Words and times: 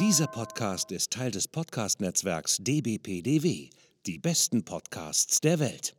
Dieser 0.00 0.26
Podcast 0.26 0.90
ist 0.90 1.12
Teil 1.12 1.30
des 1.30 1.46
Podcast-Netzwerks 1.46 2.56
dbpdw. 2.58 3.70
Die 4.06 4.18
besten 4.18 4.64
Podcasts 4.64 5.40
der 5.40 5.60
Welt. 5.60 5.94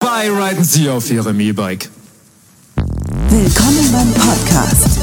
Bei 0.00 0.28
reiten 0.32 0.64
Sie 0.64 0.88
auf 0.88 1.08
Ihrem 1.12 1.38
E-Bike. 1.38 1.88
Willkommen 2.74 3.92
beim 3.92 4.12
Podcast 4.14 4.98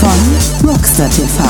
von 0.00 0.66
Rockstar 0.70 1.10
TV 1.10 1.44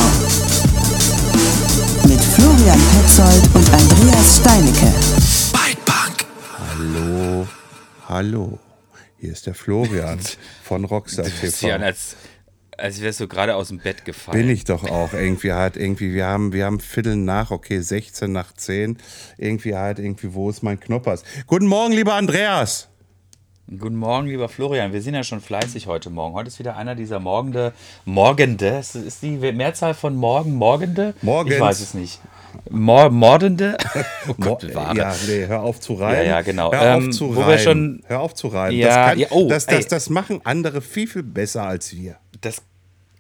mit 2.09 2.21
Florian 2.21 2.81
Petzold 2.81 3.55
und 3.55 3.73
Andreas 3.73 4.39
Steinecke. 4.39 4.93
Bikepunk. 5.53 6.27
Hallo, 6.59 7.47
hallo. 8.09 8.59
Hier 9.19 9.31
ist 9.33 9.47
der 9.47 9.55
Florian 9.55 10.19
von 10.65 10.85
Rockstar 10.85 11.27
TV. 11.27 11.79
Als, 12.81 13.01
wärst 13.01 13.21
du 13.21 13.29
gerade 13.29 13.55
aus 13.57 13.69
dem 13.69 13.79
Bett 13.79 14.05
gefallen. 14.05 14.39
Bin 14.39 14.51
ich 14.51 14.65
doch 14.65 14.85
auch 14.91 15.13
irgendwie 15.13 15.53
halt 15.53 15.77
irgendwie 15.77 16.13
wir 16.15 16.27
haben 16.27 16.53
wir 16.53 16.65
haben 16.65 16.81
Viertel 16.81 17.17
nach 17.17 17.51
okay 17.51 17.81
16 17.81 18.31
nach 18.33 18.53
10 18.53 18.97
irgendwie 19.39 19.75
halt 19.77 19.99
irgendwie 19.99 20.35
wo 20.35 20.49
ist 20.51 20.63
mein 20.63 20.81
Knoppers? 20.81 21.23
Guten 21.47 21.67
Morgen 21.67 21.93
lieber 21.93 22.15
Andreas. 22.15 22.89
Guten 23.79 23.95
Morgen, 23.97 24.27
lieber 24.27 24.49
Florian. 24.49 24.93
Wir 24.93 25.01
sind 25.01 25.15
ja 25.15 25.23
schon 25.23 25.41
fleißig 25.41 25.87
heute 25.87 26.11
Morgen. 26.11 26.35
Heute 26.35 26.49
ist 26.49 26.59
wieder 26.59 26.77
einer 26.77 26.97
dieser 26.97 27.21
Morgende. 27.21 27.73
Morgende. 28.05 28.67
Ist 28.79 28.97
ist 28.97 29.23
die 29.23 29.37
Mehrzahl 29.37 29.95
von 29.95 30.17
Morgen 30.17 30.55
Morgende? 30.55 31.15
Morgens. 31.23 31.55
Ich 31.55 31.61
weiß 31.61 31.81
es 31.81 31.95
nicht. 31.95 32.21
Mor 32.69 33.11
Mordende? 33.11 33.77
Oh 34.29 34.35
Gott, 34.41 34.63
Mo- 34.65 34.69
bewahre. 34.69 34.97
ja, 34.99 35.15
nee, 35.29 35.47
hör 35.47 35.61
auf 35.63 35.79
zu 35.79 35.95
reimen. 35.95 36.25
Ja, 36.27 36.31
ja, 36.39 36.43
genau. 36.43 36.73
Hör 36.73 36.97
auf 36.97 37.05
Ähm, 37.05 37.13
zu 37.13 37.33
schon- 37.59 38.03
hör 38.09 38.21
auf 38.21 38.35
zu 38.35 38.49
reimen. 38.49 38.77
Ja, 38.77 38.87
das, 38.89 38.95
kann, 39.11 39.19
ja, 39.21 39.27
oh, 39.31 39.49
das, 39.49 39.67
das, 39.67 39.87
das 39.87 40.11
machen 40.11 40.41
andere 40.43 40.81
viel 40.81 41.07
viel 41.07 41.23
besser 41.23 41.63
als 41.63 41.95
wir. 41.95 42.17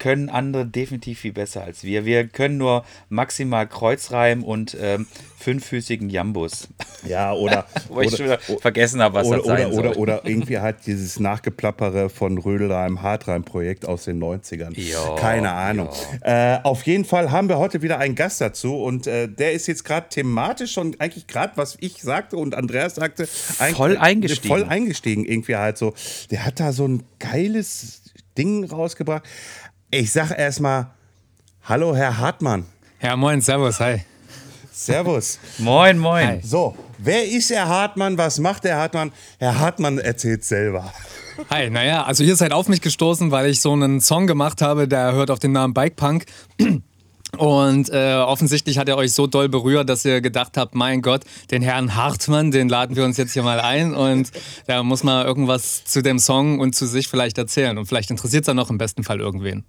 Können 0.00 0.28
andere 0.30 0.66
definitiv 0.66 1.20
viel 1.20 1.32
besser 1.32 1.62
als 1.62 1.84
wir. 1.84 2.04
Wir 2.04 2.26
können 2.26 2.56
nur 2.56 2.84
maximal 3.10 3.68
Kreuzreim 3.68 4.42
und 4.42 4.76
ähm, 4.80 5.06
fünffüßigen 5.38 6.10
Jambus. 6.10 6.68
Ja, 7.06 7.32
oder 7.32 7.66
Wo 7.88 8.00
ich 8.00 8.10
schon 8.16 8.26
wieder 8.26 8.38
vergessen 8.38 9.00
habe, 9.02 9.14
was 9.14 9.26
oder, 9.26 9.36
das 9.38 9.46
sein 9.46 9.66
oder, 9.66 9.74
soll. 9.74 9.86
oder, 9.88 9.98
oder 9.98 10.20
irgendwie 10.24 10.58
halt 10.58 10.78
dieses 10.86 11.20
Nachgeplappere 11.20 12.10
von 12.10 12.38
Rödelheim, 12.38 13.02
Hartreim-Projekt 13.02 13.86
aus 13.86 14.04
den 14.04 14.22
90ern. 14.22 14.72
Ja, 14.78 15.14
Keine 15.16 15.52
Ahnung. 15.52 15.90
Äh, 16.22 16.58
auf 16.62 16.82
jeden 16.84 17.04
Fall 17.04 17.30
haben 17.30 17.48
wir 17.48 17.58
heute 17.58 17.82
wieder 17.82 17.98
einen 17.98 18.14
Gast 18.14 18.40
dazu 18.40 18.82
und 18.82 19.06
äh, 19.06 19.28
der 19.28 19.52
ist 19.52 19.66
jetzt 19.66 19.84
gerade 19.84 20.08
thematisch 20.08 20.72
schon 20.72 20.96
eigentlich 20.98 21.26
gerade, 21.26 21.52
was 21.56 21.76
ich 21.80 22.02
sagte 22.02 22.36
und 22.38 22.54
Andreas 22.54 22.94
sagte, 22.94 23.28
eigentlich- 23.58 23.76
Voll 23.76 23.96
eingestiegen. 23.98 24.48
Voll 24.48 24.64
eingestiegen 24.64 25.24
irgendwie 25.24 25.56
halt 25.56 25.76
so. 25.78 25.94
Der 26.30 26.44
hat 26.46 26.58
da 26.58 26.72
so 26.72 26.86
ein 26.88 27.02
geiles 27.18 28.02
Ding 28.38 28.64
rausgebracht. 28.64 29.24
Ich 29.92 30.12
sag 30.12 30.30
erstmal, 30.30 30.86
hallo 31.64 31.96
Herr 31.96 32.16
Hartmann. 32.18 32.64
Ja, 33.02 33.16
moin, 33.16 33.40
servus, 33.40 33.80
hi. 33.80 34.02
Servus. 34.70 35.40
Moin, 35.58 35.98
moin. 35.98 36.26
Hi. 36.26 36.40
So, 36.44 36.76
wer 36.98 37.26
ist 37.26 37.50
Herr 37.50 37.66
Hartmann? 37.66 38.16
Was 38.16 38.38
macht 38.38 38.62
der 38.62 38.76
Hartmann? 38.76 39.10
Herr 39.40 39.58
Hartmann 39.58 39.98
erzählt 39.98 40.44
selber. 40.44 40.92
Hi, 41.50 41.70
naja, 41.70 42.04
also 42.04 42.22
ihr 42.22 42.36
seid 42.36 42.52
auf 42.52 42.68
mich 42.68 42.80
gestoßen, 42.80 43.32
weil 43.32 43.50
ich 43.50 43.60
so 43.60 43.72
einen 43.72 44.00
Song 44.00 44.28
gemacht 44.28 44.62
habe, 44.62 44.86
der 44.86 45.10
hört 45.12 45.32
auf 45.32 45.40
den 45.40 45.52
Namen 45.52 45.74
Bikepunk. 45.74 46.24
Und 47.36 47.90
äh, 47.90 48.14
offensichtlich 48.16 48.78
hat 48.78 48.88
er 48.88 48.96
euch 48.96 49.12
so 49.12 49.26
doll 49.26 49.48
berührt, 49.48 49.88
dass 49.88 50.04
ihr 50.04 50.20
gedacht 50.20 50.56
habt, 50.56 50.74
mein 50.74 51.02
Gott, 51.02 51.22
den 51.50 51.62
Herrn 51.62 51.94
Hartmann, 51.94 52.50
den 52.50 52.68
laden 52.68 52.96
wir 52.96 53.04
uns 53.04 53.16
jetzt 53.16 53.32
hier 53.32 53.42
mal 53.42 53.60
ein 53.60 53.94
und 53.94 54.30
da 54.66 54.82
muss 54.82 55.04
man 55.04 55.26
irgendwas 55.26 55.84
zu 55.84 56.02
dem 56.02 56.18
Song 56.18 56.60
und 56.60 56.74
zu 56.74 56.86
sich 56.86 57.08
vielleicht 57.08 57.38
erzählen. 57.38 57.78
Und 57.78 57.86
vielleicht 57.86 58.10
interessiert 58.10 58.42
es 58.42 58.46
dann 58.46 58.56
noch 58.56 58.70
im 58.70 58.78
besten 58.78 59.04
Fall 59.04 59.20
irgendwen. 59.20 59.64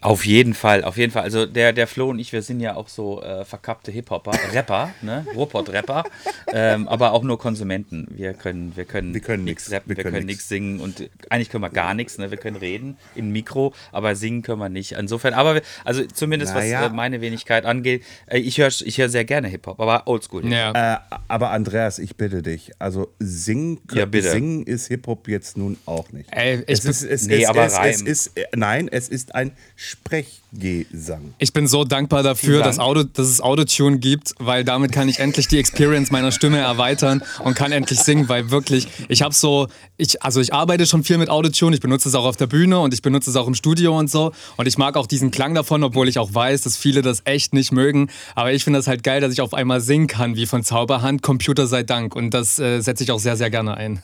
Auf 0.00 0.24
jeden 0.26 0.54
Fall, 0.54 0.84
auf 0.84 0.96
jeden 0.96 1.12
Fall. 1.12 1.22
Also 1.22 1.46
der, 1.46 1.72
der 1.72 1.86
Flo 1.86 2.10
und 2.10 2.18
ich, 2.18 2.32
wir 2.32 2.42
sind 2.42 2.60
ja 2.60 2.76
auch 2.76 2.88
so 2.88 3.22
äh, 3.22 3.44
verkappte 3.44 3.90
Hip-Hopper, 3.90 4.32
Rapper, 4.52 4.90
ne? 5.02 5.26
Ruhrpott-Rapper, 5.34 6.04
ähm, 6.52 6.86
aber 6.88 7.12
auch 7.12 7.22
nur 7.22 7.38
Konsumenten. 7.38 8.06
Wir 8.10 8.34
können, 8.34 8.76
wir 8.76 8.84
können, 8.84 9.14
Wir 9.14 9.20
können 9.20 9.44
nichts 9.44 9.70
rappen, 9.70 9.90
Wir 9.90 9.96
wir, 9.96 10.04
können 10.10 10.26
nichts 10.26 10.48
singen 10.48 10.80
und 10.80 11.08
eigentlich 11.30 11.48
können 11.50 11.62
wir 11.62 11.70
gar 11.70 11.94
nichts. 11.94 12.18
Ne? 12.18 12.30
Wir 12.30 12.38
können 12.38 12.56
reden 12.56 12.96
im 13.14 13.32
Mikro, 13.32 13.72
aber 13.92 14.14
singen 14.14 14.42
können 14.42 14.60
wir 14.60 14.68
nicht. 14.68 14.92
Insofern, 14.92 15.34
aber 15.34 15.56
wir- 15.56 15.62
also 15.84 16.04
zumindest 16.04 16.54
Naja. 16.54 16.82
was 16.82 16.90
äh, 16.90 16.94
meine 16.94 17.20
Wenigkeit 17.20 17.64
angeht, 17.64 18.04
äh, 18.26 18.38
ich 18.38 18.58
höre 18.58 18.68
ich 18.68 18.98
hör 18.98 19.08
sehr 19.08 19.24
gerne 19.24 19.48
Hip-Hop, 19.48 19.80
aber 19.80 20.06
Oldschool. 20.06 20.46
Ja. 20.52 20.94
Äh, 20.94 20.98
aber 21.28 21.50
Andreas, 21.50 21.98
ich 21.98 22.16
bitte 22.16 22.42
dich. 22.42 22.72
Also 22.78 23.08
singen, 23.18 23.80
Ja, 23.92 24.04
bitte. 24.06 24.30
singen 24.30 24.64
ist 24.64 24.88
Hip-Hop 24.88 25.28
jetzt 25.28 25.56
nun 25.56 25.76
auch 25.86 26.12
nicht. 26.12 26.28
Ey, 26.32 26.62
es 26.66 26.82
bin- 26.82 26.90
ist, 26.90 27.02
es, 27.02 27.26
Nee, 27.26 27.42
es, 27.42 27.48
aber 27.48 27.64
es, 27.64 27.78
es 27.78 28.02
ist, 28.02 28.36
äh, 28.38 28.44
nein, 28.54 28.88
es 28.90 29.08
ist 29.08 29.34
ein 29.34 29.45
Sprechgesang. 29.76 31.34
Ich 31.38 31.52
bin 31.52 31.66
so 31.66 31.84
dankbar 31.84 32.22
dafür, 32.22 32.62
dass, 32.62 32.78
Auto, 32.78 33.02
dass 33.02 33.28
es 33.28 33.40
Autotune 33.40 33.98
gibt, 33.98 34.34
weil 34.38 34.64
damit 34.64 34.92
kann 34.92 35.08
ich 35.08 35.18
endlich 35.18 35.48
die 35.48 35.58
Experience 35.58 36.10
meiner 36.10 36.32
Stimme 36.32 36.58
erweitern 36.58 37.22
und 37.44 37.54
kann 37.54 37.72
endlich 37.72 38.00
singen, 38.00 38.28
weil 38.28 38.50
wirklich, 38.50 38.88
ich 39.08 39.22
habe 39.22 39.34
so, 39.34 39.68
ich, 39.96 40.22
also 40.22 40.40
ich 40.40 40.54
arbeite 40.54 40.86
schon 40.86 41.04
viel 41.04 41.18
mit 41.18 41.28
Autotune, 41.28 41.74
ich 41.74 41.80
benutze 41.80 42.08
es 42.08 42.14
auch 42.14 42.24
auf 42.24 42.36
der 42.36 42.46
Bühne 42.46 42.80
und 42.80 42.94
ich 42.94 43.02
benutze 43.02 43.30
es 43.30 43.36
auch 43.36 43.46
im 43.46 43.54
Studio 43.54 43.98
und 43.98 44.10
so 44.10 44.32
und 44.56 44.66
ich 44.66 44.78
mag 44.78 44.96
auch 44.96 45.06
diesen 45.06 45.30
Klang 45.30 45.54
davon, 45.54 45.82
obwohl 45.82 46.08
ich 46.08 46.18
auch 46.18 46.32
weiß, 46.32 46.62
dass 46.62 46.76
viele 46.76 47.02
das 47.02 47.22
echt 47.24 47.52
nicht 47.52 47.72
mögen, 47.72 48.10
aber 48.34 48.52
ich 48.52 48.64
finde 48.64 48.78
das 48.78 48.86
halt 48.86 49.02
geil, 49.02 49.20
dass 49.20 49.32
ich 49.32 49.40
auf 49.40 49.54
einmal 49.54 49.80
singen 49.80 50.06
kann, 50.06 50.36
wie 50.36 50.46
von 50.46 50.62
Zauberhand, 50.62 51.22
Computer 51.22 51.66
sei 51.66 51.82
Dank 51.82 52.16
und 52.16 52.30
das 52.30 52.58
äh, 52.58 52.80
setze 52.80 53.04
ich 53.04 53.10
auch 53.10 53.20
sehr, 53.20 53.36
sehr 53.36 53.50
gerne 53.50 53.76
ein. 53.76 54.02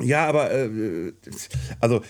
Ja, 0.00 0.26
aber 0.26 0.52
äh, 0.52 1.12
also 1.80 2.02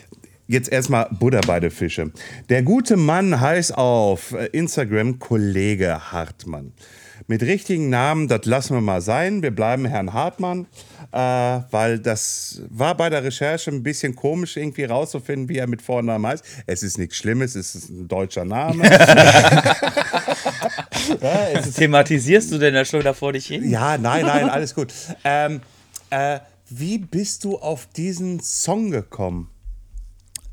jetzt 0.47 0.71
erstmal 0.71 1.09
Buddha 1.11 1.41
bei 1.47 1.61
den 1.61 1.71
Fische. 1.71 2.11
Der 2.49 2.63
gute 2.63 2.97
Mann 2.97 3.41
heißt 3.41 3.77
auf 3.77 4.35
Instagram 4.53 5.19
Kollege 5.19 6.13
Hartmann. 6.13 6.73
Mit 7.29 7.43
richtigen 7.43 7.91
Namen, 7.91 8.29
das 8.29 8.45
lassen 8.45 8.75
wir 8.75 8.81
mal 8.81 9.01
sein. 9.01 9.43
Wir 9.43 9.51
bleiben 9.51 9.85
Herrn 9.85 10.13
Hartmann, 10.13 10.67
äh, 11.11 11.19
weil 11.19 11.99
das 11.99 12.63
war 12.69 12.97
bei 12.97 13.11
der 13.11 13.25
Recherche 13.25 13.73
ein 13.73 13.83
bisschen 13.83 14.15
komisch, 14.15 14.57
irgendwie 14.57 14.85
rauszufinden, 14.85 15.49
wie 15.49 15.59
er 15.59 15.67
mit 15.67 15.83
Vornamen 15.83 16.25
heißt. 16.25 16.45
Es 16.67 16.85
ist 16.85 16.99
nichts 16.99 17.17
Schlimmes, 17.17 17.57
es 17.57 17.75
ist 17.75 17.91
ein 17.91 18.07
deutscher 18.07 18.45
Name. 18.45 18.85
ja, 21.21 21.47
ist 21.59 21.75
Thematisierst 21.77 22.53
du 22.53 22.59
denn 22.59 22.75
da 22.75 22.85
schon 22.85 23.03
da 23.03 23.13
vor 23.13 23.33
dich 23.33 23.47
hin? 23.47 23.69
ja, 23.69 23.99
nein, 23.99 24.25
nein, 24.25 24.49
alles 24.49 24.73
gut. 24.73 24.93
Ähm, 25.25 25.63
äh, 26.11 26.39
wie 26.69 26.99
bist 26.99 27.43
du 27.43 27.59
auf 27.59 27.87
diesen 27.87 28.39
Song 28.39 28.93
gekommen? 28.93 29.51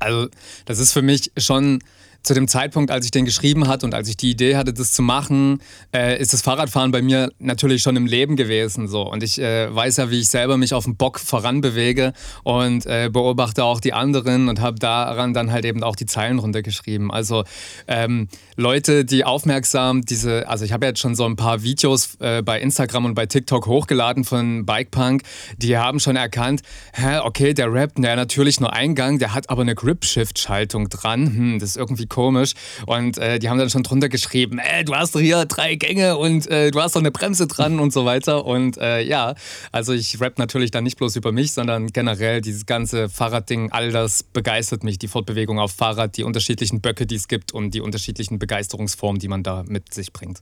Also, 0.04 0.28
das 0.66 0.78
ist 0.78 0.92
für 0.92 1.02
mich 1.02 1.32
schon 1.36 1.82
zu 2.24 2.34
dem 2.34 2.48
Zeitpunkt, 2.48 2.90
als 2.90 3.04
ich 3.04 3.10
den 3.10 3.26
geschrieben 3.26 3.68
hatte 3.68 3.84
und 3.86 3.94
als 3.94 4.08
ich 4.08 4.16
die 4.16 4.30
Idee 4.30 4.56
hatte, 4.56 4.72
das 4.72 4.92
zu 4.92 5.02
machen, 5.02 5.60
äh, 5.94 6.18
ist 6.18 6.32
das 6.32 6.40
Fahrradfahren 6.40 6.90
bei 6.90 7.02
mir 7.02 7.30
natürlich 7.38 7.82
schon 7.82 7.96
im 7.96 8.06
Leben 8.06 8.34
gewesen. 8.34 8.88
So. 8.88 9.02
Und 9.02 9.22
ich 9.22 9.38
äh, 9.38 9.72
weiß 9.72 9.98
ja, 9.98 10.10
wie 10.10 10.20
ich 10.20 10.28
selber 10.28 10.56
mich 10.56 10.72
auf 10.72 10.84
dem 10.84 10.96
Bock 10.96 11.20
voranbewege 11.20 12.14
und 12.42 12.86
äh, 12.86 13.10
beobachte 13.12 13.62
auch 13.62 13.78
die 13.78 13.92
anderen 13.92 14.48
und 14.48 14.60
habe 14.60 14.78
daran 14.78 15.34
dann 15.34 15.52
halt 15.52 15.66
eben 15.66 15.82
auch 15.82 15.96
die 15.96 16.06
Zeilen 16.06 16.38
runtergeschrieben. 16.38 17.10
Also 17.10 17.44
ähm, 17.86 18.28
Leute, 18.56 19.04
die 19.04 19.24
aufmerksam 19.24 20.02
diese, 20.02 20.48
also 20.48 20.64
ich 20.64 20.72
habe 20.72 20.86
jetzt 20.86 21.00
schon 21.00 21.14
so 21.14 21.26
ein 21.26 21.36
paar 21.36 21.62
Videos 21.62 22.16
äh, 22.20 22.40
bei 22.42 22.58
Instagram 22.58 23.04
und 23.04 23.14
bei 23.14 23.26
TikTok 23.26 23.66
hochgeladen 23.66 24.24
von 24.24 24.64
Bikepunk, 24.64 25.22
die 25.58 25.76
haben 25.76 26.00
schon 26.00 26.16
erkannt, 26.16 26.62
hä, 26.94 27.18
okay, 27.18 27.52
der 27.52 27.70
rappt, 27.70 27.98
der 27.98 28.16
natürlich 28.16 28.60
nur 28.60 28.72
Eingang, 28.72 29.18
der 29.18 29.34
hat 29.34 29.50
aber 29.50 29.62
eine 29.62 29.74
Grip-Shift-Schaltung 29.74 30.88
dran, 30.88 31.26
hm, 31.26 31.58
das 31.58 31.70
ist 31.70 31.76
irgendwie 31.76 32.06
komisch. 32.14 32.54
Und 32.86 33.18
äh, 33.18 33.40
die 33.40 33.48
haben 33.48 33.58
dann 33.58 33.70
schon 33.70 33.82
drunter 33.82 34.08
geschrieben, 34.08 34.58
äh, 34.58 34.84
du 34.84 34.94
hast 34.94 35.14
doch 35.14 35.20
hier 35.20 35.44
drei 35.46 35.74
Gänge 35.74 36.16
und 36.16 36.46
äh, 36.46 36.70
du 36.70 36.80
hast 36.80 36.94
doch 36.94 37.00
eine 37.00 37.10
Bremse 37.10 37.48
dran 37.48 37.80
und 37.80 37.92
so 37.92 38.04
weiter. 38.04 38.46
Und 38.46 38.78
äh, 38.78 39.02
ja, 39.02 39.34
also 39.72 39.92
ich 39.92 40.20
rap 40.20 40.38
natürlich 40.38 40.70
dann 40.70 40.84
nicht 40.84 40.96
bloß 40.96 41.16
über 41.16 41.32
mich, 41.32 41.52
sondern 41.52 41.88
generell 41.88 42.40
dieses 42.40 42.66
ganze 42.66 43.08
Fahrradding, 43.08 43.72
all 43.72 43.90
das 43.90 44.22
begeistert 44.22 44.84
mich, 44.84 44.98
die 44.98 45.08
Fortbewegung 45.08 45.58
auf 45.58 45.72
Fahrrad, 45.72 46.16
die 46.16 46.22
unterschiedlichen 46.22 46.80
Böcke, 46.80 47.04
die 47.06 47.16
es 47.16 47.26
gibt 47.26 47.52
und 47.52 47.74
die 47.74 47.80
unterschiedlichen 47.80 48.38
Begeisterungsformen, 48.38 49.18
die 49.18 49.28
man 49.28 49.42
da 49.42 49.64
mit 49.66 49.92
sich 49.92 50.12
bringt. 50.12 50.40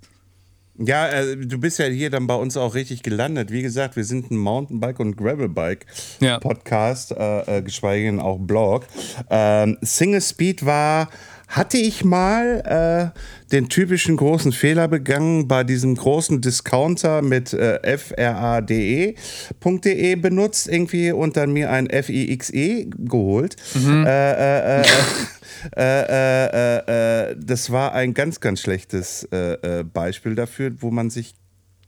Ja, 0.79 1.06
äh, 1.08 1.37
du 1.37 1.58
bist 1.58 1.79
ja 1.79 1.87
hier 1.87 2.08
dann 2.08 2.26
bei 2.26 2.35
uns 2.35 2.56
auch 2.56 2.75
richtig 2.75 3.02
gelandet. 3.02 3.50
Wie 3.50 3.62
gesagt, 3.62 3.94
wir 3.96 4.05
sind 4.05 4.31
ein 4.31 4.38
Mountainbike- 4.38 5.00
und 5.00 5.20
Ja. 5.20 5.26
Gravelbike-Podcast, 5.26 7.12
äh, 7.12 7.58
äh, 7.58 7.62
geschweige 7.62 8.06
denn 8.06 8.20
auch 8.20 8.38
Blog. 8.38 8.87
Ähm, 9.29 9.76
Single 9.82 10.23
Speed 10.23 10.64
war, 10.64 11.11
hatte 11.52 11.76
ich 11.76 12.02
mal 12.02 13.12
äh, 13.14 13.19
den 13.52 13.69
typischen 13.69 14.16
großen 14.16 14.52
Fehler 14.52 14.88
begangen, 14.88 15.49
bei 15.49 15.64
diesem 15.64 15.94
großen 15.94 16.40
Discounter 16.40 17.20
mit 17.20 17.52
äh, 17.52 17.99
frade.de 17.99 19.14
E 19.84 20.14
benutzt 20.16 20.69
irgendwie 20.69 21.12
und 21.12 21.37
dann 21.37 21.52
mir 21.52 21.70
ein 21.70 21.88
FIXE 21.90 22.87
geholt. 22.96 23.56
Äh, 23.76 24.81
äh, 24.81 24.81
äh, 24.81 24.84
äh, 25.76 26.46
äh, 26.49 27.31
äh, 27.31 27.37
das 27.38 27.70
war 27.70 27.93
ein 27.93 28.14
ganz, 28.14 28.40
ganz 28.40 28.60
schlechtes 28.60 29.28
Beispiel 29.93 30.34
dafür, 30.34 30.72
wo 30.78 30.90
man 30.90 31.10
sich 31.10 31.34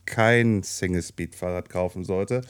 kein 0.06 0.62
Single-Speed-Fahrrad 0.62 1.68
kaufen 1.68 2.04
sollte. 2.04 2.42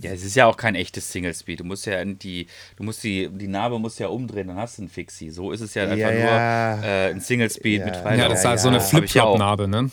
Ja, 0.00 0.10
es 0.12 0.24
ist 0.24 0.34
ja 0.36 0.46
auch 0.46 0.56
kein 0.56 0.74
echtes 0.74 1.10
Single 1.10 1.34
Speed. 1.34 1.60
Du 1.60 1.64
musst 1.64 1.86
ja 1.86 2.04
die, 2.04 2.46
du 2.76 2.82
musst 2.84 3.02
die, 3.04 3.28
die 3.28 3.48
Narbe 3.48 3.78
musst 3.78 3.98
ja 4.00 4.08
umdrehen, 4.08 4.48
dann 4.48 4.56
hast 4.56 4.78
du 4.78 4.82
einen 4.82 4.88
Fixie. 4.90 5.30
So 5.30 5.52
ist 5.52 5.60
es 5.60 5.74
ja 5.74 5.84
einfach 5.84 5.96
Ja, 5.96 6.10
ja. 6.12 6.76
nur 6.76 6.84
äh, 6.84 7.10
ein 7.10 7.20
Single 7.20 7.50
Speed 7.50 7.80
Ja. 7.80 7.84
mit 7.86 7.94
Ja, 7.96 8.02
Freiraum. 8.02 8.18
Ja, 8.20 8.28
das 8.28 8.38
ist 8.40 8.44
halt 8.46 8.60
so 8.60 8.68
eine 8.68 8.78
ja. 8.78 8.82
Flip-Flop-Narbe, 8.82 9.68
ne? 9.68 9.90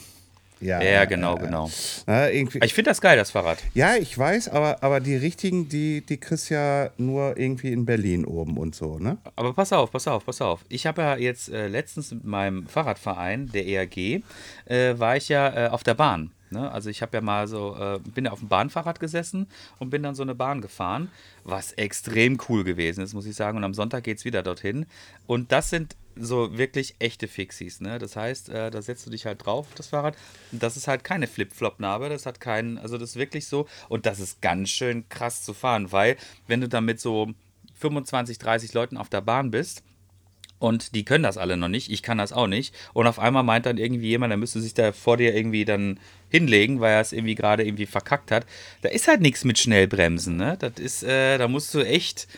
Ja, 0.62 0.82
Ja, 0.82 1.06
genau, 1.06 1.36
genau. 1.36 1.70
Na, 2.06 2.28
Ich 2.30 2.74
finde 2.74 2.90
das 2.90 3.00
geil, 3.00 3.16
das 3.16 3.30
Fahrrad. 3.30 3.56
ja, 3.72 3.96
ich 3.96 4.18
weiß, 4.18 4.50
aber, 4.50 4.82
aber 4.82 5.00
die 5.00 5.16
richtigen, 5.16 5.70
die, 5.70 6.02
die 6.02 6.18
kriegst 6.18 6.50
ja 6.50 6.90
nur 6.98 7.38
irgendwie 7.38 7.72
in 7.72 7.86
Berlin 7.86 8.26
oben 8.26 8.58
und 8.58 8.74
so, 8.74 8.98
ne? 8.98 9.16
Aber 9.36 9.54
pass 9.54 9.72
auf, 9.72 9.90
pass 9.90 10.06
auf, 10.06 10.26
pass 10.26 10.42
auf. 10.42 10.60
Ich 10.68 10.84
habe 10.86 11.00
ja 11.00 11.16
jetzt 11.16 11.48
äh, 11.48 11.66
letztens 11.66 12.10
mit 12.12 12.24
meinem 12.26 12.66
Fahrradverein, 12.66 13.50
der 13.54 13.66
ERG, 13.66 14.22
äh, 14.66 14.98
war 14.98 15.16
ich 15.16 15.30
ja 15.30 15.66
äh, 15.66 15.68
auf 15.70 15.82
der 15.82 15.94
Bahn. 15.94 16.30
Ne? 16.50 16.70
Also 16.70 16.90
ich 16.90 17.02
habe 17.02 17.16
ja 17.16 17.20
mal 17.20 17.46
so, 17.48 17.76
äh, 17.76 17.98
bin 17.98 18.24
ja 18.24 18.32
auf 18.32 18.40
dem 18.40 18.48
Bahnfahrrad 18.48 19.00
gesessen 19.00 19.46
und 19.78 19.90
bin 19.90 20.02
dann 20.02 20.14
so 20.14 20.22
eine 20.22 20.34
Bahn 20.34 20.60
gefahren, 20.60 21.10
was 21.44 21.72
extrem 21.72 22.38
cool 22.48 22.64
gewesen 22.64 23.02
ist, 23.02 23.14
muss 23.14 23.26
ich 23.26 23.36
sagen. 23.36 23.56
Und 23.56 23.64
am 23.64 23.74
Sonntag 23.74 24.04
geht 24.04 24.18
es 24.18 24.24
wieder 24.24 24.42
dorthin. 24.42 24.86
Und 25.26 25.52
das 25.52 25.70
sind 25.70 25.96
so 26.16 26.56
wirklich 26.58 26.96
echte 26.98 27.28
Fixies. 27.28 27.80
Ne? 27.80 27.98
Das 27.98 28.16
heißt, 28.16 28.48
äh, 28.48 28.70
da 28.70 28.82
setzt 28.82 29.06
du 29.06 29.10
dich 29.10 29.26
halt 29.26 29.44
drauf, 29.44 29.68
auf 29.68 29.74
das 29.74 29.88
Fahrrad. 29.88 30.16
Und 30.52 30.62
das 30.62 30.76
ist 30.76 30.88
halt 30.88 31.04
keine 31.04 31.26
Flip-Flop-Narbe, 31.26 32.08
das 32.08 32.26
hat 32.26 32.40
keinen, 32.40 32.78
also 32.78 32.98
das 32.98 33.10
ist 33.10 33.16
wirklich 33.16 33.46
so. 33.46 33.66
Und 33.88 34.06
das 34.06 34.20
ist 34.20 34.42
ganz 34.42 34.70
schön 34.70 35.08
krass 35.08 35.42
zu 35.44 35.54
fahren, 35.54 35.92
weil 35.92 36.16
wenn 36.46 36.60
du 36.60 36.68
dann 36.68 36.84
mit 36.84 37.00
so 37.00 37.32
25, 37.74 38.38
30 38.38 38.74
Leuten 38.74 38.96
auf 38.96 39.08
der 39.08 39.22
Bahn 39.22 39.50
bist, 39.50 39.82
und 40.60 40.94
die 40.94 41.04
können 41.04 41.24
das 41.24 41.38
alle 41.38 41.56
noch 41.56 41.68
nicht, 41.68 41.90
ich 41.90 42.02
kann 42.02 42.18
das 42.18 42.32
auch 42.32 42.46
nicht. 42.46 42.74
Und 42.92 43.06
auf 43.06 43.18
einmal 43.18 43.42
meint 43.42 43.66
dann 43.66 43.78
irgendwie 43.78 44.08
jemand, 44.08 44.30
der 44.30 44.36
müsste 44.36 44.60
sich 44.60 44.74
da 44.74 44.92
vor 44.92 45.16
dir 45.16 45.34
irgendwie 45.34 45.64
dann 45.64 45.98
hinlegen, 46.28 46.80
weil 46.80 46.92
er 46.92 47.00
es 47.00 47.12
irgendwie 47.12 47.34
gerade 47.34 47.64
irgendwie 47.64 47.86
verkackt 47.86 48.30
hat. 48.30 48.46
Da 48.82 48.90
ist 48.90 49.08
halt 49.08 49.22
nichts 49.22 49.42
mit 49.44 49.58
Schnellbremsen, 49.58 50.36
ne? 50.36 50.56
Das 50.60 50.74
ist, 50.78 51.02
äh, 51.02 51.38
da 51.38 51.48
musst 51.48 51.74
du 51.74 51.80
echt. 51.80 52.28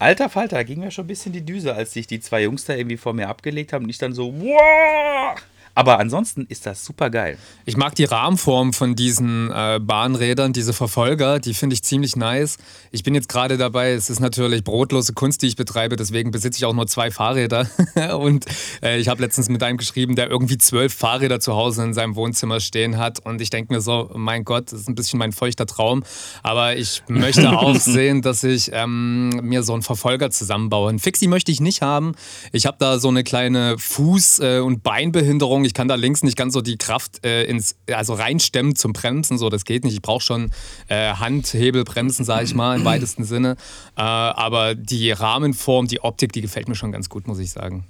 Alter 0.00 0.28
Falter, 0.28 0.56
da 0.56 0.62
ging 0.64 0.80
mir 0.80 0.90
schon 0.90 1.04
ein 1.04 1.08
bisschen 1.08 1.32
die 1.32 1.46
Düse, 1.46 1.74
als 1.74 1.92
sich 1.92 2.08
die 2.08 2.18
zwei 2.18 2.42
Jungs 2.42 2.64
da 2.64 2.74
irgendwie 2.74 2.96
vor 2.96 3.14
mir 3.14 3.28
abgelegt 3.28 3.72
haben 3.72 3.84
und 3.84 3.90
ich 3.90 3.98
dann 3.98 4.12
so, 4.12 4.34
wow! 4.34 5.40
Aber 5.74 5.98
ansonsten 5.98 6.46
ist 6.48 6.66
das 6.66 6.84
super 6.84 7.10
geil. 7.10 7.38
Ich 7.64 7.76
mag 7.76 7.94
die 7.94 8.04
Rahmenform 8.04 8.72
von 8.72 8.94
diesen 8.94 9.50
äh, 9.50 9.80
Bahnrädern, 9.82 10.52
diese 10.52 10.72
Verfolger, 10.72 11.40
die 11.40 11.54
finde 11.54 11.74
ich 11.74 11.82
ziemlich 11.82 12.16
nice. 12.16 12.58
Ich 12.92 13.02
bin 13.02 13.14
jetzt 13.14 13.28
gerade 13.28 13.56
dabei, 13.56 13.92
es 13.92 14.10
ist 14.10 14.20
natürlich 14.20 14.62
brotlose 14.62 15.14
Kunst, 15.14 15.42
die 15.42 15.46
ich 15.46 15.56
betreibe, 15.56 15.96
deswegen 15.96 16.30
besitze 16.30 16.58
ich 16.58 16.64
auch 16.64 16.74
nur 16.74 16.86
zwei 16.86 17.10
Fahrräder. 17.10 17.68
und 18.18 18.46
äh, 18.82 18.98
ich 18.98 19.08
habe 19.08 19.22
letztens 19.22 19.48
mit 19.48 19.62
einem 19.62 19.76
geschrieben, 19.76 20.14
der 20.14 20.30
irgendwie 20.30 20.58
zwölf 20.58 20.94
Fahrräder 20.94 21.40
zu 21.40 21.54
Hause 21.54 21.82
in 21.82 21.94
seinem 21.94 22.14
Wohnzimmer 22.14 22.60
stehen 22.60 22.96
hat. 22.96 23.18
Und 23.24 23.40
ich 23.40 23.50
denke 23.50 23.72
mir 23.72 23.80
so, 23.80 24.10
mein 24.14 24.44
Gott, 24.44 24.72
das 24.72 24.80
ist 24.80 24.88
ein 24.88 24.94
bisschen 24.94 25.18
mein 25.18 25.32
feuchter 25.32 25.66
Traum. 25.66 26.04
Aber 26.42 26.76
ich 26.76 27.02
möchte 27.08 27.50
auch 27.58 27.76
sehen, 27.76 28.22
dass 28.22 28.44
ich 28.44 28.70
ähm, 28.72 29.30
mir 29.42 29.62
so 29.62 29.72
einen 29.72 29.82
Verfolger 29.82 30.30
zusammenbaue. 30.30 30.90
Einen 30.90 30.98
Fixie 30.98 31.28
möchte 31.28 31.50
ich 31.50 31.60
nicht 31.60 31.82
haben. 31.82 32.14
Ich 32.52 32.66
habe 32.66 32.76
da 32.78 32.98
so 32.98 33.08
eine 33.08 33.24
kleine 33.24 33.74
Fuß- 33.76 34.42
äh, 34.42 34.60
und 34.60 34.82
Beinbehinderung. 34.82 35.63
Ich 35.64 35.74
kann 35.74 35.88
da 35.88 35.94
links 35.94 36.22
nicht 36.22 36.36
ganz 36.36 36.54
so 36.54 36.60
die 36.60 36.76
Kraft 36.76 37.24
äh, 37.24 37.44
ins, 37.44 37.76
also 37.92 38.14
reinstemmen 38.14 38.76
zum 38.76 38.92
Bremsen. 38.92 39.38
So, 39.38 39.48
das 39.48 39.64
geht 39.64 39.84
nicht. 39.84 39.94
Ich 39.94 40.02
brauche 40.02 40.22
schon 40.22 40.50
äh, 40.88 41.12
Handhebelbremsen, 41.14 42.24
sage 42.24 42.44
ich 42.44 42.54
mal, 42.54 42.78
im 42.78 42.84
weitesten 42.84 43.24
Sinne. 43.24 43.56
Äh, 43.96 44.02
aber 44.02 44.74
die 44.74 45.10
Rahmenform, 45.10 45.86
die 45.86 46.00
Optik, 46.00 46.32
die 46.32 46.40
gefällt 46.40 46.68
mir 46.68 46.74
schon 46.74 46.92
ganz 46.92 47.08
gut, 47.08 47.26
muss 47.26 47.38
ich 47.38 47.50
sagen. 47.50 47.84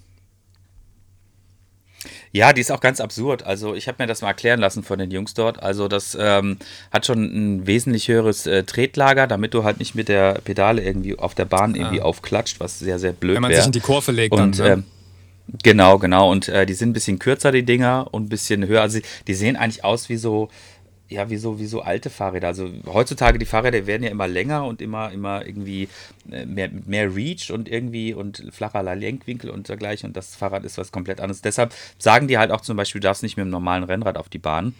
Ja, 2.33 2.53
die 2.53 2.61
ist 2.61 2.73
auch 2.73 2.81
ganz 2.81 3.01
absurd. 3.01 3.45
Also 3.45 3.77
ich 3.77 3.87
habe 3.87 4.03
mir 4.03 4.09
das 4.09 4.21
mal 4.21 4.29
erklären 4.29 4.59
lassen 4.59 4.83
von 4.83 4.99
den 4.99 5.13
Jungs 5.13 5.35
dort. 5.35 5.63
Also 5.63 5.87
das 5.87 6.19
ähm, 6.21 6.59
hat 6.91 7.07
schon 7.07 7.23
ein 7.23 7.67
wesentlich 7.69 8.09
höheres 8.09 8.47
äh, 8.47 8.65
Tretlager, 8.65 9.29
damit 9.29 9.55
du 9.55 9.63
halt 9.63 9.79
nicht 9.79 9.95
mit 9.95 10.09
der 10.09 10.41
Pedale 10.45 10.83
irgendwie 10.83 11.17
auf 11.17 11.37
der 11.37 11.45
Bahn 11.45 11.77
irgendwie 11.77 12.01
aufklatscht, 12.01 12.59
was 12.59 12.81
sehr, 12.81 12.99
sehr 12.99 13.13
blöd 13.13 13.37
Wenn 13.37 13.43
man 13.43 13.55
sich 13.55 13.65
in 13.65 13.71
die 13.71 13.79
Kurve 13.79 14.11
legt, 14.11 14.35
Und 14.35 14.59
dann. 14.59 14.67
Ne? 14.67 14.73
ähm, 14.73 14.85
genau, 15.63 15.99
genau. 15.99 16.31
Und 16.31 16.49
äh, 16.49 16.67
die 16.67 16.75
sind 16.75 16.91
ein 16.91 16.95
bisschen 16.95 17.19
kürzer, 17.19 17.53
die 17.53 17.65
Dinger, 17.65 18.09
und 18.13 18.25
ein 18.25 18.29
bisschen 18.29 18.67
höher. 18.67 18.83
Also 18.83 19.01
die 19.27 19.35
sehen 19.35 19.57
eigentlich 19.57 19.85
aus 19.85 20.09
wie 20.09 20.17
so, 20.17 20.49
ja, 21.09 21.29
wie 21.31 21.37
so, 21.37 21.59
wie 21.59 21.67
so 21.67 21.83
alte 21.83 22.11
Fahrräder. 22.11 22.49
Also 22.49 22.71
heutzutage 22.87 23.39
die 23.39 23.47
Fahrräder 23.47 23.87
werden 23.87 24.03
ja 24.03 24.11
immer 24.11 24.27
länger 24.27 24.65
und 24.65 24.81
immer, 24.81 25.13
immer 25.13 25.47
irgendwie 25.47 25.89
äh, 26.31 26.47
mehr, 26.47 26.71
mehr 26.87 27.15
Reach 27.15 27.51
und 27.51 27.69
irgendwie 27.69 28.15
und 28.15 28.43
flacher 28.51 28.83
Lenkwinkel 28.95 29.51
und 29.51 29.69
dergleichen. 29.69 30.09
Und 30.09 30.17
das 30.17 30.35
Fahrrad 30.35 30.65
ist 30.65 30.79
was 30.79 30.93
komplett 30.93 31.21
anderes. 31.21 31.43
Deshalb 31.43 31.75
sagen 31.99 32.29
die 32.29 32.39
halt 32.39 32.51
auch 32.51 32.63
zum 32.63 32.77
Beispiel, 32.77 33.01
du 33.01 33.09
darfst 33.09 33.23
nicht 33.23 33.37
mit 33.37 33.45
dem 33.45 33.51
normalen 33.51 33.85
Rennrad 33.85 34.17
auf 34.17 34.29
die 34.29 34.39
Bahn. 34.39 34.75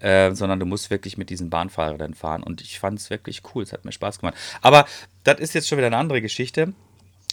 Äh, 0.00 0.34
sondern 0.34 0.58
du 0.58 0.66
musst 0.66 0.90
wirklich 0.90 1.16
mit 1.16 1.30
diesen 1.30 1.48
Bahnfahrrädern 1.48 2.14
fahren. 2.14 2.42
Und 2.42 2.60
ich 2.60 2.80
fand 2.80 2.98
es 2.98 3.08
wirklich 3.08 3.42
cool, 3.54 3.62
es 3.62 3.72
hat 3.72 3.84
mir 3.84 3.92
Spaß 3.92 4.18
gemacht. 4.18 4.34
Aber 4.60 4.84
das 5.22 5.38
ist 5.38 5.54
jetzt 5.54 5.68
schon 5.68 5.78
wieder 5.78 5.86
eine 5.86 5.96
andere 5.96 6.20
Geschichte. 6.20 6.72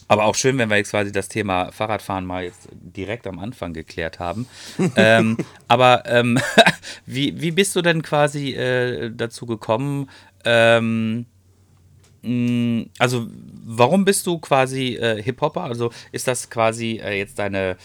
Aber 0.09 0.25
auch 0.25 0.33
schön, 0.35 0.57
wenn 0.57 0.69
wir 0.69 0.77
jetzt 0.77 0.89
quasi 0.89 1.11
das 1.11 1.29
Thema 1.29 1.71
Fahrradfahren 1.71 2.25
mal 2.25 2.43
jetzt 2.43 2.67
direkt 2.71 3.27
am 3.27 3.37
Anfang 3.37 3.73
geklärt 3.73 4.19
haben. 4.19 4.47
ähm, 4.95 5.37
aber 5.67 6.03
ähm, 6.07 6.39
wie, 7.05 7.39
wie 7.39 7.51
bist 7.51 7.75
du 7.75 7.81
denn 7.81 8.01
quasi 8.01 8.53
äh, 8.53 9.11
dazu 9.13 9.45
gekommen? 9.45 10.09
Ähm, 10.45 11.27
mh, 12.23 12.85
also, 12.97 13.27
warum 13.63 14.03
bist 14.03 14.25
du 14.25 14.39
quasi 14.39 14.95
äh, 14.95 15.21
Hip-Hopper? 15.21 15.61
Also, 15.61 15.91
ist 16.11 16.27
das 16.27 16.49
quasi 16.49 16.99
äh, 17.03 17.17
jetzt 17.17 17.37
deine. 17.39 17.77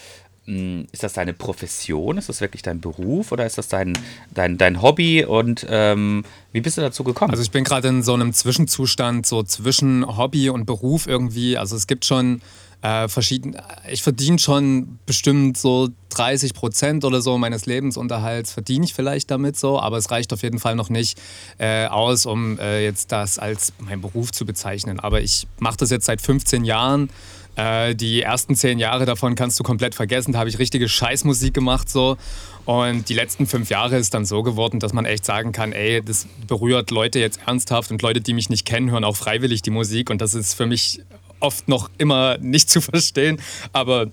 Mh, 0.46 0.84
Ist 0.92 1.02
das 1.02 1.14
deine 1.14 1.32
Profession? 1.32 2.18
Ist 2.18 2.28
das 2.28 2.40
wirklich 2.40 2.62
dein 2.62 2.80
Beruf 2.80 3.32
oder 3.32 3.46
ist 3.46 3.58
das 3.58 3.68
dein, 3.68 3.92
dein, 4.32 4.58
dein 4.58 4.82
Hobby? 4.82 5.24
Und 5.24 5.66
ähm, 5.68 6.24
wie 6.52 6.60
bist 6.60 6.76
du 6.76 6.82
dazu 6.82 7.04
gekommen? 7.04 7.30
Also 7.30 7.42
ich 7.42 7.50
bin 7.50 7.64
gerade 7.64 7.88
in 7.88 8.02
so 8.02 8.14
einem 8.14 8.32
Zwischenzustand, 8.32 9.26
so 9.26 9.42
zwischen 9.42 10.16
Hobby 10.16 10.50
und 10.50 10.66
Beruf 10.66 11.06
irgendwie. 11.06 11.56
Also 11.56 11.76
es 11.76 11.86
gibt 11.86 12.04
schon 12.04 12.40
äh, 12.84 13.08
verschiedene, 13.08 13.62
ich 13.90 14.02
verdiene 14.02 14.38
schon 14.38 14.98
bestimmt 15.06 15.56
so 15.56 15.88
30 16.10 16.52
Prozent 16.52 17.04
oder 17.06 17.22
so 17.22 17.38
meines 17.38 17.64
Lebensunterhalts 17.64 18.52
verdiene 18.52 18.84
ich 18.84 18.92
vielleicht 18.92 19.30
damit 19.30 19.56
so, 19.56 19.80
aber 19.80 19.96
es 19.96 20.10
reicht 20.10 20.32
auf 20.34 20.42
jeden 20.42 20.58
Fall 20.58 20.76
noch 20.76 20.90
nicht 20.90 21.18
äh, 21.58 21.86
aus, 21.86 22.26
um 22.26 22.58
äh, 22.58 22.84
jetzt 22.84 23.10
das 23.10 23.38
als 23.38 23.72
mein 23.78 24.02
Beruf 24.02 24.32
zu 24.32 24.44
bezeichnen. 24.44 25.00
Aber 25.00 25.22
ich 25.22 25.46
mache 25.58 25.78
das 25.78 25.90
jetzt 25.90 26.04
seit 26.04 26.20
15 26.20 26.64
Jahren. 26.64 27.08
Äh, 27.56 27.94
die 27.94 28.22
ersten 28.22 28.56
zehn 28.56 28.78
Jahre 28.78 29.06
davon 29.06 29.34
kannst 29.34 29.58
du 29.60 29.64
komplett 29.64 29.94
vergessen. 29.94 30.32
Da 30.32 30.40
habe 30.40 30.48
ich 30.48 30.58
richtige 30.58 30.88
Scheißmusik 30.88 31.54
gemacht 31.54 31.88
so. 31.88 32.16
Und 32.64 33.08
die 33.08 33.14
letzten 33.14 33.46
fünf 33.46 33.70
Jahre 33.70 33.96
ist 33.96 34.14
dann 34.14 34.24
so 34.24 34.42
geworden, 34.42 34.80
dass 34.80 34.92
man 34.92 35.04
echt 35.04 35.24
sagen 35.24 35.52
kann, 35.52 35.72
ey, 35.72 36.02
das 36.02 36.26
berührt 36.46 36.90
Leute 36.90 37.18
jetzt 37.18 37.40
ernsthaft 37.46 37.90
und 37.90 38.00
Leute, 38.02 38.20
die 38.20 38.32
mich 38.32 38.48
nicht 38.48 38.64
kennen, 38.64 38.90
hören 38.90 39.04
auch 39.04 39.16
freiwillig 39.16 39.62
die 39.62 39.70
Musik. 39.70 40.10
Und 40.10 40.20
das 40.20 40.34
ist 40.34 40.54
für 40.54 40.66
mich 40.66 41.00
oft 41.40 41.68
noch 41.68 41.90
immer 41.98 42.38
nicht 42.38 42.70
zu 42.70 42.80
verstehen. 42.80 43.40
Aber 43.72 44.10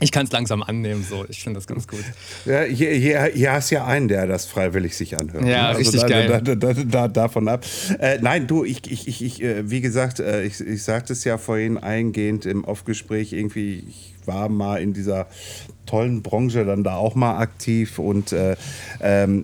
ich 0.00 0.12
kann 0.12 0.26
es 0.26 0.32
langsam 0.32 0.62
annehmen. 0.62 1.04
So. 1.08 1.24
Ich 1.28 1.42
finde 1.42 1.58
das 1.58 1.66
ganz 1.66 1.86
gut. 1.86 2.04
Ja, 2.44 2.62
hier, 2.62 2.90
hier, 2.92 3.24
hier 3.34 3.52
hast 3.52 3.70
du 3.70 3.76
ja 3.76 3.86
einen, 3.86 4.08
der 4.08 4.26
das 4.26 4.46
freiwillig 4.46 4.96
sich 4.96 5.18
anhört. 5.18 5.44
Ja, 5.44 5.72
ne? 5.72 5.78
richtig 5.78 6.00
da, 6.00 6.08
geil. 6.08 6.28
Da, 6.28 6.40
da, 6.40 6.54
da, 6.54 6.72
da, 6.84 7.08
davon 7.08 7.48
ab. 7.48 7.64
Äh, 7.98 8.18
nein, 8.20 8.46
du, 8.46 8.64
ich, 8.64 8.90
ich, 8.90 9.08
ich, 9.08 9.22
ich 9.22 9.42
äh, 9.42 9.70
wie 9.70 9.80
gesagt, 9.80 10.20
äh, 10.20 10.42
ich, 10.42 10.60
ich 10.60 10.82
sagte 10.82 11.12
es 11.12 11.24
ja 11.24 11.38
vorhin 11.38 11.78
eingehend 11.78 12.46
im 12.46 12.64
Off-Gespräch, 12.64 13.32
irgendwie, 13.32 13.84
ich 13.88 14.14
war 14.26 14.48
mal 14.48 14.80
in 14.82 14.92
dieser 14.92 15.26
tollen 15.86 16.22
Branche 16.22 16.64
dann 16.64 16.84
da 16.84 16.94
auch 16.94 17.16
mal 17.16 17.38
aktiv 17.38 17.98
und 17.98 18.32
äh, 18.32 18.52
äh, 19.00 19.36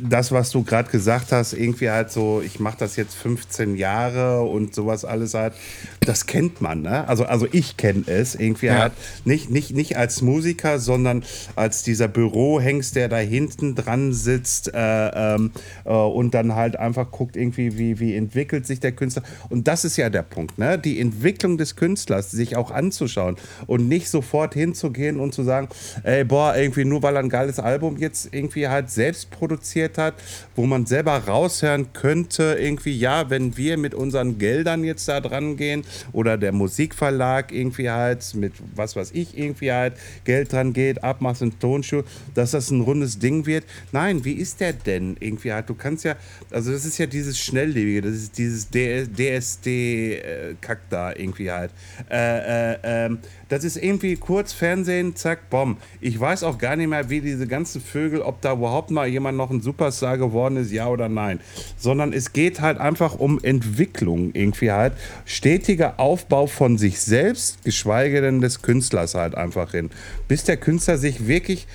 das, 0.00 0.30
was 0.30 0.50
du 0.50 0.62
gerade 0.62 0.88
gesagt 0.88 1.32
hast, 1.32 1.52
irgendwie 1.52 1.90
halt 1.90 2.12
so, 2.12 2.40
ich 2.44 2.60
mache 2.60 2.76
das 2.78 2.94
jetzt 2.94 3.16
15 3.16 3.74
Jahre 3.76 4.42
und 4.42 4.72
sowas 4.72 5.04
alles 5.04 5.34
halt, 5.34 5.52
das 6.00 6.26
kennt 6.26 6.60
man, 6.60 6.82
ne? 6.82 7.08
Also, 7.08 7.24
also 7.24 7.48
ich 7.50 7.76
kenne 7.76 8.04
es 8.06 8.36
irgendwie 8.36 8.66
Ja. 8.66 8.78
halt 8.78 8.92
nicht, 9.24 9.50
nicht, 9.50 9.74
nicht 9.74 9.96
als 9.96 10.22
Musiker, 10.22 10.78
sondern 10.78 11.24
als 11.56 11.82
dieser 11.82 12.06
Bürohengst, 12.06 12.94
der 12.94 13.08
da 13.08 13.16
hinten 13.18 13.74
dran 13.74 14.12
sitzt 14.12 14.72
äh, 14.72 15.08
ähm, 15.34 15.50
äh, 15.84 15.90
und 15.90 16.34
dann 16.34 16.54
halt 16.54 16.76
einfach 16.76 17.10
guckt, 17.10 17.34
irgendwie, 17.36 17.78
wie, 17.78 17.98
wie 17.98 18.14
entwickelt 18.14 18.64
sich 18.66 18.78
der 18.78 18.92
Künstler. 18.92 19.24
Und 19.48 19.66
das 19.66 19.84
ist 19.84 19.96
ja 19.96 20.08
der 20.08 20.22
Punkt, 20.22 20.56
ne? 20.58 20.78
Die 20.78 21.00
Entwicklung 21.00 21.58
des 21.58 21.74
Künstlers, 21.74 22.30
sich 22.30 22.54
auch 22.54 22.70
anzuschauen 22.70 23.36
und 23.66 23.88
nicht 23.88 24.08
sofort 24.10 24.54
hinzugehen 24.54 25.18
und 25.18 25.34
zu 25.34 25.42
sagen, 25.42 25.68
ey, 26.02 26.24
boah, 26.24 26.56
irgendwie 26.56 26.84
nur 26.84 27.02
weil 27.02 27.16
er 27.16 27.22
ein 27.22 27.28
geiles 27.28 27.58
Album 27.58 27.96
jetzt 27.96 28.28
irgendwie 28.32 28.68
halt 28.68 28.90
selbst 28.90 29.30
produziert 29.30 29.98
hat, 29.98 30.14
wo 30.60 30.66
man 30.66 30.84
selber 30.84 31.16
raushören 31.16 31.94
könnte, 31.94 32.58
irgendwie, 32.60 32.92
ja, 32.92 33.30
wenn 33.30 33.56
wir 33.56 33.78
mit 33.78 33.94
unseren 33.94 34.36
Geldern 34.36 34.84
jetzt 34.84 35.08
da 35.08 35.22
dran 35.22 35.56
gehen 35.56 35.84
oder 36.12 36.36
der 36.36 36.52
Musikverlag 36.52 37.50
irgendwie 37.50 37.88
halt 37.88 38.34
mit 38.34 38.52
was 38.74 38.94
weiß 38.94 39.12
ich 39.12 39.38
irgendwie 39.38 39.72
halt 39.72 39.94
Geld 40.24 40.52
dran 40.52 40.74
geht, 40.74 41.02
abmachst 41.02 41.40
in 41.40 41.58
Tonschuh, 41.58 42.02
dass 42.34 42.50
das 42.50 42.70
ein 42.70 42.82
rundes 42.82 43.18
Ding 43.18 43.46
wird. 43.46 43.64
Nein, 43.92 44.22
wie 44.26 44.34
ist 44.34 44.60
der 44.60 44.74
denn 44.74 45.16
irgendwie 45.18 45.50
halt? 45.50 45.70
Du 45.70 45.74
kannst 45.74 46.04
ja, 46.04 46.16
also 46.50 46.72
das 46.72 46.84
ist 46.84 46.98
ja 46.98 47.06
dieses 47.06 47.38
Schnelllebige, 47.38 48.02
das 48.02 48.16
ist 48.16 48.36
dieses 48.36 48.68
DSD-Kack 48.68 50.80
da 50.90 51.14
irgendwie 51.14 51.50
halt. 51.50 51.70
Äh, 52.10 52.74
äh, 52.74 52.78
ähm, 52.82 53.20
das 53.48 53.64
ist 53.64 53.76
irgendwie 53.76 54.14
kurz 54.14 54.52
Fernsehen, 54.52 55.16
zack, 55.16 55.50
bom. 55.50 55.78
Ich 56.00 56.20
weiß 56.20 56.44
auch 56.44 56.56
gar 56.56 56.76
nicht 56.76 56.88
mehr, 56.88 57.10
wie 57.10 57.20
diese 57.20 57.48
ganzen 57.48 57.80
Vögel, 57.80 58.22
ob 58.22 58.40
da 58.42 58.52
überhaupt 58.52 58.92
mal 58.92 59.08
jemand 59.08 59.36
noch 59.36 59.50
ein 59.50 59.60
Superstar 59.60 60.18
geworden 60.18 60.49
ist, 60.56 60.72
ja 60.72 60.88
oder 60.88 61.08
nein. 61.08 61.40
Sondern 61.76 62.12
es 62.12 62.32
geht 62.32 62.60
halt 62.60 62.78
einfach 62.78 63.18
um 63.18 63.38
Entwicklung 63.42 64.30
irgendwie 64.34 64.70
halt. 64.70 64.94
Stetiger 65.24 65.98
Aufbau 65.98 66.46
von 66.46 66.78
sich 66.78 67.00
selbst, 67.00 67.64
geschweige 67.64 68.20
denn 68.20 68.40
des 68.40 68.62
Künstlers 68.62 69.14
halt 69.14 69.34
einfach 69.34 69.72
hin. 69.72 69.90
Bis 70.28 70.44
der 70.44 70.56
Künstler 70.56 70.98
sich 70.98 71.26
wirklich 71.26 71.66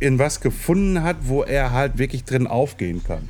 in 0.00 0.18
was 0.18 0.40
gefunden 0.40 1.02
hat, 1.02 1.16
wo 1.22 1.42
er 1.42 1.72
halt 1.72 1.98
wirklich 1.98 2.24
drin 2.24 2.46
aufgehen 2.46 3.02
kann. 3.06 3.28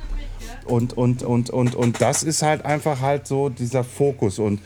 Und, 0.65 0.93
und, 0.97 1.23
und, 1.23 1.49
und, 1.51 1.75
und 1.75 2.01
das 2.01 2.23
ist 2.23 2.41
halt 2.41 2.65
einfach 2.65 3.01
halt 3.01 3.27
so 3.27 3.49
dieser 3.49 3.83
Fokus. 3.83 4.39
Und 4.39 4.59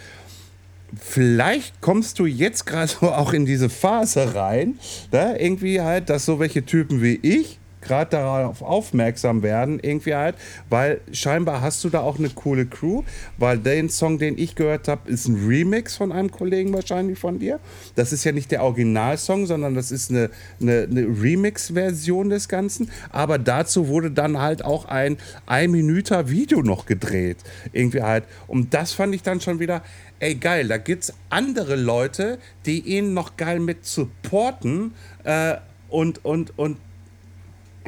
vielleicht 0.98 1.82
kommst 1.82 2.20
du 2.20 2.26
jetzt 2.26 2.66
gerade 2.66 2.88
so 2.88 3.12
auch 3.12 3.34
in 3.34 3.46
diese 3.46 3.70
Phase 3.70 4.34
rein, 4.36 4.80
ne? 5.12 5.38
irgendwie 5.40 5.82
halt, 5.82 6.10
dass 6.10 6.26
so 6.26 6.40
welche 6.40 6.66
Typen 6.66 7.02
wie 7.02 7.20
ich 7.22 7.59
gerade 7.82 8.12
darauf 8.12 8.62
aufmerksam 8.62 9.44
werden, 9.44 9.80
irgendwie 9.82 10.16
halt, 10.16 10.36
weil 10.70 11.02
scheinbar 11.12 11.62
hast 11.62 11.84
du 11.84 11.90
da 11.90 12.02
auch 12.02 12.20
eine 12.20 12.30
coole 12.30 12.66
Crew, 12.66 13.04
weil 13.38 13.58
den 13.58 13.90
Song, 13.90 14.20
den 14.20 14.38
ich 14.38 14.56
gehört 14.56 14.88
habe, 14.88 15.10
ist 15.10 15.28
ein 15.28 15.48
Remix 15.48 15.96
von 15.96 16.12
einem 16.12 16.32
Kollegen 16.32 16.74
wahrscheinlich 16.74 17.20
von 17.20 17.40
dir. 17.40 17.60
Das 17.96 18.14
ist 18.14 18.24
ja 18.24 18.32
nicht 18.32 18.52
der 18.52 18.64
Originalsong, 18.64 19.46
sondern 19.46 19.76
das 19.76 19.92
ist 19.92 20.10
eine, 20.10 20.30
eine, 20.62 20.88
eine 20.90 21.02
Remix-Version 21.02 22.30
des 22.30 22.48
Ganzen. 22.48 22.92
Aber 23.12 23.38
dazu 23.38 23.88
wurde 23.88 24.12
dann 24.12 24.40
halt 24.40 24.64
auch 24.64 24.86
ein 24.86 25.18
ein 25.46 25.74
Video 25.74 26.62
noch 26.62 26.86
gedreht, 26.86 27.38
irgendwie 27.74 28.02
halt. 28.02 28.26
Und 28.48 28.74
das 28.74 28.94
fand 28.94 29.16
ich 29.16 29.24
dann 29.24 29.42
schon 29.42 29.60
wieder 29.60 29.82
ey 30.20 30.36
geil, 30.36 30.68
da 30.68 30.78
gibt 30.78 31.04
es 31.04 31.14
andere 31.30 31.76
Leute, 31.76 32.40
die 32.66 32.80
ihn 32.80 33.14
noch 33.14 33.38
geil 33.38 33.60
mit 33.60 33.86
supporten 33.86 34.94
äh, 35.24 35.56
und, 35.90 36.24
und, 36.26 36.58
und 36.58 36.78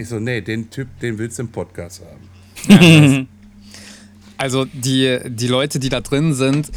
ich 0.02 0.10
so, 0.10 0.20
nee, 0.20 0.42
den 0.42 0.70
Typ, 0.70 0.88
den 1.00 1.18
willst 1.18 1.40
du 1.40 1.44
im 1.44 1.50
Podcast 1.50 2.02
haben. 2.70 3.28
also 4.38 4.66
die, 4.66 5.20
die 5.26 5.48
Leute, 5.48 5.80
die 5.80 5.90
da 5.90 6.02
drin 6.02 6.34
sind, 6.34 6.72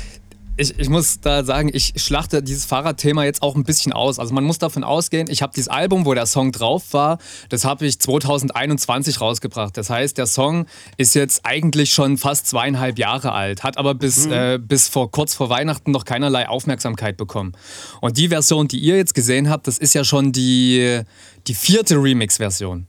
ich, 0.56 0.78
ich 0.78 0.88
muss 0.88 1.20
da 1.20 1.42
sagen, 1.42 1.70
ich 1.72 1.94
schlachte 1.96 2.42
dieses 2.42 2.64
Fahrradthema 2.64 3.24
jetzt 3.24 3.42
auch 3.42 3.56
ein 3.56 3.64
bisschen 3.64 3.92
aus. 3.92 4.18
Also 4.18 4.32
man 4.34 4.44
muss 4.44 4.58
davon 4.58 4.84
ausgehen, 4.84 5.28
ich 5.28 5.42
habe 5.42 5.52
dieses 5.54 5.68
Album, 5.68 6.06
wo 6.06 6.14
der 6.14 6.26
Song 6.26 6.52
drauf 6.52 6.92
war, 6.92 7.18
das 7.48 7.64
habe 7.64 7.86
ich 7.86 7.98
2021 7.98 9.20
rausgebracht. 9.20 9.76
Das 9.76 9.90
heißt, 9.90 10.16
der 10.16 10.26
Song 10.26 10.66
ist 10.96 11.14
jetzt 11.14 11.44
eigentlich 11.44 11.92
schon 11.92 12.18
fast 12.18 12.46
zweieinhalb 12.46 12.98
Jahre 12.98 13.32
alt, 13.32 13.64
hat 13.64 13.78
aber 13.78 13.94
bis, 13.94 14.26
mhm. 14.26 14.32
äh, 14.32 14.58
bis 14.58 14.88
vor 14.88 15.10
kurz 15.10 15.34
vor 15.34 15.48
Weihnachten 15.48 15.90
noch 15.90 16.04
keinerlei 16.04 16.48
Aufmerksamkeit 16.48 17.16
bekommen. 17.16 17.52
Und 18.00 18.16
die 18.16 18.28
Version, 18.28 18.68
die 18.68 18.78
ihr 18.78 18.96
jetzt 18.96 19.14
gesehen 19.14 19.50
habt, 19.50 19.66
das 19.66 19.78
ist 19.78 19.94
ja 19.94 20.04
schon 20.04 20.30
die, 20.30 21.00
die 21.48 21.54
vierte 21.54 21.96
Remix-Version. 21.96 22.86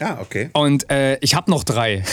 Ah, 0.00 0.18
okay. 0.20 0.50
Und 0.52 0.90
äh, 0.90 1.18
ich 1.20 1.34
habe 1.34 1.50
noch 1.50 1.64
drei. 1.64 2.04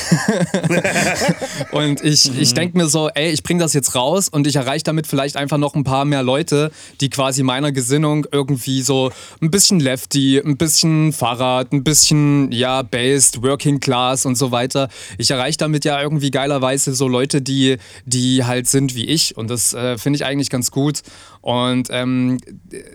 und 1.72 2.04
ich, 2.04 2.32
mhm. 2.32 2.40
ich 2.40 2.54
denke 2.54 2.78
mir 2.78 2.88
so, 2.88 3.10
ey, 3.10 3.32
ich 3.32 3.44
bringe 3.44 3.60
das 3.60 3.74
jetzt 3.74 3.96
raus 3.96 4.30
und 4.30 4.48
ich 4.48 4.56
erreiche 4.56 4.84
damit 4.84 5.06
vielleicht 5.06 5.36
einfach 5.36 5.58
noch 5.58 5.75
ein 5.75 5.84
paar 5.84 6.06
mehr 6.06 6.24
Leute, 6.24 6.72
die 7.02 7.10
quasi 7.10 7.44
meiner 7.44 7.72
Gesinnung 7.72 8.25
irgendwie 8.32 8.82
so 8.82 9.12
ein 9.42 9.52
bisschen 9.52 9.80
Lefty, 9.80 10.42
ein 10.44 10.56
bisschen 10.56 11.12
Fahrrad, 11.12 11.74
ein 11.74 11.84
bisschen, 11.84 12.52
ja, 12.52 12.84
Based, 12.84 13.44
Working 13.44 13.80
Class 13.80 14.25
und 14.25 14.36
so 14.36 14.52
weiter. 14.52 14.88
Ich 15.18 15.30
erreiche 15.32 15.58
damit 15.58 15.84
ja 15.84 16.02
irgendwie 16.02 16.32
geilerweise 16.32 16.94
so 16.94 17.08
Leute, 17.08 17.42
die, 17.42 17.78
die 18.06 18.46
halt 18.46 18.68
sind 18.68 18.96
wie 18.96 19.06
ich. 19.06 19.36
Und 19.36 19.50
das 19.50 19.74
äh, 19.74 19.98
finde 19.98 20.18
ich 20.18 20.25
eigentlich 20.25 20.50
ganz 20.50 20.72
gut. 20.72 21.02
Und 21.44 21.90
ähm, 21.92 22.38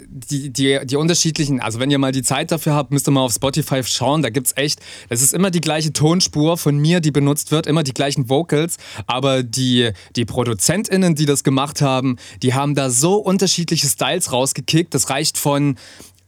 die, 0.08 0.50
die, 0.50 0.80
die 0.82 0.96
unterschiedlichen, 0.96 1.60
also 1.60 1.80
wenn 1.80 1.90
ihr 1.90 1.98
mal 1.98 2.12
die 2.12 2.22
Zeit 2.22 2.50
dafür 2.50 2.72
habt, 2.72 2.90
müsst 2.90 3.06
ihr 3.06 3.10
mal 3.10 3.20
auf 3.20 3.34
Spotify 3.34 3.82
schauen. 3.84 4.22
Da 4.22 4.30
gibt 4.30 4.46
es 4.46 4.56
echt, 4.56 4.77
es 5.08 5.22
ist 5.22 5.32
immer 5.32 5.50
die 5.50 5.60
gleiche 5.60 5.92
Tonspur 5.92 6.56
von 6.56 6.78
mir, 6.78 7.00
die 7.00 7.10
benutzt 7.10 7.50
wird, 7.50 7.66
immer 7.66 7.82
die 7.82 7.94
gleichen 7.94 8.28
Vocals. 8.28 8.76
Aber 9.06 9.42
die, 9.42 9.90
die 10.16 10.24
ProduzentInnen, 10.24 11.14
die 11.14 11.26
das 11.26 11.44
gemacht 11.44 11.82
haben, 11.82 12.16
die 12.42 12.54
haben 12.54 12.74
da 12.74 12.90
so 12.90 13.16
unterschiedliche 13.16 13.86
Styles 13.88 14.32
rausgekickt. 14.32 14.94
Das 14.94 15.10
reicht 15.10 15.38
von 15.38 15.76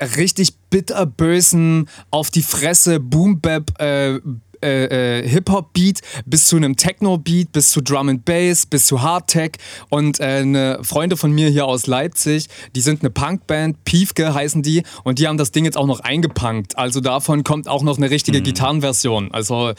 richtig 0.00 0.54
bitterbösen, 0.70 1.88
auf 2.10 2.30
die 2.30 2.42
Fresse, 2.42 3.00
Boom-Bap, 3.00 3.80
äh, 3.80 4.20
äh, 4.62 5.20
äh, 5.20 5.28
Hip-Hop-Beat 5.28 6.00
bis 6.26 6.46
zu 6.46 6.56
einem 6.56 6.76
Techno-Beat, 6.76 7.52
bis 7.52 7.70
zu 7.70 7.80
Drum 7.80 8.08
and 8.08 8.24
Bass, 8.24 8.66
bis 8.66 8.86
zu 8.86 9.02
Hardtech. 9.02 9.52
Und 9.88 10.20
äh, 10.20 10.24
eine 10.24 10.78
Freunde 10.82 11.16
von 11.16 11.32
mir 11.32 11.48
hier 11.48 11.66
aus 11.66 11.86
Leipzig, 11.86 12.48
die 12.74 12.80
sind 12.80 13.02
eine 13.02 13.10
Punkband, 13.10 13.84
Piefke 13.84 14.34
heißen 14.34 14.62
die, 14.62 14.82
und 15.04 15.18
die 15.18 15.28
haben 15.28 15.38
das 15.38 15.52
Ding 15.52 15.64
jetzt 15.64 15.76
auch 15.76 15.86
noch 15.86 16.00
eingepunkt. 16.00 16.78
Also 16.78 17.00
davon 17.00 17.44
kommt 17.44 17.68
auch 17.68 17.82
noch 17.82 17.98
eine 17.98 18.10
richtige 18.10 18.40
mhm. 18.40 18.44
Gitarrenversion. 18.44 19.32
Also 19.32 19.72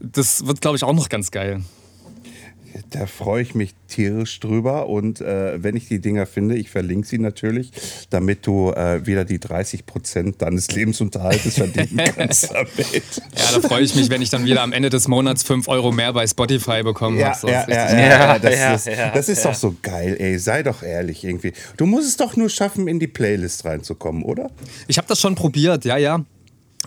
das 0.00 0.46
wird, 0.46 0.60
glaube 0.60 0.76
ich, 0.76 0.84
auch 0.84 0.92
noch 0.92 1.08
ganz 1.08 1.30
geil. 1.30 1.62
Da 2.90 3.06
freue 3.06 3.42
ich 3.42 3.54
mich 3.54 3.74
tierisch 3.88 4.40
drüber. 4.40 4.88
Und 4.88 5.20
äh, 5.20 5.62
wenn 5.62 5.76
ich 5.76 5.88
die 5.88 6.00
Dinger 6.00 6.26
finde, 6.26 6.56
ich 6.56 6.70
verlinke 6.70 7.06
sie 7.06 7.18
natürlich, 7.18 7.70
damit 8.10 8.46
du 8.46 8.70
äh, 8.70 9.06
wieder 9.06 9.24
die 9.24 9.38
30 9.38 9.86
Prozent 9.86 10.42
deines 10.42 10.70
Lebensunterhaltes 10.72 11.54
verdienen 11.54 12.00
kannst 12.16 12.52
damit. 12.52 13.02
Ja, 13.36 13.60
da 13.60 13.68
freue 13.68 13.82
ich 13.82 13.94
mich, 13.94 14.10
wenn 14.10 14.22
ich 14.22 14.30
dann 14.30 14.44
wieder 14.44 14.62
am 14.62 14.72
Ende 14.72 14.90
des 14.90 15.08
Monats 15.08 15.42
5 15.42 15.68
Euro 15.68 15.92
mehr 15.92 16.12
bei 16.12 16.26
Spotify 16.26 16.82
bekommen 16.82 17.18
ja, 17.18 17.36
ja, 17.42 17.66
ja, 17.68 17.98
ja, 17.98 18.38
das, 18.38 18.58
ja, 18.58 18.72
das, 18.72 19.12
das 19.14 19.28
ist 19.28 19.44
doch 19.44 19.54
so 19.54 19.76
geil, 19.82 20.16
ey. 20.18 20.38
Sei 20.38 20.62
doch 20.62 20.82
ehrlich 20.82 21.24
irgendwie. 21.24 21.52
Du 21.76 21.86
musst 21.86 22.08
es 22.08 22.16
doch 22.16 22.36
nur 22.36 22.48
schaffen, 22.48 22.88
in 22.88 22.98
die 22.98 23.06
Playlist 23.06 23.64
reinzukommen, 23.64 24.22
oder? 24.22 24.50
Ich 24.88 24.98
habe 24.98 25.08
das 25.08 25.20
schon 25.20 25.34
probiert, 25.34 25.84
ja, 25.84 25.96
ja. 25.96 26.24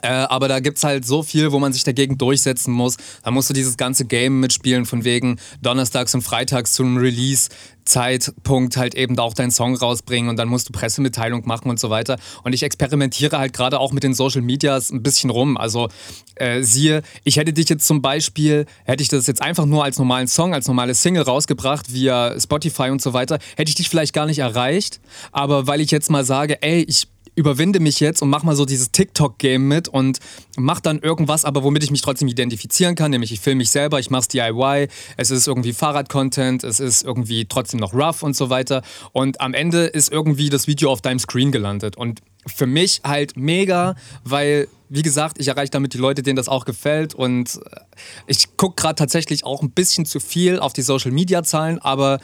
Äh, 0.02 0.10
aber 0.10 0.48
da 0.48 0.60
gibt 0.60 0.78
es 0.78 0.84
halt 0.84 1.06
so 1.06 1.24
viel, 1.24 1.52
wo 1.52 1.60
man 1.60 1.74
sich 1.74 1.84
dagegen 1.84 2.18
durchsetzen 2.18 2.72
muss. 2.74 2.98
Da 3.24 3.32
musst 3.32 3.50
du 3.50 3.54
dieses 3.54 3.78
ganze 3.78 4.06
Game 4.06 4.40
mitspielen, 4.40 4.86
von 4.86 5.04
wegen 5.04 5.40
Donnerstags 5.62 6.14
und 6.14 6.22
Freitags 6.22 6.74
zum 6.74 6.98
Release. 6.98 7.50
Zeitpunkt 7.88 8.78
halt 8.78 8.96
eben 8.96 9.18
auch 9.18 9.34
deinen 9.34 9.52
Song 9.52 9.76
rausbringen 9.76 10.30
und 10.30 10.38
dann 10.38 10.48
musst 10.48 10.70
du 10.70 10.74
Pressemitteilung 10.74 11.48
machen 11.48 11.70
und 11.70 11.80
so 11.80 11.90
weiter. 11.90 12.18
Und 12.44 12.54
ich 12.54 12.64
experimentiere 12.64 13.38
halt 13.38 13.54
gerade 13.54 13.80
auch 13.80 13.92
mit 13.92 14.04
den 14.04 14.14
Social 14.14 14.42
Medias 14.42 14.92
ein 14.92 15.02
bisschen 15.02 15.30
rum. 15.30 15.58
Also 15.58 15.88
äh, 16.36 16.62
siehe, 16.62 17.02
ich 17.24 17.38
hätte 17.38 17.54
dich 17.54 17.70
jetzt 17.70 17.88
zum 17.88 18.02
Beispiel, 18.02 18.66
hätte 18.84 19.02
ich 19.02 19.10
das 19.10 19.26
jetzt 19.28 19.42
einfach 19.42 19.66
nur 19.66 19.84
als 19.84 19.98
normalen 19.98 20.28
Song, 20.28 20.54
als 20.54 20.68
normale 20.68 20.94
Single 20.94 21.24
rausgebracht 21.24 21.92
via 21.92 22.40
Spotify 22.40 22.90
und 22.90 23.02
so 23.02 23.14
weiter, 23.14 23.40
hätte 23.56 23.70
ich 23.70 23.76
dich 23.76 23.90
vielleicht 23.90 24.14
gar 24.14 24.26
nicht 24.26 24.40
erreicht. 24.40 25.00
Aber 25.32 25.68
weil 25.68 25.82
ich 25.82 25.92
jetzt 25.92 26.10
mal 26.12 26.26
sage, 26.26 26.62
ey, 26.62 26.84
ich 26.84 27.08
überwinde 27.38 27.80
mich 27.80 28.00
jetzt 28.00 28.22
und 28.22 28.30
mach 28.30 28.44
mal 28.44 28.56
so 28.56 28.66
dieses 28.66 28.92
TikTok-Game 28.92 29.66
mit 29.66 29.88
und 29.88 30.18
mach 30.58 30.80
dann 30.80 31.00
irgendwas, 31.00 31.46
aber 31.46 31.64
womit 31.64 31.84
ich 31.84 31.92
mich 31.92 32.02
trotzdem 32.02 32.28
identifizieren 32.28 32.96
kann, 32.96 33.12
nämlich 33.12 33.32
ich 33.32 33.40
filme 33.40 33.60
mich 33.60 33.70
selber, 33.70 34.00
ich 34.00 34.10
mach's 34.10 34.28
DIY, 34.28 34.88
es 35.18 35.30
ist 35.30 35.48
irgendwie 35.48 35.72
Fahrrad-Content, 35.72 36.64
es 36.64 36.80
ist 36.80 37.04
irgendwie 37.04 37.46
trotzdem 37.46 37.80
noch 37.80 37.94
rough 37.94 38.24
und 38.24 38.36
so 38.36 38.50
weiter. 38.50 38.82
Und 39.14 39.40
am 39.40 39.54
Ende 39.54 39.86
ist 39.86 40.12
irgendwie 40.12 40.50
das 40.50 40.66
Video 40.66 40.92
auf 40.92 41.02
deinem 41.02 41.20
Screen 41.20 41.52
gelandet. 41.52 41.96
Und 41.96 42.22
für 42.48 42.66
mich 42.66 43.02
halt 43.04 43.38
mega, 43.38 43.96
weil 44.24 44.68
wie 44.90 45.02
gesagt, 45.02 45.38
ich 45.40 45.50
erreiche 45.50 45.72
damit 45.72 45.94
die 45.94 45.98
Leute, 45.98 46.24
denen 46.24 46.38
das 46.38 46.48
auch 46.48 46.66
gefällt. 46.66 47.14
Und 47.14 47.60
äh, 47.72 47.80
ich 48.26 48.58
gucke 48.58 48.82
gerade 48.82 48.96
tatsächlich 48.96 49.46
auch 49.46 49.62
ein 49.62 49.70
bisschen 49.70 50.06
zu 50.06 50.20
viel 50.20 50.60
auf 50.60 50.74
die 50.74 50.82
Social-Media-Zahlen, 50.82 51.78
aber 51.80 52.20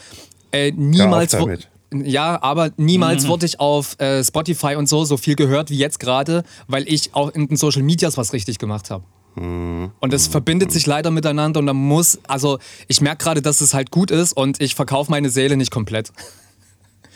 äh, 0.50 0.72
niemals... 0.72 1.32
Ja, 1.32 1.56
ja, 2.04 2.42
aber 2.42 2.70
niemals 2.76 3.24
mhm. 3.24 3.28
wurde 3.28 3.46
ich 3.46 3.60
auf 3.60 3.98
äh, 4.00 4.24
Spotify 4.24 4.76
und 4.76 4.88
so 4.88 5.04
so 5.04 5.16
viel 5.16 5.36
gehört 5.36 5.70
wie 5.70 5.76
jetzt 5.76 6.00
gerade, 6.00 6.44
weil 6.66 6.88
ich 6.88 7.14
auch 7.14 7.30
in 7.30 7.48
den 7.48 7.56
Social 7.56 7.82
Medias 7.82 8.16
was 8.16 8.32
richtig 8.32 8.58
gemacht 8.58 8.90
habe. 8.90 9.04
Mhm. 9.36 9.90
Und 10.00 10.12
es 10.12 10.28
mhm. 10.28 10.32
verbindet 10.32 10.72
sich 10.72 10.86
leider 10.86 11.10
miteinander 11.10 11.60
und 11.60 11.66
da 11.66 11.72
muss, 11.72 12.18
also 12.26 12.58
ich 12.88 13.00
merke 13.00 13.24
gerade, 13.24 13.42
dass 13.42 13.60
es 13.60 13.74
halt 13.74 13.90
gut 13.90 14.10
ist 14.10 14.32
und 14.32 14.60
ich 14.60 14.74
verkaufe 14.74 15.10
meine 15.10 15.30
Seele 15.30 15.56
nicht 15.56 15.70
komplett. 15.70 16.12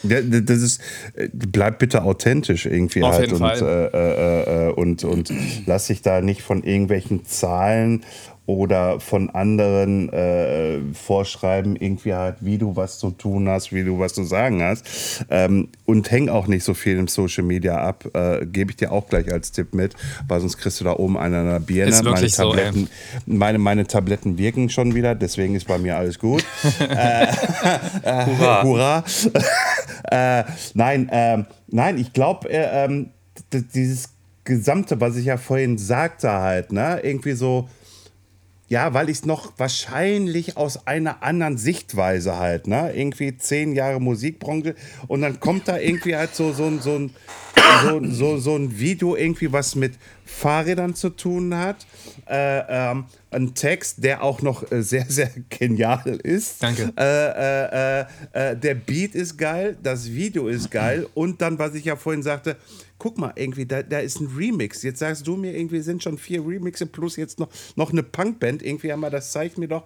Ja, 0.04 0.20
das 0.22 0.62
ist, 0.62 0.80
äh, 1.14 1.28
bleib 1.32 1.80
bitte 1.80 2.04
authentisch 2.04 2.66
irgendwie 2.66 3.02
Auf 3.02 3.14
halt 3.14 3.32
und, 3.32 3.42
äh, 3.42 3.86
äh, 3.86 4.68
äh, 4.68 4.72
und, 4.72 5.02
und 5.04 5.32
lass 5.66 5.88
dich 5.88 6.02
da 6.02 6.20
nicht 6.20 6.42
von 6.42 6.62
irgendwelchen 6.62 7.24
Zahlen 7.24 8.04
oder 8.48 8.98
von 8.98 9.28
anderen 9.28 10.10
äh, 10.10 10.78
vorschreiben, 10.94 11.76
irgendwie 11.76 12.14
halt, 12.14 12.36
wie 12.40 12.56
du 12.56 12.76
was 12.76 12.98
zu 12.98 13.10
tun 13.10 13.46
hast, 13.46 13.74
wie 13.74 13.84
du 13.84 13.98
was 13.98 14.14
zu 14.14 14.24
sagen 14.24 14.62
hast. 14.62 15.26
Ähm, 15.28 15.68
und 15.84 16.10
häng 16.10 16.30
auch 16.30 16.46
nicht 16.46 16.64
so 16.64 16.72
viel 16.72 16.96
im 16.96 17.08
Social 17.08 17.44
Media 17.44 17.76
ab. 17.76 18.06
Äh, 18.14 18.46
Gebe 18.46 18.70
ich 18.70 18.78
dir 18.78 18.90
auch 18.90 19.06
gleich 19.06 19.30
als 19.30 19.52
Tipp 19.52 19.74
mit, 19.74 19.94
weil 20.28 20.40
sonst 20.40 20.56
kriegst 20.56 20.80
du 20.80 20.84
da 20.84 20.94
oben 20.94 21.18
einen 21.18 21.34
an 21.34 21.46
der 21.46 21.60
Birne. 21.60 21.90
Ist 21.90 22.02
meine, 22.02 22.26
Tabletten, 22.26 22.86
so, 22.86 23.22
meine, 23.26 23.58
meine 23.58 23.86
Tabletten 23.86 24.38
wirken 24.38 24.70
schon 24.70 24.94
wieder, 24.94 25.14
deswegen 25.14 25.54
ist 25.54 25.66
bei 25.66 25.76
mir 25.76 25.98
alles 25.98 26.18
gut. 26.18 26.42
äh, 26.88 27.26
hurra. 28.24 28.62
hurra. 28.62 29.04
Äh, 30.10 30.44
nein, 30.72 31.10
ähm, 31.12 31.44
nein, 31.66 31.98
ich 31.98 32.14
glaube, 32.14 32.48
äh, 32.48 32.84
ähm, 32.84 33.10
dieses 33.52 34.08
Gesamte, 34.44 35.02
was 35.02 35.16
ich 35.16 35.26
ja 35.26 35.36
vorhin 35.36 35.76
sagte, 35.76 36.30
halt, 36.30 36.72
ne? 36.72 37.00
Irgendwie 37.02 37.32
so, 37.32 37.68
ja, 38.68 38.92
weil 38.92 39.08
ich 39.08 39.18
es 39.18 39.24
noch 39.24 39.52
wahrscheinlich 39.56 40.58
aus 40.58 40.86
einer 40.86 41.22
anderen 41.22 41.56
Sichtweise 41.56 42.36
halt, 42.36 42.66
ne? 42.66 42.92
Irgendwie 42.94 43.36
zehn 43.36 43.74
Jahre 43.74 43.98
Musikbranche 43.98 44.74
und 45.06 45.22
dann 45.22 45.40
kommt 45.40 45.68
da 45.68 45.78
irgendwie 45.78 46.16
halt 46.16 46.34
so, 46.34 46.52
so, 46.52 46.70
so, 46.78 46.96
ein, 46.96 47.10
so, 47.82 48.00
so, 48.04 48.38
so 48.38 48.56
ein 48.56 48.78
Video 48.78 49.16
irgendwie, 49.16 49.52
was 49.52 49.74
mit 49.74 49.94
Fahrrädern 50.28 50.94
zu 50.94 51.10
tun 51.10 51.56
hat. 51.56 51.86
Äh, 52.28 52.60
ähm, 52.68 53.06
ein 53.30 53.54
Text, 53.54 54.04
der 54.04 54.22
auch 54.22 54.42
noch 54.42 54.70
äh, 54.70 54.82
sehr, 54.82 55.06
sehr 55.08 55.30
genial 55.48 56.20
ist. 56.22 56.62
Danke. 56.62 56.92
Äh, 56.96 58.00
äh, 58.00 58.50
äh, 58.52 58.56
der 58.56 58.74
Beat 58.74 59.14
ist 59.14 59.36
geil, 59.36 59.76
das 59.82 60.10
Video 60.10 60.48
ist 60.48 60.70
geil 60.70 61.06
und 61.14 61.40
dann, 61.40 61.58
was 61.58 61.74
ich 61.74 61.84
ja 61.84 61.96
vorhin 61.96 62.22
sagte, 62.22 62.56
guck 62.98 63.16
mal, 63.18 63.32
irgendwie, 63.36 63.64
da, 63.64 63.82
da 63.82 64.00
ist 64.00 64.20
ein 64.20 64.28
Remix. 64.36 64.82
Jetzt 64.82 64.98
sagst 64.98 65.26
du 65.26 65.36
mir, 65.36 65.56
irgendwie 65.56 65.80
sind 65.80 66.02
schon 66.02 66.18
vier 66.18 66.46
Remixe 66.46 66.86
plus 66.86 67.16
jetzt 67.16 67.38
noch, 67.38 67.48
noch 67.76 67.92
eine 67.92 68.02
Punkband. 68.02 68.62
Irgendwie 68.62 68.92
haben 68.92 69.00
wir, 69.00 69.10
das 69.10 69.32
zeigt 69.32 69.56
mir 69.56 69.68
doch, 69.68 69.84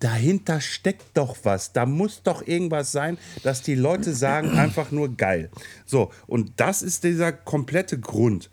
dahinter 0.00 0.60
steckt 0.60 1.16
doch 1.16 1.36
was. 1.42 1.72
Da 1.72 1.86
muss 1.86 2.22
doch 2.22 2.46
irgendwas 2.46 2.92
sein, 2.92 3.18
dass 3.42 3.62
die 3.62 3.74
Leute 3.74 4.14
sagen 4.14 4.50
einfach 4.58 4.90
nur 4.90 5.16
geil. 5.16 5.50
So, 5.84 6.10
und 6.26 6.52
das 6.56 6.82
ist 6.82 7.04
dieser 7.04 7.32
komplette 7.32 7.98
Grund. 7.98 8.50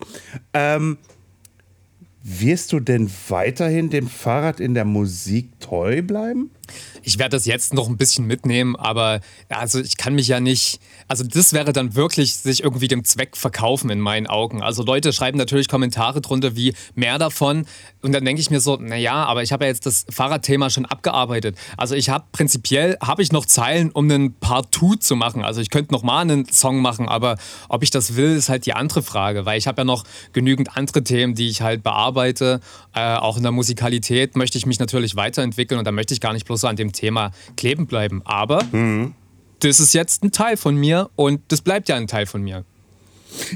Ähm, 0.54 0.98
wirst 2.24 2.72
du 2.72 2.80
denn 2.80 3.12
weiterhin 3.28 3.90
dem 3.90 4.08
Fahrrad 4.08 4.60
in 4.60 4.74
der 4.74 4.86
Musik 4.86 5.60
treu 5.60 6.02
bleiben? 6.02 6.52
Ich 7.02 7.20
werde 7.20 7.36
das 7.36 7.46
jetzt 7.46 7.74
noch 7.74 7.90
ein 7.90 7.98
bisschen 7.98 8.26
mitnehmen, 8.26 8.76
aber 8.76 9.20
also 9.50 9.80
ich 9.80 9.98
kann 9.98 10.16
mich 10.16 10.28
ja 10.28 10.40
nicht. 10.40 10.80
Also 11.08 11.24
das 11.24 11.54
wäre 11.54 11.74
dann 11.74 11.96
wirklich 11.96 12.36
sich 12.36 12.64
irgendwie 12.64 12.88
dem 12.88 13.04
Zweck 13.04 13.36
verkaufen 13.36 13.90
in 13.90 14.00
meinen 14.00 14.28
Augen. 14.28 14.64
Also 14.64 14.84
Leute 14.84 15.12
schreiben 15.12 15.38
natürlich 15.38 15.68
Kommentare 15.68 16.22
drunter 16.22 16.56
wie 16.56 16.74
mehr 16.96 17.18
davon 17.18 17.66
und 18.02 18.14
dann 18.14 18.24
denke 18.24 18.42
ich 18.42 18.50
mir 18.50 18.62
so, 18.62 18.78
naja, 18.78 19.26
aber 19.26 19.44
ich 19.44 19.52
habe 19.52 19.66
ja 19.66 19.70
jetzt 19.70 19.86
das 19.86 20.06
Fahrradthema 20.10 20.70
schon 20.70 20.86
abgearbeitet. 20.86 21.58
Also 21.78 21.96
ich 21.96 22.10
habe 22.10 22.26
prinzipiell 22.32 22.98
habe 23.02 23.22
ich 23.22 23.32
noch 23.32 23.46
Zeilen, 23.46 23.92
um 23.92 24.10
einen 24.10 24.34
Part 24.36 24.74
2 24.74 24.96
zu 25.00 25.16
machen. 25.16 25.44
Also 25.44 25.60
ich 25.62 25.70
könnte 25.70 25.94
noch 25.94 26.04
mal 26.04 26.22
einen 26.22 26.46
Song 26.46 26.82
machen, 26.82 27.10
aber 27.10 27.38
ob 27.68 27.84
ich 27.84 27.92
das 27.92 28.16
will, 28.16 28.36
ist 28.36 28.50
halt 28.50 28.66
die 28.66 28.74
andere 28.74 29.04
Frage, 29.04 29.46
weil 29.46 29.58
ich 29.58 29.68
habe 29.68 29.82
ja 29.82 29.86
noch 29.86 30.06
genügend 30.32 30.78
andere 30.78 31.04
Themen, 31.04 31.36
die 31.36 31.50
ich 31.50 31.62
halt 31.62 31.84
bearbeite. 31.84 32.62
Äh, 32.94 33.16
auch 33.16 33.38
in 33.38 33.44
der 33.44 33.52
Musikalität 33.52 34.38
möchte 34.38 34.58
ich 34.58 34.66
mich 34.66 34.80
natürlich 34.80 35.16
weiterentwickeln 35.16 35.80
und 35.80 35.86
da 35.86 35.92
möchte 35.92 36.14
ich 36.14 36.22
gar 36.22 36.34
nicht 36.34 36.46
bloß 36.46 36.53
so 36.58 36.68
an 36.68 36.76
dem 36.76 36.92
Thema 36.92 37.32
kleben 37.58 37.88
bleiben. 37.88 38.22
Aber 38.26 38.60
das 39.60 39.80
ist 39.80 39.94
jetzt 39.94 40.24
ein 40.24 40.32
Teil 40.32 40.58
von 40.58 40.76
mir 40.76 41.10
und 41.16 41.42
das 41.50 41.62
bleibt 41.62 41.90
ja 41.90 41.96
ein 41.96 42.08
Teil 42.08 42.26
von 42.26 42.42
mir. 42.42 42.66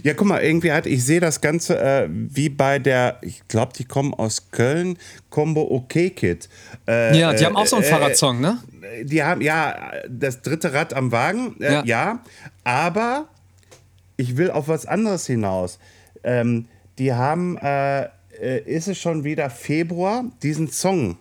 Ja, 0.04 0.16
guck 0.16 0.26
mal, 0.28 0.42
irgendwie 0.42 0.72
hat, 0.72 0.88
ich 0.88 1.06
sehe 1.06 1.20
das 1.20 1.40
Ganze 1.40 1.80
äh, 1.80 2.08
wie 2.10 2.50
bei 2.50 2.80
der, 2.80 3.20
ich 3.22 3.48
glaube, 3.48 3.74
die 3.78 3.86
kommen 3.86 4.12
aus 4.14 4.50
Köln, 4.50 4.98
Combo 5.30 5.62
OK 5.70 5.90
Kid. 6.16 6.50
Äh, 6.88 7.20
Ja, 7.20 7.32
die 7.34 7.46
haben 7.46 7.56
auch 7.56 7.68
so 7.68 7.76
einen 7.76 7.86
äh, 7.86 7.90
Fahrradsong, 7.90 8.42
ne? 8.42 8.58
Die 9.04 9.22
haben, 9.22 9.42
ja, 9.42 9.92
das 10.10 10.42
dritte 10.42 10.74
Rad 10.74 10.96
am 10.96 11.12
Wagen, 11.12 11.58
äh, 11.60 11.74
ja. 11.74 11.84
Ja. 11.86 12.24
aber 12.64 13.28
ich 14.16 14.36
will 14.36 14.50
auf 14.50 14.68
was 14.68 14.88
anderes 14.88 15.28
hinaus. 15.28 15.78
Ähm, 16.24 16.66
die 16.98 17.14
haben, 17.14 17.58
äh, 17.60 18.06
äh, 18.42 18.60
ist 18.66 18.88
es 18.88 18.98
schon 18.98 19.24
wieder 19.24 19.52
Februar, 19.52 20.26
diesen 20.42 20.70
Song, 20.72 21.18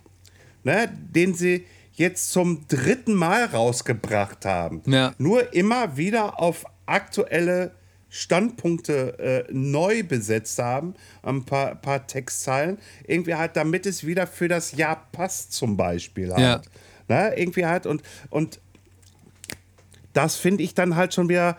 ne, 0.67 0.93
den 1.15 1.33
sie 1.33 1.65
jetzt 1.93 2.33
zum 2.33 2.67
dritten 2.67 3.15
Mal 3.15 3.45
rausgebracht 3.45 4.45
haben. 4.45 4.83
Ja. 4.87 5.15
Nur 5.17 5.55
immer 5.55 5.97
wieder 5.97 6.41
auf 6.41 6.65
aktuelle 6.85 7.71
Standpunkte 8.09 9.19
äh, 9.49 9.53
neu 9.53 10.03
besetzt 10.03 10.59
haben, 10.59 10.95
ein 11.23 11.45
paar, 11.45 11.77
paar 11.77 12.07
Textzeilen, 12.07 12.79
irgendwie 13.07 13.35
halt, 13.35 13.57
damit 13.57 13.87
es 13.87 14.05
wieder 14.05 14.27
für 14.27 14.49
das 14.49 14.73
Jahr 14.73 15.07
passt, 15.13 15.53
zum 15.53 15.77
Beispiel 15.77 16.33
halt. 16.33 16.41
Ja. 16.41 16.63
Ne? 17.09 17.35
Irgendwie 17.37 17.65
halt 17.65 17.87
und, 17.87 18.03
und 18.31 18.61
das 20.13 20.37
finde 20.37 20.65
ich 20.65 20.75
dann 20.75 20.97
halt 20.97 21.15
schon 21.15 21.29
wieder, 21.29 21.57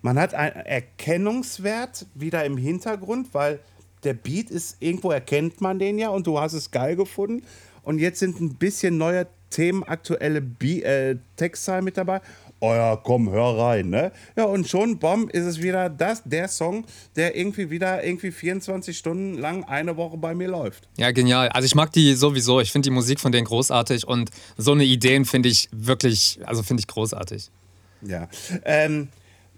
man 0.00 0.18
hat 0.18 0.32
einen 0.32 0.56
Erkennungswert 0.56 2.06
wieder 2.14 2.44
im 2.44 2.56
Hintergrund, 2.56 3.34
weil 3.34 3.60
der 4.04 4.14
Beat 4.14 4.50
ist, 4.50 4.76
irgendwo 4.80 5.10
erkennt 5.10 5.60
man 5.60 5.78
den 5.78 5.98
ja 5.98 6.08
und 6.08 6.26
du 6.26 6.40
hast 6.40 6.54
es 6.54 6.70
geil 6.70 6.96
gefunden. 6.96 7.44
Und 7.82 7.98
jetzt 7.98 8.20
sind 8.20 8.40
ein 8.40 8.54
bisschen 8.54 8.96
neue 8.96 9.26
Themen, 9.50 9.82
aktuelle 9.84 10.40
Be 10.40 10.82
äh, 10.82 11.16
Textzeilen 11.36 11.84
mit 11.84 11.96
dabei. 11.96 12.20
Oh 12.60 12.72
ja, 12.72 12.94
komm, 12.94 13.28
hör 13.30 13.58
rein, 13.58 13.90
ne? 13.90 14.12
Ja, 14.36 14.44
und 14.44 14.68
schon, 14.68 14.98
bom, 14.98 15.28
ist 15.28 15.44
es 15.44 15.60
wieder 15.60 15.90
das, 15.90 16.22
der 16.24 16.46
Song, 16.46 16.84
der 17.16 17.36
irgendwie 17.36 17.70
wieder 17.70 18.04
irgendwie 18.04 18.30
24 18.30 18.96
Stunden 18.96 19.36
lang 19.36 19.64
eine 19.64 19.96
Woche 19.96 20.16
bei 20.16 20.32
mir 20.32 20.46
läuft. 20.46 20.86
Ja, 20.96 21.10
genial. 21.10 21.48
Also 21.48 21.66
ich 21.66 21.74
mag 21.74 21.92
die 21.92 22.14
sowieso. 22.14 22.60
Ich 22.60 22.70
finde 22.70 22.86
die 22.86 22.94
Musik 22.94 23.18
von 23.18 23.32
denen 23.32 23.46
großartig 23.46 24.06
und 24.06 24.30
so 24.56 24.72
eine 24.72 24.84
Ideen 24.84 25.24
finde 25.24 25.48
ich 25.48 25.68
wirklich, 25.72 26.38
also 26.44 26.62
finde 26.62 26.82
ich 26.82 26.86
großartig. 26.86 27.50
Ja. 28.02 28.28
Ähm, 28.64 29.08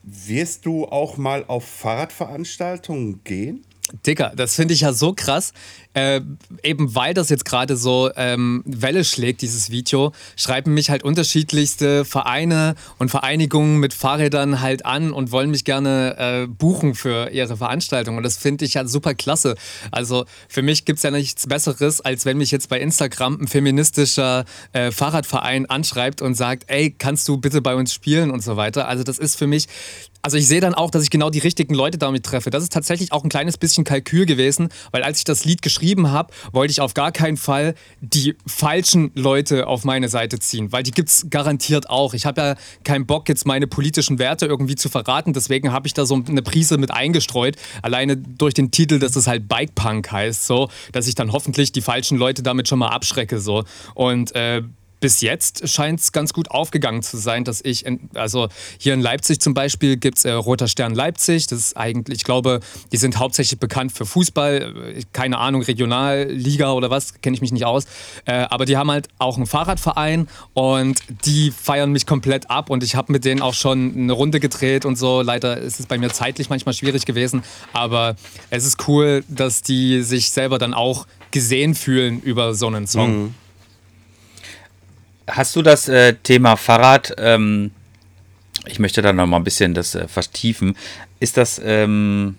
wirst 0.02 0.64
du 0.64 0.86
auch 0.86 1.18
mal 1.18 1.44
auf 1.46 1.66
Fahrradveranstaltungen 1.66 3.22
gehen? 3.22 3.64
Dicker, 4.06 4.32
das 4.34 4.54
finde 4.54 4.74
ich 4.74 4.80
ja 4.80 4.92
so 4.92 5.12
krass. 5.14 5.52
Äh, 5.92 6.22
eben 6.64 6.94
weil 6.96 7.14
das 7.14 7.28
jetzt 7.28 7.44
gerade 7.44 7.76
so 7.76 8.10
ähm, 8.16 8.64
Welle 8.66 9.04
schlägt, 9.04 9.42
dieses 9.42 9.70
Video, 9.70 10.12
schreiben 10.34 10.74
mich 10.74 10.90
halt 10.90 11.04
unterschiedlichste 11.04 12.04
Vereine 12.04 12.74
und 12.98 13.10
Vereinigungen 13.10 13.78
mit 13.78 13.94
Fahrrädern 13.94 14.60
halt 14.60 14.84
an 14.84 15.12
und 15.12 15.30
wollen 15.30 15.50
mich 15.50 15.64
gerne 15.64 16.16
äh, 16.18 16.46
buchen 16.48 16.96
für 16.96 17.30
ihre 17.30 17.56
Veranstaltung. 17.56 18.16
Und 18.16 18.24
das 18.24 18.38
finde 18.38 18.64
ich 18.64 18.74
ja 18.74 18.86
super 18.88 19.14
klasse. 19.14 19.54
Also 19.92 20.24
für 20.48 20.62
mich 20.62 20.84
gibt 20.84 20.96
es 20.96 21.04
ja 21.04 21.12
nichts 21.12 21.46
Besseres, 21.46 22.00
als 22.00 22.24
wenn 22.24 22.38
mich 22.38 22.50
jetzt 22.50 22.68
bei 22.68 22.80
Instagram 22.80 23.42
ein 23.42 23.46
feministischer 23.46 24.46
äh, 24.72 24.90
Fahrradverein 24.90 25.66
anschreibt 25.66 26.22
und 26.22 26.34
sagt, 26.34 26.64
ey, 26.66 26.90
kannst 26.90 27.28
du 27.28 27.36
bitte 27.36 27.62
bei 27.62 27.76
uns 27.76 27.94
spielen 27.94 28.32
und 28.32 28.42
so 28.42 28.56
weiter. 28.56 28.88
Also 28.88 29.04
das 29.04 29.20
ist 29.20 29.36
für 29.36 29.46
mich 29.46 29.68
also 30.24 30.38
ich 30.38 30.48
sehe 30.48 30.60
dann 30.62 30.72
auch, 30.72 30.90
dass 30.90 31.02
ich 31.02 31.10
genau 31.10 31.28
die 31.28 31.38
richtigen 31.38 31.74
Leute 31.74 31.98
damit 31.98 32.24
treffe. 32.24 32.48
Das 32.48 32.62
ist 32.62 32.72
tatsächlich 32.72 33.12
auch 33.12 33.24
ein 33.24 33.28
kleines 33.28 33.58
bisschen 33.58 33.84
Kalkül 33.84 34.24
gewesen, 34.24 34.70
weil 34.90 35.02
als 35.02 35.18
ich 35.18 35.24
das 35.24 35.44
Lied 35.44 35.60
geschrieben 35.60 36.10
habe, 36.10 36.32
wollte 36.50 36.70
ich 36.70 36.80
auf 36.80 36.94
gar 36.94 37.12
keinen 37.12 37.36
Fall 37.36 37.74
die 38.00 38.34
falschen 38.46 39.12
Leute 39.14 39.66
auf 39.66 39.84
meine 39.84 40.08
Seite 40.08 40.38
ziehen, 40.38 40.72
weil 40.72 40.82
die 40.82 40.92
gibt 40.92 41.10
es 41.10 41.26
garantiert 41.28 41.90
auch. 41.90 42.14
Ich 42.14 42.24
habe 42.24 42.40
ja 42.40 42.54
keinen 42.84 43.04
Bock, 43.04 43.28
jetzt 43.28 43.44
meine 43.44 43.66
politischen 43.66 44.18
Werte 44.18 44.46
irgendwie 44.46 44.76
zu 44.76 44.88
verraten, 44.88 45.34
deswegen 45.34 45.72
habe 45.72 45.86
ich 45.86 45.92
da 45.92 46.06
so 46.06 46.14
eine 46.14 46.40
Prise 46.40 46.78
mit 46.78 46.90
eingestreut, 46.90 47.56
alleine 47.82 48.16
durch 48.16 48.54
den 48.54 48.70
Titel, 48.70 48.98
dass 48.98 49.16
es 49.16 49.26
halt 49.26 49.46
Bikepunk 49.46 50.10
heißt, 50.10 50.46
so, 50.46 50.70
dass 50.92 51.06
ich 51.06 51.14
dann 51.14 51.32
hoffentlich 51.32 51.70
die 51.70 51.82
falschen 51.82 52.16
Leute 52.16 52.42
damit 52.42 52.66
schon 52.66 52.78
mal 52.78 52.88
abschrecke, 52.88 53.40
so. 53.40 53.64
Und 53.94 54.34
äh, 54.34 54.62
bis 55.04 55.20
jetzt 55.20 55.68
scheint 55.68 56.00
es 56.00 56.12
ganz 56.12 56.32
gut 56.32 56.50
aufgegangen 56.50 57.02
zu 57.02 57.18
sein, 57.18 57.44
dass 57.44 57.60
ich, 57.62 57.84
in, 57.84 58.08
also 58.14 58.48
hier 58.78 58.94
in 58.94 59.02
Leipzig 59.02 59.38
zum 59.38 59.52
Beispiel 59.52 59.98
gibt 59.98 60.16
es 60.16 60.24
äh, 60.24 60.32
Roter 60.32 60.66
Stern 60.66 60.94
Leipzig. 60.94 61.46
Das 61.46 61.58
ist 61.58 61.76
eigentlich, 61.76 62.20
ich 62.20 62.24
glaube, 62.24 62.60
die 62.90 62.96
sind 62.96 63.18
hauptsächlich 63.18 63.60
bekannt 63.60 63.92
für 63.92 64.06
Fußball, 64.06 64.94
äh, 64.96 65.02
keine 65.12 65.36
Ahnung, 65.36 65.60
Regionalliga 65.60 66.72
oder 66.72 66.88
was, 66.88 67.20
kenne 67.20 67.34
ich 67.36 67.42
mich 67.42 67.52
nicht 67.52 67.66
aus. 67.66 67.84
Äh, 68.24 68.46
aber 68.48 68.64
die 68.64 68.78
haben 68.78 68.90
halt 68.90 69.08
auch 69.18 69.36
einen 69.36 69.44
Fahrradverein 69.44 70.26
und 70.54 71.02
die 71.26 71.50
feiern 71.50 71.92
mich 71.92 72.06
komplett 72.06 72.48
ab 72.48 72.70
und 72.70 72.82
ich 72.82 72.94
habe 72.94 73.12
mit 73.12 73.26
denen 73.26 73.42
auch 73.42 73.52
schon 73.52 73.92
eine 73.94 74.12
Runde 74.14 74.40
gedreht 74.40 74.86
und 74.86 74.96
so. 74.96 75.20
Leider 75.20 75.58
ist 75.58 75.80
es 75.80 75.84
bei 75.84 75.98
mir 75.98 76.14
zeitlich 76.14 76.48
manchmal 76.48 76.72
schwierig 76.72 77.04
gewesen, 77.04 77.42
aber 77.74 78.16
es 78.48 78.64
ist 78.64 78.88
cool, 78.88 79.22
dass 79.28 79.60
die 79.60 80.00
sich 80.00 80.30
selber 80.30 80.56
dann 80.56 80.72
auch 80.72 81.06
gesehen 81.30 81.74
fühlen 81.74 82.22
über 82.22 82.54
so 82.54 82.68
einen 82.68 82.86
Song. 82.86 83.34
Hast 85.26 85.56
du 85.56 85.62
das 85.62 85.88
äh, 85.88 86.14
Thema 86.14 86.56
Fahrrad? 86.56 87.14
Ähm, 87.18 87.70
ich 88.66 88.78
möchte 88.78 89.02
da 89.02 89.12
noch 89.12 89.26
mal 89.26 89.38
ein 89.38 89.44
bisschen 89.44 89.74
das 89.74 89.94
äh, 89.94 90.08
vertiefen. 90.08 90.76
Ist 91.20 91.36
das 91.36 91.60
ähm, 91.64 92.36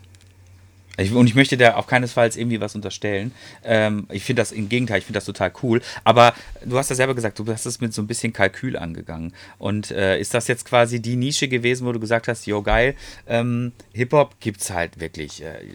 ich, 0.97 1.11
und 1.13 1.27
ich 1.27 1.35
möchte 1.35 1.57
da 1.57 1.75
auch 1.75 1.87
keinesfalls 1.87 2.37
irgendwie 2.37 2.61
was 2.61 2.75
unterstellen. 2.75 3.31
Ähm, 3.63 4.07
ich 4.11 4.23
finde 4.23 4.41
das 4.41 4.51
im 4.51 4.69
Gegenteil, 4.69 4.99
ich 4.99 5.05
finde 5.05 5.17
das 5.17 5.25
total 5.25 5.51
cool. 5.61 5.81
Aber 6.03 6.33
du 6.63 6.77
hast 6.77 6.89
ja 6.89 6.95
selber 6.95 7.15
gesagt, 7.15 7.39
du 7.39 7.45
hast 7.47 7.65
es 7.65 7.81
mit 7.81 7.93
so 7.93 8.01
ein 8.01 8.07
bisschen 8.07 8.33
Kalkül 8.33 8.77
angegangen. 8.77 9.33
Und 9.57 9.91
äh, 9.91 10.19
ist 10.19 10.33
das 10.33 10.47
jetzt 10.47 10.65
quasi 10.65 11.01
die 11.01 11.15
Nische 11.15 11.47
gewesen, 11.47 11.85
wo 11.85 11.91
du 11.91 11.99
gesagt 11.99 12.27
hast, 12.27 12.45
jo 12.45 12.61
geil, 12.61 12.95
ähm, 13.27 13.73
Hip-Hop 13.93 14.39
gibt 14.39 14.61
es 14.61 14.69
halt 14.69 14.99
wirklich. 14.99 15.43
Äh, 15.43 15.65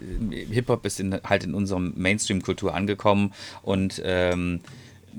Hip-Hop 0.51 0.85
ist 0.85 0.99
in, 0.99 1.19
halt 1.23 1.43
in 1.43 1.53
unserem 1.53 1.93
Mainstream-Kultur 1.95 2.73
angekommen 2.73 3.33
und 3.61 4.01
ähm, 4.03 4.61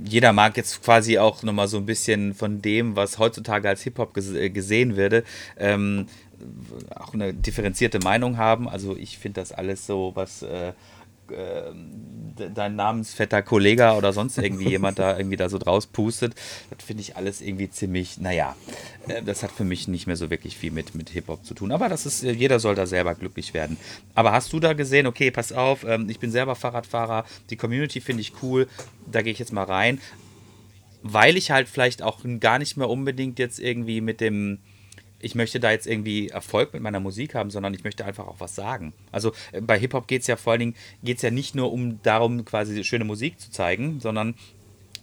jeder 0.05 0.33
mag 0.33 0.57
jetzt 0.57 0.83
quasi 0.83 1.18
auch 1.18 1.42
nochmal 1.42 1.68
so 1.68 1.78
ein 1.78 1.87
bisschen 1.87 2.35
von 2.35 2.62
dem, 2.62 2.96
was 2.96 3.18
heutzutage 3.18 3.68
als 3.68 3.83
Hip-Hop 3.83 4.14
ges 4.14 4.33
gesehen 4.52 4.96
würde, 4.96 5.24
ähm, 5.59 6.07
auch 6.94 7.14
eine 7.14 7.33
differenzierte 7.35 7.98
Meinung 8.00 8.37
haben. 8.37 8.68
Also 8.68 8.96
ich 8.96 9.18
finde 9.18 9.40
das 9.40 9.52
alles 9.52 9.87
so, 9.87 10.12
was 10.14 10.42
äh, 10.42 10.72
äh, 11.30 11.72
dein 12.54 12.76
namensvetter 12.76 13.42
Kollege 13.42 13.92
oder 13.92 14.12
sonst 14.12 14.38
irgendwie 14.38 14.68
jemand 14.70 14.98
da 14.98 15.16
irgendwie 15.16 15.37
da 15.37 15.48
so 15.48 15.58
draus 15.58 15.87
pustet. 15.87 16.35
Das 16.70 16.85
finde 16.85 17.02
ich 17.02 17.16
alles 17.16 17.40
irgendwie 17.40 17.70
ziemlich, 17.70 18.18
naja, 18.18 18.56
äh, 19.08 19.22
das 19.22 19.42
hat 19.42 19.52
für 19.52 19.64
mich 19.64 19.88
nicht 19.88 20.06
mehr 20.06 20.16
so 20.16 20.30
wirklich 20.30 20.56
viel 20.56 20.70
mit, 20.70 20.94
mit 20.94 21.11
Hip-Hop 21.11 21.44
zu 21.44 21.54
tun. 21.54 21.72
Aber 21.72 21.88
das 21.88 22.06
ist, 22.06 22.24
äh, 22.24 22.32
jeder 22.32 22.58
soll 22.58 22.74
da 22.74 22.87
selber 22.87 23.14
glücklich 23.14 23.54
werden. 23.54 23.76
Aber 24.14 24.32
hast 24.32 24.52
du 24.52 24.61
da 24.61 24.72
gesehen, 24.72 25.06
okay, 25.06 25.30
pass 25.30 25.52
auf, 25.52 25.85
ähm, 25.85 26.08
ich 26.08 26.18
bin 26.18 26.30
selber 26.30 26.54
Fahrradfahrer, 26.54 27.24
die 27.50 27.56
Community 27.56 28.00
finde 28.00 28.22
ich 28.22 28.32
cool, 28.42 28.68
da 29.11 29.22
gehe 29.22 29.32
ich 29.32 29.38
jetzt 29.38 29.52
mal 29.52 29.64
rein. 29.64 30.00
Weil 31.04 31.37
ich 31.37 31.50
halt 31.50 31.68
vielleicht 31.68 32.02
auch 32.02 32.20
gar 32.38 32.58
nicht 32.61 32.76
mehr 32.76 32.88
unbedingt 32.88 33.40
jetzt 33.40 33.58
irgendwie 33.58 34.00
mit 34.00 34.20
dem, 34.20 34.61
ich 35.22 35.35
möchte 35.35 35.61
da 35.61 35.70
jetzt 35.70 35.87
irgendwie 35.87 36.28
Erfolg 36.28 36.72
mit 36.74 36.82
meiner 36.82 37.00
Musik 37.00 37.35
haben, 37.35 37.50
sondern 37.50 37.72
ich 37.74 37.85
möchte 37.85 38.04
einfach 38.04 38.26
auch 38.26 38.40
was 38.40 38.54
sagen. 38.54 38.92
Also 39.11 39.32
äh, 39.52 39.61
bei 39.61 39.78
Hip-Hop 39.78 40.06
geht 40.06 40.22
es 40.22 40.26
ja 40.26 40.37
vor 40.37 40.52
allen 40.52 40.61
Dingen, 40.61 40.74
geht 41.02 41.16
es 41.16 41.22
ja 41.22 41.30
nicht 41.30 41.54
nur 41.54 41.72
um 41.72 42.02
darum, 42.02 42.44
quasi 42.44 42.85
schöne 42.85 43.04
Musik 43.04 43.40
zu 43.40 43.50
zeigen, 43.50 44.00
sondern 44.00 44.35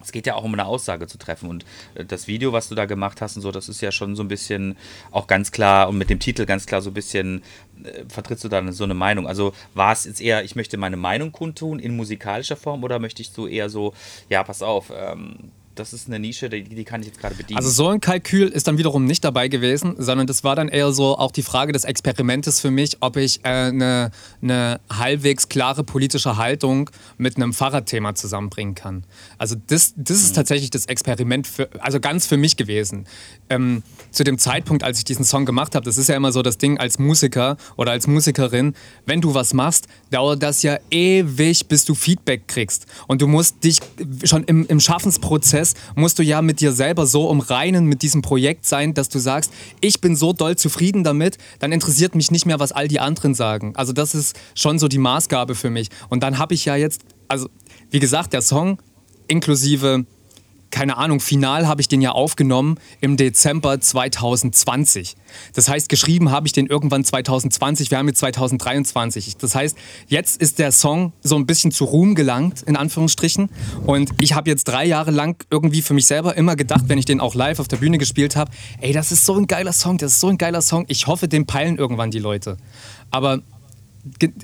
es 0.02 0.12
geht 0.12 0.26
ja 0.26 0.36
auch 0.36 0.44
um 0.44 0.54
eine 0.54 0.66
Aussage 0.66 1.08
zu 1.08 1.18
treffen. 1.18 1.50
Und 1.50 1.66
äh, 1.96 2.06
das 2.06 2.28
Video, 2.28 2.54
was 2.54 2.70
du 2.70 2.76
da 2.76 2.86
gemacht 2.86 3.22
hast 3.22 3.36
und 3.36 3.42
so, 3.42 3.52
das 3.52 3.70
ist 3.70 3.82
ja 3.82 3.92
schon 3.92 4.16
so 4.16 4.24
ein 4.24 4.28
bisschen 4.28 4.78
auch 5.12 5.28
ganz 5.28 5.52
klar 5.52 5.90
und 5.90 5.98
mit 5.98 6.10
dem 6.10 6.20
Titel 6.20 6.46
ganz 6.46 6.66
klar 6.66 6.82
so 6.82 6.90
ein 6.92 6.94
bisschen 6.94 7.44
äh, 7.84 8.04
vertrittst 8.08 8.44
du 8.44 8.50
da 8.50 8.72
so 8.72 8.84
eine 8.84 8.94
Meinung? 8.94 9.28
Also 9.28 9.54
war 9.74 9.94
es 9.94 10.06
jetzt 10.06 10.22
eher, 10.22 10.44
ich 10.44 10.56
möchte 10.56 10.78
meine 10.78 10.98
Meinung 10.98 11.32
kundtun 11.32 11.80
in 11.80 11.96
musikalischer 11.96 12.56
Form 12.56 12.84
oder 12.84 13.00
möchte 13.00 13.22
ich 13.22 13.30
so 13.30 13.48
eher 13.48 13.70
so, 13.70 13.94
ja, 14.30 14.44
pass 14.44 14.62
auf, 14.62 14.92
ähm, 14.96 15.52
das 15.80 15.94
ist 15.94 16.08
eine 16.08 16.20
Nische, 16.20 16.50
die, 16.50 16.64
die 16.64 16.84
kann 16.84 17.02
ich 17.02 17.08
jetzt 17.08 17.20
gerade 17.20 17.36
bedienen. 17.36 17.58
Also 17.58 17.70
so 17.70 17.88
ein 17.88 18.02
Kalkül 18.02 18.50
ist 18.50 18.68
dann 18.68 18.78
wiederum 18.78 19.06
nicht 19.06 19.24
dabei 19.24 19.48
gewesen, 19.48 19.96
sondern 19.98 20.28
das 20.28 20.44
war 20.44 20.56
dann 20.56 20.68
eher 20.68 20.92
so 20.92 21.18
auch 21.18 21.32
die 21.32 21.42
Frage 21.42 21.72
des 21.72 21.86
Experimentes 21.86 22.60
für 22.60 22.70
mich, 22.70 22.98
ob 23.00 23.16
ich 23.18 23.40
äh, 23.46 23.48
eine, 23.50 24.12
eine 24.42 24.80
halbwegs 24.92 25.50
klare 25.50 25.84
politische 25.84 26.38
Haltung 26.38 26.90
mit 27.18 27.38
einem 27.38 27.54
Fahrradthema 27.54 28.16
zusammenbringen 28.16 28.76
kann. 28.76 29.06
Also 29.38 29.56
das, 29.68 29.94
das 29.96 30.18
ist 30.18 30.32
mhm. 30.32 30.36
tatsächlich 30.36 30.70
das 30.70 30.86
Experiment, 30.86 31.48
für, 31.48 31.70
also 31.80 32.00
ganz 32.00 32.26
für 32.26 32.38
mich 32.38 32.58
gewesen. 32.58 33.06
Ähm, 33.50 33.84
zu 34.12 34.24
dem 34.24 34.38
Zeitpunkt, 34.38 34.84
als 34.84 35.00
ich 35.00 35.06
diesen 35.06 35.24
Song 35.24 35.46
gemacht 35.46 35.76
habe, 35.76 35.86
das 35.86 35.98
ist 35.98 36.10
ja 36.10 36.16
immer 36.16 36.32
so 36.32 36.42
das 36.42 36.58
Ding 36.58 36.78
als 36.78 37.00
Musiker 37.00 37.58
oder 37.78 37.92
als 37.92 38.08
Musikerin, 38.08 38.74
wenn 39.06 39.22
du 39.22 39.34
was 39.34 39.54
machst, 39.54 39.88
dauert 40.12 40.44
das 40.44 40.62
ja 40.64 40.78
ewig, 40.92 41.68
bis 41.68 41.86
du 41.86 41.96
Feedback 41.96 42.48
kriegst. 42.48 42.86
Und 43.08 43.22
du 43.22 43.28
musst 43.28 43.64
dich 43.64 43.80
schon 44.24 44.44
im, 44.44 44.66
im 44.68 44.80
Schaffensprozess, 44.80 45.69
musst 45.96 46.20
du 46.20 46.24
ja 46.24 46.42
mit 46.42 46.60
dir 46.60 46.72
selber 46.72 47.06
so 47.06 47.32
im 47.32 47.40
Reinen 47.40 47.86
mit 47.86 48.02
diesem 48.02 48.22
Projekt 48.22 48.66
sein, 48.66 48.94
dass 48.94 49.10
du 49.10 49.20
sagst, 49.20 49.52
ich 49.82 50.02
bin 50.02 50.16
so 50.16 50.34
doll 50.34 50.56
zufrieden 50.56 51.04
damit, 51.04 51.38
dann 51.60 51.72
interessiert 51.72 52.16
mich 52.16 52.32
nicht 52.32 52.46
mehr, 52.46 52.60
was 52.60 52.72
all 52.72 52.88
die 52.88 53.00
anderen 53.00 53.34
sagen. 53.34 53.74
Also 53.76 53.94
das 53.94 54.16
ist 54.16 54.40
schon 54.56 54.80
so 54.80 54.88
die 54.88 54.98
Maßgabe 54.98 55.56
für 55.56 55.70
mich. 55.70 55.90
Und 56.10 56.24
dann 56.24 56.38
habe 56.38 56.54
ich 56.54 56.66
ja 56.66 56.76
jetzt, 56.76 57.02
also 57.28 57.50
wie 57.92 58.00
gesagt, 58.00 58.34
der 58.34 58.42
Song 58.42 58.80
inklusive 59.28 60.06
keine 60.72 60.98
Ahnung, 60.98 61.20
final 61.20 61.68
habe 61.68 61.82
ich 61.82 61.88
den 61.88 62.02
ja 62.02 62.12
aufgenommen 62.12 62.78
im 63.02 63.18
Dezember 63.18 63.80
2020. 63.80 65.16
Das 65.54 65.68
heißt, 65.68 65.90
geschrieben 65.90 66.32
habe 66.32 66.48
ich 66.48 66.54
den 66.54 66.68
irgendwann 66.68 67.04
2020, 67.04 67.92
wir 67.92 67.98
haben 67.98 68.08
jetzt 68.08 68.20
2023. 68.20 69.38
Das 69.38 69.56
heißt, 69.56 69.78
jetzt 70.08 70.42
ist 70.42 70.60
der 70.60 70.72
Song 70.72 71.14
so 71.22 71.36
ein 71.36 71.46
bisschen 71.46 71.72
zu 71.72 71.86
Ruhm 71.86 72.16
gelangt, 72.16 72.62
in 72.64 72.76
Anführungsstrichen. 72.76 73.50
Und 73.86 74.12
ich 74.20 74.34
habe 74.34 74.50
jetzt 74.50 74.66
drei 74.66 74.86
Jahre 74.86 75.12
lang 75.12 75.44
irgendwie 75.50 75.82
für 75.82 75.94
mich 75.94 76.06
selber 76.06 76.36
immer 76.38 76.56
gedacht, 76.56 76.84
wenn 76.88 76.98
ich 76.98 77.06
den 77.06 77.20
auch 77.20 77.36
live 77.36 77.60
auf 77.60 77.68
der 77.68 77.78
Bühne 77.78 77.98
gespielt 77.98 78.36
habe, 78.36 78.52
ey, 78.82 78.94
das 78.94 79.12
ist 79.12 79.26
so 79.26 79.36
ein 79.36 79.48
geiler 79.48 79.74
Song, 79.74 79.98
das 79.98 80.14
ist 80.14 80.20
so 80.20 80.28
ein 80.28 80.38
geiler 80.38 80.62
Song. 80.62 80.86
Ich 80.88 81.08
hoffe, 81.08 81.28
den 81.28 81.46
peilen 81.46 81.78
irgendwann 81.78 82.12
die 82.12 82.20
Leute. 82.20 82.58
Aber 83.12 83.42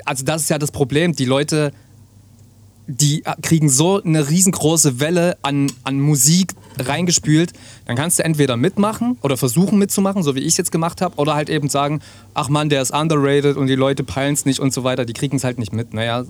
also 0.03 0.25
das 0.25 0.43
ist 0.43 0.49
ja 0.49 0.57
das 0.57 0.71
Problem, 0.71 1.13
die 1.13 1.25
Leute 1.25 1.71
die 2.87 3.23
kriegen 3.41 3.69
so 3.69 4.01
eine 4.01 4.29
riesengroße 4.29 4.99
Welle 4.99 5.37
an, 5.41 5.71
an 5.83 5.99
Musik 5.99 6.53
reingespült, 6.77 7.53
dann 7.85 7.95
kannst 7.95 8.19
du 8.19 8.23
entweder 8.23 8.57
mitmachen 8.57 9.17
oder 9.21 9.37
versuchen 9.37 9.79
mitzumachen, 9.79 10.23
so 10.23 10.35
wie 10.35 10.39
ich 10.39 10.49
es 10.49 10.57
jetzt 10.57 10.71
gemacht 10.71 11.01
habe, 11.01 11.15
oder 11.17 11.35
halt 11.35 11.49
eben 11.49 11.69
sagen, 11.69 12.01
ach 12.33 12.49
man, 12.49 12.69
der 12.69 12.81
ist 12.81 12.91
underrated 12.91 13.57
und 13.57 13.67
die 13.67 13.75
Leute 13.75 14.03
peilen 14.03 14.33
es 14.33 14.45
nicht 14.45 14.59
und 14.59 14.73
so 14.73 14.83
weiter, 14.83 15.05
die 15.05 15.13
kriegen 15.13 15.37
es 15.37 15.43
halt 15.43 15.57
nicht 15.57 15.73
mit. 15.73 15.93
Naja, 15.93 16.25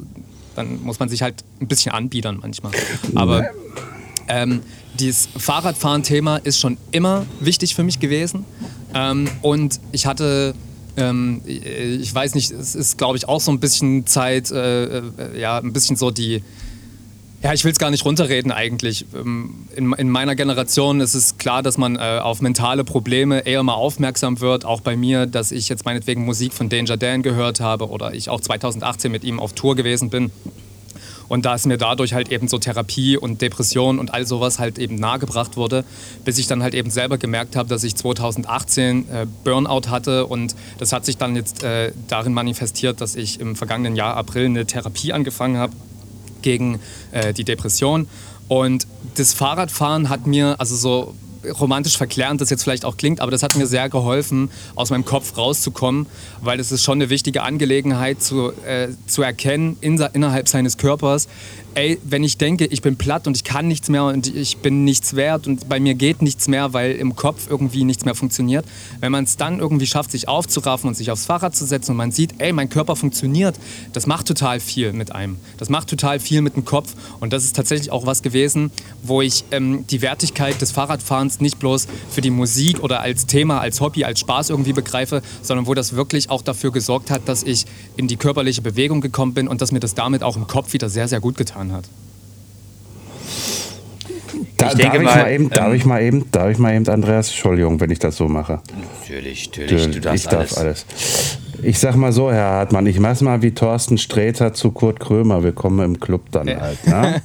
dann 0.55 0.81
muss 0.83 0.99
man 0.99 1.09
sich 1.09 1.21
halt 1.21 1.43
ein 1.59 1.67
bisschen 1.67 1.91
anbiedern 1.91 2.39
manchmal. 2.41 2.71
Aber 3.15 3.45
ähm, 4.27 4.61
dieses 4.99 5.27
Fahrradfahren-Thema 5.37 6.37
ist 6.37 6.59
schon 6.59 6.77
immer 6.91 7.25
wichtig 7.39 7.75
für 7.75 7.83
mich 7.83 7.99
gewesen. 7.99 8.45
Ähm, 8.93 9.29
und 9.41 9.79
ich 9.91 10.05
hatte 10.05 10.55
ähm, 10.97 11.41
ich 11.45 12.13
weiß 12.13 12.35
nicht, 12.35 12.51
es 12.51 12.75
ist, 12.75 12.97
glaube 12.97 13.17
ich, 13.17 13.27
auch 13.27 13.41
so 13.41 13.51
ein 13.51 13.59
bisschen 13.59 14.07
Zeit, 14.07 14.51
äh, 14.51 14.99
äh, 14.99 15.01
ja, 15.39 15.57
ein 15.57 15.73
bisschen 15.73 15.95
so 15.95 16.11
die. 16.11 16.43
Ja, 17.43 17.53
ich 17.53 17.63
will 17.63 17.71
es 17.71 17.77
gar 17.77 17.91
nicht 17.91 18.05
runterreden 18.05 18.51
eigentlich. 18.51 19.05
Ähm, 19.13 19.67
in, 19.75 19.93
in, 19.93 20.09
meiner 20.09 20.35
Generation 20.35 20.99
ist 20.99 21.13
es 21.13 21.37
klar, 21.37 21.61
dass 21.61 21.77
man 21.77 21.95
äh, 21.95 22.19
auf 22.21 22.41
mentale 22.41 22.83
Probleme 22.83 23.45
eher 23.45 23.61
mal 23.61 23.73
aufmerksam 23.73 24.39
wird. 24.39 24.65
Auch 24.65 24.81
bei 24.81 24.95
mir, 24.95 25.27
dass 25.27 25.51
ich 25.51 25.69
jetzt 25.69 25.85
meinetwegen 25.85 26.25
Musik 26.25 26.53
von 26.53 26.69
Danger 26.69 26.97
Dan 26.97 27.21
gehört 27.21 27.59
habe 27.59 27.89
oder 27.89 28.13
ich 28.13 28.29
auch 28.29 28.41
2018 28.41 29.11
mit 29.11 29.23
ihm 29.23 29.39
auf 29.39 29.53
Tour 29.53 29.75
gewesen 29.75 30.09
bin. 30.09 30.31
Und 31.27 31.45
da 31.45 31.55
es 31.55 31.65
mir 31.65 31.77
dadurch 31.77 32.13
halt 32.13 32.31
eben 32.31 32.47
so 32.47 32.57
Therapie 32.57 33.17
und 33.17 33.41
Depression 33.41 33.99
und 33.99 34.13
all 34.13 34.25
sowas 34.25 34.59
halt 34.59 34.77
eben 34.77 34.95
nahegebracht 34.95 35.57
wurde, 35.57 35.83
bis 36.23 36.37
ich 36.37 36.47
dann 36.47 36.61
halt 36.61 36.73
eben 36.73 36.89
selber 36.89 37.17
gemerkt 37.17 37.55
habe, 37.55 37.69
dass 37.69 37.83
ich 37.83 37.95
2018 37.95 39.09
äh, 39.09 39.27
Burnout 39.43 39.89
hatte 39.89 40.25
und 40.25 40.55
das 40.77 40.93
hat 40.93 41.05
sich 41.05 41.17
dann 41.17 41.35
jetzt 41.35 41.63
äh, 41.63 41.91
darin 42.07 42.33
manifestiert, 42.33 43.01
dass 43.01 43.15
ich 43.15 43.39
im 43.39 43.55
vergangenen 43.55 43.95
Jahr 43.95 44.15
April 44.17 44.45
eine 44.45 44.65
Therapie 44.65 45.13
angefangen 45.13 45.57
habe 45.57 45.73
gegen 46.41 46.79
äh, 47.11 47.33
die 47.33 47.43
Depression. 47.43 48.07
Und 48.47 48.85
das 49.15 49.33
Fahrradfahren 49.33 50.09
hat 50.09 50.27
mir, 50.27 50.55
also 50.59 50.75
so 50.75 51.15
romantisch 51.59 51.97
verklärend 51.97 52.41
das 52.41 52.49
jetzt 52.49 52.63
vielleicht 52.63 52.85
auch 52.85 52.97
klingt, 52.97 53.19
aber 53.21 53.31
das 53.31 53.43
hat 53.43 53.55
mir 53.55 53.67
sehr 53.67 53.89
geholfen, 53.89 54.49
aus 54.75 54.89
meinem 54.89 55.05
Kopf 55.05 55.37
rauszukommen, 55.37 56.07
weil 56.41 56.59
es 56.59 56.71
ist 56.71 56.83
schon 56.83 56.97
eine 56.99 57.09
wichtige 57.09 57.43
Angelegenheit 57.43 58.21
zu, 58.21 58.51
äh, 58.65 58.89
zu 59.07 59.21
erkennen 59.21 59.77
in, 59.81 59.99
innerhalb 60.13 60.47
seines 60.47 60.77
Körpers, 60.77 61.27
ey, 61.75 61.99
wenn 62.03 62.23
ich 62.23 62.37
denke, 62.37 62.65
ich 62.65 62.81
bin 62.81 62.95
platt 62.95 63.27
und 63.27 63.35
ich 63.35 63.43
kann 63.43 63.67
nichts 63.67 63.89
mehr 63.89 64.05
und 64.05 64.33
ich 64.33 64.57
bin 64.57 64.83
nichts 64.85 65.15
wert 65.15 65.45
und 65.45 65.67
bei 65.69 65.79
mir 65.79 65.93
geht 65.93 66.21
nichts 66.21 66.47
mehr, 66.47 66.73
weil 66.73 66.93
im 66.93 67.15
Kopf 67.15 67.47
irgendwie 67.49 67.83
nichts 67.83 68.05
mehr 68.05 68.15
funktioniert, 68.15 68.65
wenn 69.01 69.11
man 69.11 69.25
es 69.25 69.37
dann 69.37 69.59
irgendwie 69.59 69.85
schafft, 69.85 70.11
sich 70.11 70.27
aufzuraffen 70.27 70.87
und 70.87 70.95
sich 70.95 71.11
aufs 71.11 71.25
Fahrrad 71.25 71.55
zu 71.55 71.65
setzen 71.65 71.91
und 71.91 71.97
man 71.97 72.11
sieht, 72.11 72.35
ey, 72.37 72.53
mein 72.53 72.69
Körper 72.69 72.95
funktioniert, 72.95 73.59
das 73.93 74.07
macht 74.07 74.27
total 74.27 74.59
viel 74.59 74.93
mit 74.93 75.11
einem. 75.11 75.37
Das 75.57 75.69
macht 75.69 75.89
total 75.89 76.19
viel 76.19 76.41
mit 76.41 76.55
dem 76.55 76.65
Kopf 76.65 76.93
und 77.19 77.33
das 77.33 77.43
ist 77.43 77.55
tatsächlich 77.55 77.91
auch 77.91 78.05
was 78.05 78.21
gewesen, 78.21 78.71
wo 79.03 79.21
ich 79.21 79.43
ähm, 79.51 79.85
die 79.87 80.01
Wertigkeit 80.01 80.61
des 80.61 80.71
Fahrradfahrens 80.71 81.41
nicht 81.41 81.59
bloß 81.59 81.87
für 82.09 82.21
die 82.21 82.31
Musik 82.31 82.81
oder 82.81 83.01
als 83.01 83.25
Thema, 83.25 83.59
als 83.59 83.81
Hobby, 83.81 84.05
als 84.05 84.21
Spaß 84.21 84.49
irgendwie 84.49 84.73
begreife, 84.73 85.21
sondern 85.41 85.67
wo 85.67 85.73
das 85.73 85.95
wirklich 85.95 86.29
auch 86.29 86.41
dafür 86.41 86.71
gesorgt 86.71 87.11
hat, 87.11 87.27
dass 87.27 87.43
ich 87.43 87.65
in 87.97 88.07
die 88.07 88.15
körperliche 88.15 88.61
Bewegung 88.61 89.01
gekommen 89.01 89.33
bin 89.33 89.47
und 89.47 89.61
dass 89.61 89.71
mir 89.71 89.81
das 89.81 89.93
damit 89.93 90.23
auch 90.23 90.37
im 90.37 90.47
Kopf 90.47 90.71
wieder 90.73 90.89
sehr, 90.89 91.07
sehr 91.07 91.19
gut 91.19 91.35
getan 91.37 91.64
getan 91.65 91.71
hat. 91.71 91.85
Da, 94.57 94.69
ich 94.69 94.75
denke 94.75 95.03
darf, 95.03 95.03
mal, 95.03 95.11
ich 95.11 95.15
mal 95.15 95.31
eben, 95.31 95.43
ähm, 95.43 95.49
darf 95.49 95.73
ich 95.73 95.85
mal 95.85 96.01
eben, 96.01 96.31
darf 96.31 96.49
ich 96.49 96.57
mal 96.57 96.75
eben, 96.75 96.87
Andreas, 96.87 97.29
Entschuldigung, 97.29 97.79
wenn 97.79 97.91
ich 97.91 97.99
das 97.99 98.17
so 98.17 98.27
mache. 98.27 98.61
Natürlich, 99.01 99.47
natürlich, 99.47 99.91
du 99.91 99.99
darfst 100.01 100.25
ich 100.25 100.29
darf 100.29 100.57
alles. 100.57 100.85
Ich 101.61 101.79
sag 101.79 101.95
mal 101.95 102.11
so, 102.11 102.31
Herr 102.31 102.49
Hartmann, 102.49 102.85
ich 102.87 102.99
mach's 102.99 103.21
mal 103.21 103.41
wie 103.41 103.51
Thorsten 103.51 103.97
Sträter 103.97 104.53
zu 104.53 104.71
Kurt 104.71 104.99
Krömer. 104.99 105.43
Willkommen 105.43 105.83
im 105.85 105.99
Club 105.99 106.31
dann 106.31 106.47
ja. 106.47 106.59
halt. 106.59 106.87
Ne? 106.87 107.21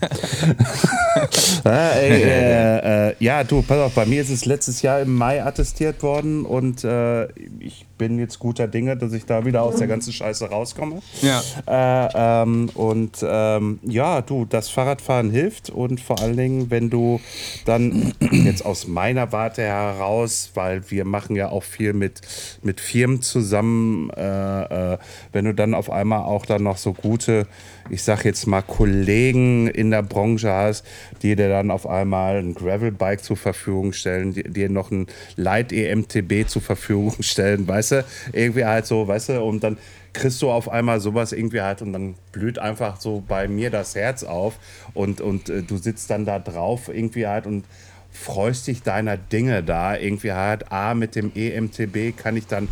äh, 1.65 2.23
äh, 2.23 3.09
äh, 3.09 3.15
ja, 3.19 3.45
du, 3.45 3.63
pass 3.63 3.79
auf, 3.79 3.95
bei 3.95 4.07
mir 4.07 4.21
ist 4.23 4.31
es 4.31 4.45
letztes 4.45 4.83
Jahr 4.83 5.01
im 5.01 5.15
Mai 5.15 5.43
attestiert 5.43 6.03
worden 6.03 6.45
und 6.45 6.85
äh, 6.85 7.27
ich 7.61 7.87
bin 8.01 8.19
jetzt 8.19 8.39
guter 8.39 8.67
Dinge, 8.67 8.97
dass 8.97 9.13
ich 9.13 9.27
da 9.27 9.45
wieder 9.45 9.63
aus 9.63 9.77
der 9.77 9.87
ganzen 9.87 10.13
Scheiße 10.13 10.49
rauskomme. 10.49 11.03
Ja. 11.21 11.43
Äh, 11.67 12.43
ähm, 12.43 12.71
und 12.73 13.19
ähm, 13.23 13.79
ja, 13.83 14.23
du, 14.23 14.47
das 14.47 14.71
Fahrradfahren 14.71 15.31
hilft 15.31 15.69
und 15.69 16.01
vor 16.01 16.19
allen 16.21 16.39
Dingen, 16.39 16.71
wenn 16.71 16.89
du 16.89 17.21
dann 17.67 18.15
jetzt 18.31 18.65
aus 18.65 18.87
meiner 18.87 19.33
Warte 19.33 19.61
heraus, 19.63 20.53
weil 20.55 20.91
wir 20.91 21.05
machen 21.05 21.37
ja 21.37 21.51
auch 21.51 21.63
viel 21.63 21.93
mit, 21.93 22.23
mit 22.63 22.81
Firmen 22.81 23.21
zusammen, 23.21 24.11
äh, 24.21 24.93
äh, 24.93 24.99
wenn 25.33 25.47
du 25.47 25.55
dann 25.55 25.75
auf 25.75 25.91
einmal 25.91 26.21
auch 26.21 26.47
dann 26.47 26.63
noch 26.63 26.77
so 26.77 26.93
gute, 26.93 27.47
ich 27.89 28.03
sag 28.03 28.25
jetzt 28.25 28.47
mal 28.47 28.63
Kollegen 28.63 29.67
in 29.67 29.91
der 29.91 30.03
Branche 30.03 30.53
hast, 30.53 30.85
die 31.23 31.35
dir 31.35 31.49
dann 31.49 31.71
auf 31.71 31.87
einmal 31.87 32.39
ein 32.39 32.55
Gravelbike 32.55 33.25
zur 33.25 33.37
Verfügung 33.37 33.93
stellen, 33.93 34.35
dir 34.35 34.69
noch 34.69 34.91
ein 34.91 35.07
Light 35.37 35.73
EMTB 35.73 36.47
zur 36.47 36.63
Verfügung 36.63 37.15
stellen, 37.21 37.67
weißt 37.67 37.93
du, 37.93 38.05
irgendwie 38.33 38.65
halt 38.65 38.87
so, 38.87 39.09
weißt 39.09 39.31
du, 39.31 39.43
und 39.43 39.65
dann 39.65 39.79
kriegst 40.13 40.43
du 40.43 40.51
auf 40.51 40.69
einmal 40.69 41.01
sowas 41.01 41.33
irgendwie 41.33 41.61
halt 41.61 41.83
und 41.83 41.93
dann 41.93 42.15
blüht 42.33 42.59
einfach 42.59 43.01
so 43.01 43.23
bei 43.27 43.49
mir 43.49 43.71
das 43.71 43.95
Herz 43.95 44.25
auf 44.25 44.59
und, 44.93 45.21
und 45.21 45.49
äh, 45.49 45.63
du 45.63 45.77
sitzt 45.77 46.11
dann 46.11 46.25
da 46.25 46.39
drauf 46.39 46.91
irgendwie 46.93 47.27
halt 47.27 47.47
und 47.47 47.65
freust 48.11 48.67
dich 48.67 48.83
deiner 48.83 49.17
Dinge 49.17 49.63
da 49.63 49.97
irgendwie 49.97 50.33
halt. 50.33 50.73
A, 50.73 50.95
mit 50.95 51.15
dem 51.15 51.33
EMTB 51.35 52.17
kann 52.17 52.37
ich 52.37 52.47
dann 52.47 52.69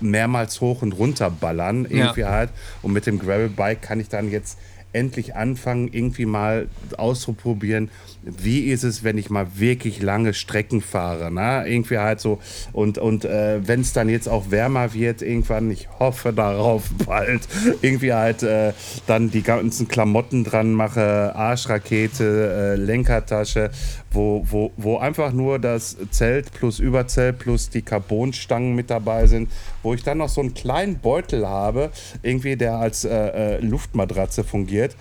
mehrmals 0.00 0.60
hoch 0.60 0.82
und 0.82 0.92
runter 0.92 1.30
ballern 1.30 1.86
irgendwie 1.88 2.20
ja. 2.20 2.30
halt 2.30 2.50
und 2.82 2.92
mit 2.92 3.06
dem 3.06 3.18
Gravelbike 3.18 3.82
kann 3.82 4.00
ich 4.00 4.08
dann 4.08 4.30
jetzt 4.30 4.58
endlich 4.92 5.36
anfangen, 5.36 5.88
irgendwie 5.92 6.26
mal 6.26 6.68
auszuprobieren, 6.96 7.90
wie 8.22 8.66
ist 8.70 8.84
es, 8.84 9.02
wenn 9.02 9.16
ich 9.16 9.30
mal 9.30 9.46
wirklich 9.54 10.02
lange 10.02 10.34
Strecken 10.34 10.82
fahre. 10.82 11.32
Ne? 11.32 11.64
Irgendwie 11.66 11.98
halt 11.98 12.20
so, 12.20 12.38
und, 12.72 12.98
und 12.98 13.24
äh, 13.24 13.66
wenn 13.66 13.80
es 13.80 13.92
dann 13.92 14.08
jetzt 14.08 14.28
auch 14.28 14.50
wärmer 14.50 14.92
wird, 14.92 15.22
irgendwann, 15.22 15.70
ich 15.70 15.88
hoffe 15.98 16.32
darauf 16.34 16.90
bald, 17.06 17.42
irgendwie 17.82 18.12
halt 18.12 18.42
äh, 18.42 18.72
dann 19.06 19.30
die 19.30 19.42
ganzen 19.42 19.88
Klamotten 19.88 20.44
dran 20.44 20.72
mache, 20.72 21.34
Arschrakete, 21.34 22.74
äh, 22.74 22.76
Lenkertasche, 22.76 23.70
wo, 24.10 24.44
wo, 24.48 24.72
wo 24.76 24.98
einfach 24.98 25.32
nur 25.32 25.58
das 25.58 25.96
Zelt 26.10 26.52
plus 26.52 26.78
Überzelt 26.78 27.38
plus 27.38 27.70
die 27.70 27.82
Carbonstangen 27.82 28.74
mit 28.74 28.90
dabei 28.90 29.26
sind, 29.26 29.50
wo 29.82 29.94
ich 29.94 30.02
dann 30.02 30.18
noch 30.18 30.28
so 30.28 30.40
einen 30.40 30.54
kleinen 30.54 30.98
Beutel 30.98 31.46
habe, 31.46 31.90
irgendwie 32.22 32.56
der 32.56 32.74
als 32.74 33.04
äh, 33.04 33.56
äh, 33.56 33.60
Luftmatratze 33.60 34.44
fungiert 34.44 34.96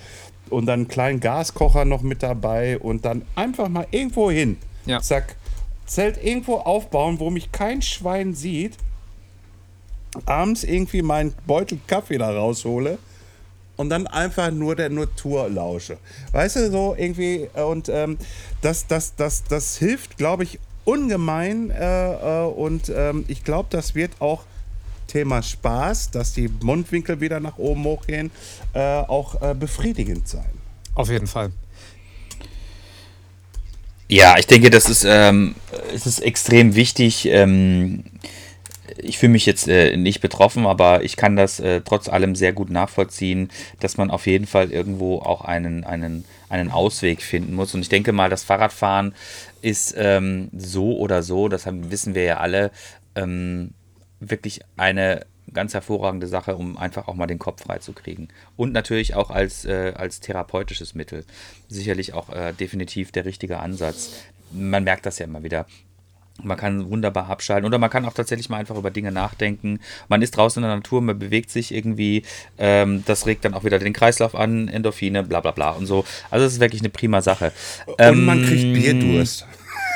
und 0.50 0.66
dann 0.66 0.82
einen 0.82 0.88
kleinen 0.88 1.20
Gaskocher 1.20 1.86
noch 1.86 2.02
mit 2.02 2.24
dabei 2.24 2.78
und 2.80 3.06
dann 3.06 3.24
einfach 3.36 3.70
mal 3.70 3.88
irgendwo 3.92 4.32
hin. 4.32 4.58
Ja. 4.86 5.02
Zack. 5.02 5.36
Zelt 5.86 6.24
irgendwo 6.24 6.56
aufbauen, 6.58 7.20
wo 7.20 7.30
mich 7.30 7.52
kein 7.52 7.82
Schwein 7.82 8.34
sieht. 8.34 8.78
Abends 10.26 10.64
irgendwie 10.64 11.02
meinen 11.02 11.34
Beutel 11.46 11.80
Kaffee 11.88 12.18
da 12.18 12.32
raushole 12.32 12.98
und 13.80 13.90
dann 13.90 14.08
einfach 14.08 14.52
nur 14.52 14.76
der 14.76 14.90
Natur 14.90 15.48
lausche. 15.50 15.98
Weißt 16.34 16.58
du, 16.58 16.70
so 16.70 16.96
irgendwie, 16.98 17.48
und 17.54 17.88
ähm, 17.90 18.18
das, 18.62 18.88
das, 18.88 19.16
das, 19.16 19.46
das 19.46 19.78
hilft, 19.78 20.18
glaube 20.18 20.44
ich, 20.44 20.60
ungemein. 20.84 21.72
Äh, 21.72 22.44
äh, 22.44 22.46
und 22.46 22.92
ähm, 22.94 23.24
ich 23.28 23.44
glaube, 23.44 23.70
das 23.72 23.96
wird 23.96 24.12
auch 24.20 24.44
Thema 25.10 25.42
Spaß, 25.42 26.12
dass 26.12 26.34
die 26.34 26.50
Mundwinkel 26.62 27.20
wieder 27.20 27.40
nach 27.40 27.58
oben 27.58 27.84
hochgehen, 27.84 28.32
äh, 28.74 28.80
auch 28.80 29.42
äh, 29.42 29.54
befriedigend 29.54 30.28
sein. 30.28 30.52
Auf 30.96 31.10
jeden 31.10 31.28
Fall. 31.28 31.52
Ja, 34.08 34.38
ich 34.40 34.48
denke, 34.48 34.70
das 34.70 34.90
ist, 34.90 35.04
ähm, 35.08 35.56
es 35.94 36.08
ist 36.08 36.20
extrem 36.20 36.76
wichtig. 36.76 37.28
Ähm, 37.28 38.06
ich 38.98 39.18
fühle 39.18 39.34
mich 39.34 39.46
jetzt 39.46 39.68
äh, 39.68 39.96
nicht 39.98 40.20
betroffen, 40.20 40.66
aber 40.66 41.04
ich 41.04 41.16
kann 41.16 41.36
das 41.36 41.60
äh, 41.60 41.82
trotz 41.82 42.10
allem 42.10 42.36
sehr 42.36 42.54
gut 42.54 42.70
nachvollziehen, 42.70 43.50
dass 43.80 43.98
man 43.98 44.10
auf 44.10 44.26
jeden 44.26 44.48
Fall 44.48 44.72
irgendwo 44.72 45.20
auch 45.20 45.42
einen, 45.42 45.84
einen, 45.84 46.26
einen 46.50 46.72
Ausweg 46.72 47.22
finden 47.22 47.54
muss. 47.54 47.74
Und 47.74 47.82
ich 47.82 47.90
denke 47.90 48.12
mal, 48.12 48.30
das 48.30 48.44
Fahrradfahren 48.44 49.14
ist 49.62 49.94
ähm, 49.98 50.50
so 50.58 50.98
oder 50.98 51.22
so, 51.22 51.48
das 51.48 51.66
haben, 51.66 51.92
wissen 51.92 52.16
wir 52.16 52.24
ja 52.24 52.38
alle, 52.38 52.72
ähm, 53.16 53.72
wirklich 54.20 54.62
eine 54.78 55.26
ganz 55.54 55.74
hervorragende 55.74 56.28
Sache, 56.28 56.56
um 56.56 56.78
einfach 56.78 57.08
auch 57.08 57.16
mal 57.16 57.28
den 57.28 57.40
Kopf 57.40 57.64
frei 57.64 57.80
zu 57.80 57.94
kriegen. 57.94 58.28
Und 58.56 58.72
natürlich 58.74 59.16
auch 59.16 59.32
als, 59.32 59.66
äh, 59.66 59.94
als 59.96 60.20
therapeutisches 60.20 60.96
Mittel. 60.96 61.26
Sicherlich 61.68 62.14
auch 62.14 62.30
äh, 62.30 62.54
definitiv 62.54 63.12
der 63.12 63.26
richtige 63.26 63.60
Ansatz. 63.60 64.12
Man 64.52 64.84
merkt 64.84 65.06
das 65.06 65.20
ja 65.20 65.26
immer 65.26 65.44
wieder. 65.44 65.66
Man 66.42 66.56
kann 66.56 66.90
wunderbar 66.90 67.30
abschalten 67.30 67.66
oder 67.66 67.80
man 67.80 67.90
kann 67.90 68.06
auch 68.06 68.14
tatsächlich 68.14 68.48
mal 68.50 68.58
einfach 68.58 68.78
über 68.78 68.92
Dinge 68.92 69.12
nachdenken. 69.12 69.80
Man 70.08 70.22
ist 70.22 70.38
draußen 70.38 70.64
in 70.64 70.68
der 70.70 70.78
Natur, 70.78 71.02
man 71.02 71.20
bewegt 71.20 71.50
sich 71.50 71.74
irgendwie. 71.74 72.24
Ähm, 72.58 73.04
das 73.06 73.26
regt 73.26 73.44
dann 73.44 73.54
auch 73.54 73.66
wieder 73.66 73.78
den 73.78 73.92
Kreislauf 73.92 74.36
an, 74.36 74.70
Endorphine, 74.70 75.24
bla 75.24 75.42
bla 75.42 75.52
bla 75.52 75.72
und 75.72 75.86
so. 75.86 76.06
Also 76.32 76.46
es 76.46 76.54
ist 76.54 76.60
wirklich 76.62 76.82
eine 76.82 76.90
prima 76.90 77.22
Sache. 77.22 77.52
Und 77.86 78.26
man 78.26 78.46
kriegt 78.46 78.64
Ähm, 78.64 78.74
Bierdurst. 78.74 79.46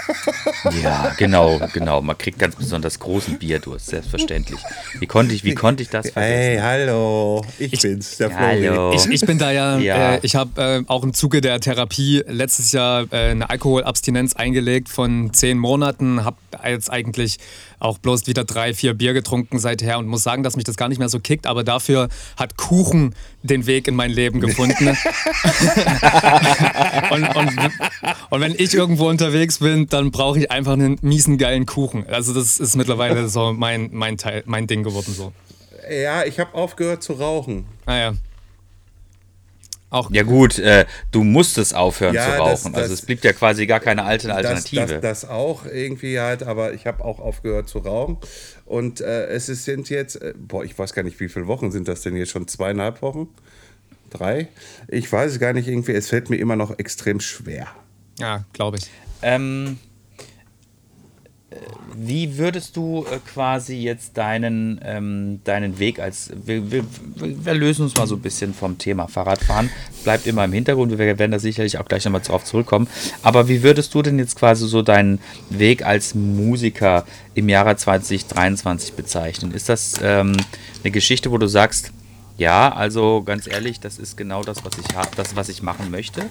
Ja, 0.84 1.14
genau, 1.18 1.60
genau. 1.74 2.02
Man 2.02 2.18
kriegt 2.18 2.40
ganz 2.40 2.56
besonders 2.56 3.00
großen 3.00 3.38
Bierdurst, 3.38 3.88
selbstverständlich. 3.88 4.60
Wie 5.00 5.08
konnte 5.08 5.34
ich, 5.34 5.44
wie 5.44 5.56
konnte 5.56 5.84
ich 5.84 5.90
das 5.90 6.06
Hey, 6.16 6.58
vergessen? 6.58 6.64
hallo, 6.64 7.46
ich, 7.60 7.80
bin's, 7.80 8.18
der. 8.18 8.38
Hallo. 8.38 8.94
Ich, 8.94 9.06
ich 9.06 9.22
bin 9.22 9.38
da 9.38 9.52
ja, 9.52 9.78
Ja. 9.84 10.16
Äh, 10.16 10.20
ich 10.24 10.36
habe 10.36 10.62
äh, 10.62 10.84
auch 10.88 11.04
im 11.04 11.14
Zuge 11.14 11.42
der 11.42 11.60
Therapie 11.60 12.24
letztes 12.28 12.72
Jahr 12.72 13.06
äh, 13.12 13.32
eine 13.32 13.50
Alkoholabstinenz 13.50 14.34
eingelegt 14.36 14.90
von 14.90 15.34
zehn 15.34 15.58
Monaten, 15.58 16.24
habe 16.26 16.38
jetzt 16.66 16.92
eigentlich 16.92 17.38
auch 17.80 17.98
bloß 17.98 18.28
wieder 18.28 18.44
drei, 18.44 18.74
vier 18.74 18.94
Bier 18.94 19.14
getrunken 19.14 19.60
seither 19.60 20.00
und 20.00 20.08
muss 20.08 20.24
sagen, 20.24 20.44
dass 20.44 20.56
mich 20.56 20.66
das 20.66 20.78
gar 20.78 20.90
nicht 20.90 21.00
mehr 21.00 21.10
so 21.10 21.20
kickt, 21.20 21.48
aber 21.48 21.64
dafür 21.64 22.10
hat 22.38 22.58
Kuchen 22.58 23.16
den 23.42 23.66
Weg 23.66 23.88
in 23.88 23.96
mein 23.96 24.12
Leben 24.12 24.40
gefunden. 24.40 24.88
und, 27.12 27.36
und, 27.36 27.52
und 28.30 28.42
wenn 28.42 28.56
ich 28.58 28.74
irgendwo 28.74 29.10
unterwegs 29.10 29.60
bin, 29.60 29.88
dann 29.88 30.12
brauche 30.12 30.40
ich 30.40 30.52
einfach 30.52 30.74
einen 30.74 30.98
miesen 31.02 31.38
geilen 31.38 31.66
Kuchen. 31.66 32.08
Also 32.08 32.34
das 32.34 32.58
ist 32.60 32.76
mittlerweile 32.76 33.28
so 33.30 33.54
mein, 33.54 33.90
mein 33.92 34.18
Teil, 34.18 34.44
mein 34.46 34.68
Ding 34.68 34.84
geworden 34.84 35.14
so. 35.16 35.34
Ja, 35.90 36.24
ich 36.24 36.40
habe 36.40 36.54
aufgehört 36.54 37.04
zu 37.04 37.14
rauchen. 37.14 37.66
Naja. 37.86 38.14
Auch 39.94 40.10
Ja 40.10 40.24
gut, 40.24 40.58
äh, 40.58 40.86
du 41.12 41.24
musstest 41.24 41.76
aufhören 41.76 42.16
Ja, 42.16 42.24
zu 42.26 42.30
das- 42.32 42.40
rauchen. 42.40 42.74
das- 42.74 42.82
also 42.82 42.94
es 42.96 43.02
blieb 43.04 43.24
ja 43.24 43.32
quasi 43.32 43.68
gar 43.68 43.80
keine 43.80 44.04
alte 44.04 44.28
Das, 44.28 44.38
Alternative. 44.38 44.88
das, 45.00 45.22
das 45.22 45.30
auch 45.30 45.68
irgendwie 45.68 46.20
halt, 46.20 46.42
aber 46.42 46.74
ich 46.74 46.88
habe 46.88 47.06
auch 47.06 47.20
aufgehört 47.20 47.70
zu 47.70 47.78
rauchen. 47.78 48.18
Und 48.66 49.02
äh, 49.02 49.28
es 49.28 49.50
ist, 49.50 49.66
sind 49.66 49.90
jetzt, 49.92 50.16
äh, 50.20 50.34
boah, 50.36 50.64
ich 50.66 50.78
weiß 50.80 50.94
gar 50.94 51.04
nicht, 51.04 51.20
wie 51.20 51.30
viele 51.30 51.46
Wochen 51.46 51.72
sind 51.72 51.88
das 51.88 52.02
denn 52.02 52.16
jetzt 52.16 52.32
schon? 52.32 52.48
Zweieinhalb 52.48 53.04
Wochen? 53.04 53.28
Drei? 54.10 54.48
Ich 54.88 55.12
weiß 55.12 55.34
es 55.34 55.40
gar 55.40 55.54
nicht 55.54 55.68
irgendwie. 55.68 55.92
Es 55.92 56.10
fällt 56.10 56.30
mir 56.32 56.38
immer 56.38 56.56
noch 56.56 56.80
extrem 56.80 57.20
schwer. 57.20 57.68
Ja, 58.20 58.46
glaube 58.54 58.78
ich. 58.78 58.90
Ähm, 59.22 59.78
äh, 59.78 59.93
wie 61.96 62.38
würdest 62.38 62.76
du 62.76 63.06
äh, 63.10 63.20
quasi 63.20 63.76
jetzt 63.76 64.18
deinen, 64.18 64.80
ähm, 64.84 65.42
deinen 65.44 65.80
Weg 65.80 66.00
als. 66.00 66.32
Wir, 66.46 66.72
wir, 66.72 66.84
wir 67.16 67.54
lösen 67.54 67.84
uns 67.84 67.96
mal 67.96 68.08
so 68.08 68.16
ein 68.16 68.22
bisschen 68.22 68.54
vom 68.54 68.78
Thema 68.78 69.08
Fahrradfahren. 69.08 69.70
Bleibt 70.04 70.28
immer 70.28 70.46
im 70.46 70.54
Hintergrund. 70.54 70.98
Wir 70.98 71.20
werden 71.20 71.32
da 71.32 71.40
sicherlich 71.40 71.78
auch 71.78 71.86
gleich 71.86 72.06
nochmal 72.06 72.22
drauf 72.22 72.44
zurückkommen. 72.44 72.88
Aber 73.22 73.48
wie 73.48 73.64
würdest 73.64 73.94
du 73.94 74.02
denn 74.02 74.20
jetzt 74.20 74.38
quasi 74.38 74.68
so 74.68 74.82
deinen 74.82 75.20
Weg 75.50 75.86
als 75.86 76.16
Musiker 76.16 77.06
im 77.36 77.50
Jahre 77.50 77.76
2023 77.76 78.94
bezeichnen? 78.94 79.54
Ist 79.54 79.70
das 79.70 79.96
ähm, 80.02 80.36
eine 80.84 80.92
Geschichte, 80.92 81.32
wo 81.32 81.38
du 81.38 81.48
sagst, 81.48 81.92
ja, 82.38 82.74
also 82.74 83.22
ganz 83.24 83.48
ehrlich, 83.48 83.80
das 83.80 84.00
ist 84.00 84.18
genau 84.18 84.44
das, 84.44 84.66
was 84.66 84.74
ich 84.78 84.96
habe, 84.96 85.10
das, 85.16 85.36
was 85.36 85.50
ich 85.50 85.62
machen 85.62 85.92
möchte. 85.92 86.24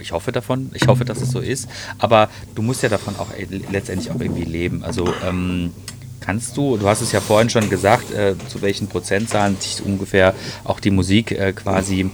Ich 0.00 0.12
hoffe 0.12 0.32
davon, 0.32 0.70
ich 0.74 0.88
hoffe, 0.88 1.04
dass 1.04 1.20
es 1.20 1.30
so 1.30 1.38
ist. 1.38 1.68
Aber 1.98 2.28
du 2.54 2.62
musst 2.62 2.82
ja 2.82 2.88
davon 2.88 3.14
auch 3.16 3.30
äh, 3.32 3.46
letztendlich 3.70 4.10
auch 4.10 4.20
irgendwie 4.20 4.44
leben. 4.44 4.82
Also 4.82 5.12
ähm, 5.24 5.72
kannst 6.20 6.56
du, 6.56 6.76
du 6.76 6.88
hast 6.88 7.02
es 7.02 7.12
ja 7.12 7.20
vorhin 7.20 7.50
schon 7.50 7.70
gesagt, 7.70 8.10
äh, 8.10 8.34
zu 8.48 8.62
welchen 8.62 8.88
Prozentzahlen 8.88 9.56
sich 9.60 9.84
ungefähr 9.84 10.34
auch 10.64 10.80
die 10.80 10.90
Musik 10.90 11.30
äh, 11.30 11.52
quasi 11.52 12.10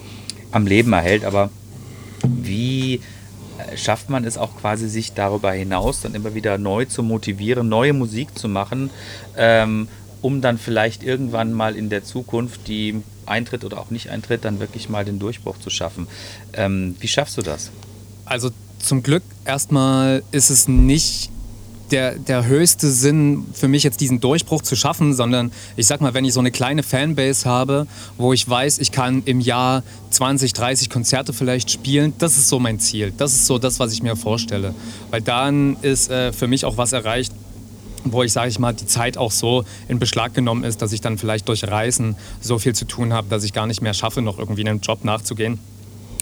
am 0.53 0.67
Leben 0.67 0.93
erhält. 0.93 1.25
Aber 1.25 1.49
wie 2.23 2.97
äh, 2.97 3.77
schafft 3.77 4.11
man 4.11 4.25
es 4.25 4.37
auch 4.37 4.55
quasi, 4.61 4.87
sich 4.87 5.15
darüber 5.15 5.53
hinaus 5.53 6.03
dann 6.03 6.15
immer 6.15 6.35
wieder 6.35 6.59
neu 6.59 6.85
zu 6.85 7.03
motivieren, 7.03 7.71
neue 7.71 7.95
Musik 7.95 8.37
zu 8.37 8.49
machen, 8.49 8.91
ähm, 9.37 9.89
um 10.23 10.41
dann 10.41 10.59
vielleicht 10.59 11.03
irgendwann 11.03 11.53
mal 11.53 11.77
in 11.77 11.89
der 11.89 12.05
Zukunft, 12.05 12.69
die 12.69 13.03
eintritt 13.27 13.65
oder 13.65 13.79
auch 13.79 13.91
nicht 13.91 14.11
eintritt, 14.11 14.45
dann 14.45 14.61
wirklich 14.61 14.89
mal 14.89 15.05
den 15.05 15.19
Durchbruch 15.19 15.59
zu 15.59 15.71
schaffen. 15.71 16.07
Ähm, 16.53 16.97
wie 17.01 17.09
schaffst 17.09 17.39
du 17.39 17.43
das? 17.43 17.71
Also 18.25 18.51
zum 18.79 19.03
Glück 19.03 19.23
erstmal 19.45 20.23
ist 20.33 20.51
es 20.51 20.69
nicht 20.69 21.31
der, 21.91 22.15
der 22.15 22.47
höchste 22.47 22.91
Sinn 22.91 23.47
für 23.53 23.69
mich 23.69 23.83
jetzt 23.83 24.01
diesen 24.01 24.21
Durchbruch 24.21 24.63
zu 24.63 24.77
schaffen, 24.77 25.15
sondern 25.15 25.53
ich 25.77 25.87
sag 25.87 26.01
mal, 26.01 26.15
wenn 26.15 26.25
ich 26.25 26.33
so 26.33 26.41
eine 26.41 26.51
kleine 26.51 26.83
Fanbase 26.83 27.49
habe, 27.49 27.87
wo 28.17 28.33
ich 28.33 28.49
weiß, 28.49 28.79
ich 28.79 28.93
kann 28.93 29.23
im 29.25 29.41
Jahr 29.41 29.83
20, 30.11 30.53
30 30.53 30.91
Konzerte 30.91 31.33
vielleicht 31.33 31.71
spielen, 31.71 32.13
das 32.19 32.37
ist 32.37 32.49
so 32.49 32.59
mein 32.59 32.79
Ziel. 32.79 33.13
Das 33.17 33.33
ist 33.33 33.47
so 33.47 33.59
das, 33.59 33.81
was 33.81 33.93
ich 33.93 34.03
mir 34.03 34.17
vorstelle. 34.17 34.75
Weil 35.11 35.23
dann 35.23 35.77
ist 35.83 36.11
äh, 36.11 36.33
für 36.33 36.47
mich 36.47 36.65
auch 36.65 36.77
was 36.77 36.93
erreicht, 36.93 37.33
wo 38.05 38.23
ich, 38.23 38.33
sage 38.33 38.49
ich 38.49 38.59
mal, 38.59 38.73
die 38.73 38.87
Zeit 38.87 39.17
auch 39.17 39.31
so 39.31 39.65
in 39.89 39.99
Beschlag 39.99 40.35
genommen 40.35 40.65
ist, 40.65 40.83
dass 40.83 40.93
ich 40.93 41.01
dann 41.01 41.19
vielleicht 41.19 41.49
durch 41.49 41.65
Reisen 41.65 42.17
so 42.41 42.59
viel 42.59 42.75
zu 42.75 42.85
tun 42.87 43.13
habe, 43.13 43.29
dass 43.29 43.45
ich 43.45 43.53
gar 43.53 43.67
nicht 43.67 43.83
mehr 43.83 43.95
schaffe, 43.95 44.23
noch 44.23 44.39
irgendwie 44.39 44.67
einem 44.67 44.81
Job 44.81 45.05
nachzugehen. 45.05 45.59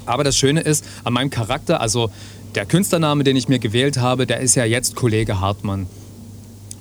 Aber 0.06 0.24
das 0.24 0.36
Schöne 0.36 0.60
ist, 0.60 0.84
an 1.04 1.12
meinem 1.12 1.30
Charakter, 1.30 1.80
also 1.80 2.10
der 2.54 2.66
Künstlername, 2.66 3.24
den 3.24 3.36
ich 3.36 3.48
mir 3.48 3.58
gewählt 3.58 3.98
habe, 3.98 4.26
der 4.26 4.40
ist 4.40 4.54
ja 4.54 4.64
jetzt 4.64 4.96
Kollege 4.96 5.40
Hartmann. 5.40 5.86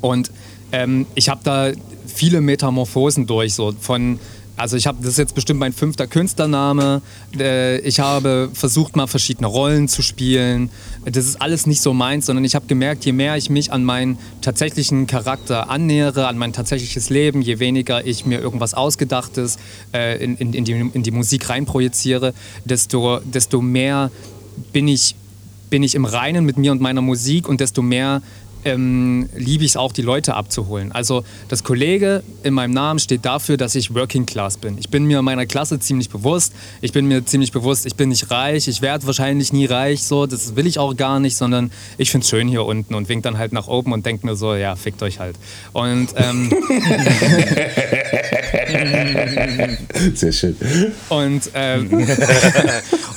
Und 0.01 0.31
ähm, 0.71 1.05
ich 1.15 1.29
habe 1.29 1.41
da 1.43 1.71
viele 2.05 2.41
Metamorphosen 2.41 3.27
durch, 3.27 3.53
so 3.53 3.73
von, 3.79 4.19
also 4.57 4.75
ich 4.75 4.87
habe, 4.87 4.97
das 4.99 5.11
ist 5.11 5.17
jetzt 5.17 5.35
bestimmt 5.35 5.59
mein 5.59 5.71
fünfter 5.71 6.07
Künstlername. 6.07 7.01
Äh, 7.37 7.77
ich 7.79 7.99
habe 7.99 8.49
versucht 8.53 8.95
mal 8.95 9.05
verschiedene 9.05 9.47
Rollen 9.47 9.87
zu 9.87 10.01
spielen. 10.01 10.69
Das 11.05 11.25
ist 11.25 11.39
alles 11.39 11.67
nicht 11.67 11.81
so 11.81 11.93
meins, 11.93 12.25
sondern 12.25 12.43
ich 12.43 12.55
habe 12.55 12.65
gemerkt, 12.65 13.05
je 13.05 13.11
mehr 13.11 13.37
ich 13.37 13.51
mich 13.51 13.71
an 13.71 13.83
meinen 13.83 14.17
tatsächlichen 14.41 15.05
Charakter 15.05 15.69
annähere, 15.69 16.27
an 16.27 16.37
mein 16.37 16.53
tatsächliches 16.53 17.09
Leben, 17.09 17.41
je 17.41 17.59
weniger 17.59 18.05
ich 18.05 18.25
mir 18.25 18.39
irgendwas 18.39 18.73
Ausgedachtes 18.73 19.57
äh, 19.93 20.23
in, 20.23 20.35
in, 20.37 20.53
in, 20.53 20.65
die, 20.65 20.73
in 20.73 21.03
die 21.03 21.11
Musik 21.11 21.49
reinprojiziere, 21.49 22.33
desto, 22.65 23.19
desto 23.19 23.61
mehr 23.61 24.09
bin 24.73 24.87
ich, 24.87 25.15
bin 25.69 25.83
ich 25.83 25.93
im 25.93 26.05
Reinen 26.05 26.45
mit 26.45 26.57
mir 26.57 26.71
und 26.71 26.81
meiner 26.81 27.01
Musik 27.01 27.47
und 27.47 27.61
desto 27.61 27.83
mehr 27.83 28.23
ähm, 28.67 29.30
liebe 29.36 29.63
ich 29.63 29.71
es 29.71 29.77
auch, 29.77 29.91
die 29.91 30.01
Leute 30.01 30.36
abzuholen. 30.36 30.91
Also 30.91 31.23
das 31.47 31.63
Kollege 31.63 32.23
in 32.43 32.53
meinem 32.53 32.73
Namen 32.73 32.99
steht 32.99 33.25
dafür, 33.25 33.58
dass 33.58 33.75
ich 33.75 33.95
Working 33.95 34.25
Class 34.25 34.58
bin. 34.58 34.77
Ich 34.77 34.89
bin 34.89 35.06
mir 35.06 35.21
meiner 35.21 35.45
Klasse 35.45 35.80
ziemlich 35.80 36.10
bewusst. 36.10 36.53
Ich 36.82 36.91
bin 36.91 37.08
mir 37.08 37.25
ziemlich 37.25 37.51
bewusst, 37.51 37.86
ich 37.86 37.95
bin 37.95 38.10
nicht 38.10 38.30
reich. 38.30 38.67
Ich 38.67 38.82
werde 38.82 39.08
wahrscheinlich 39.08 39.53
nie 39.53 39.65
reich. 39.65 40.03
So, 40.03 40.25
das 40.25 40.56
will 40.56 40.67
ich 40.67 40.80
auch 40.80 40.95
gar 40.95 41.19
nicht, 41.19 41.38
sondern 41.38 41.71
ich 41.97 42.12
finde 42.12 42.25
es 42.25 42.30
schön 42.30 42.47
hier 42.47 42.65
unten 42.65 42.93
und 42.93 43.08
wink 43.08 43.23
dann 43.23 43.38
halt 43.38 43.53
nach 43.53 43.67
oben 43.67 43.93
und 43.93 44.06
denke 44.06 44.25
mir 44.25 44.36
so, 44.36 44.53
ja, 44.53 44.75
fickt 44.75 45.01
euch 45.01 45.19
halt. 45.19 45.38
Und 45.73 46.10
ähm, 46.15 46.49
Sehr 50.13 50.32
schön. 50.32 50.56
Und, 51.10 51.49
ähm, 51.53 51.89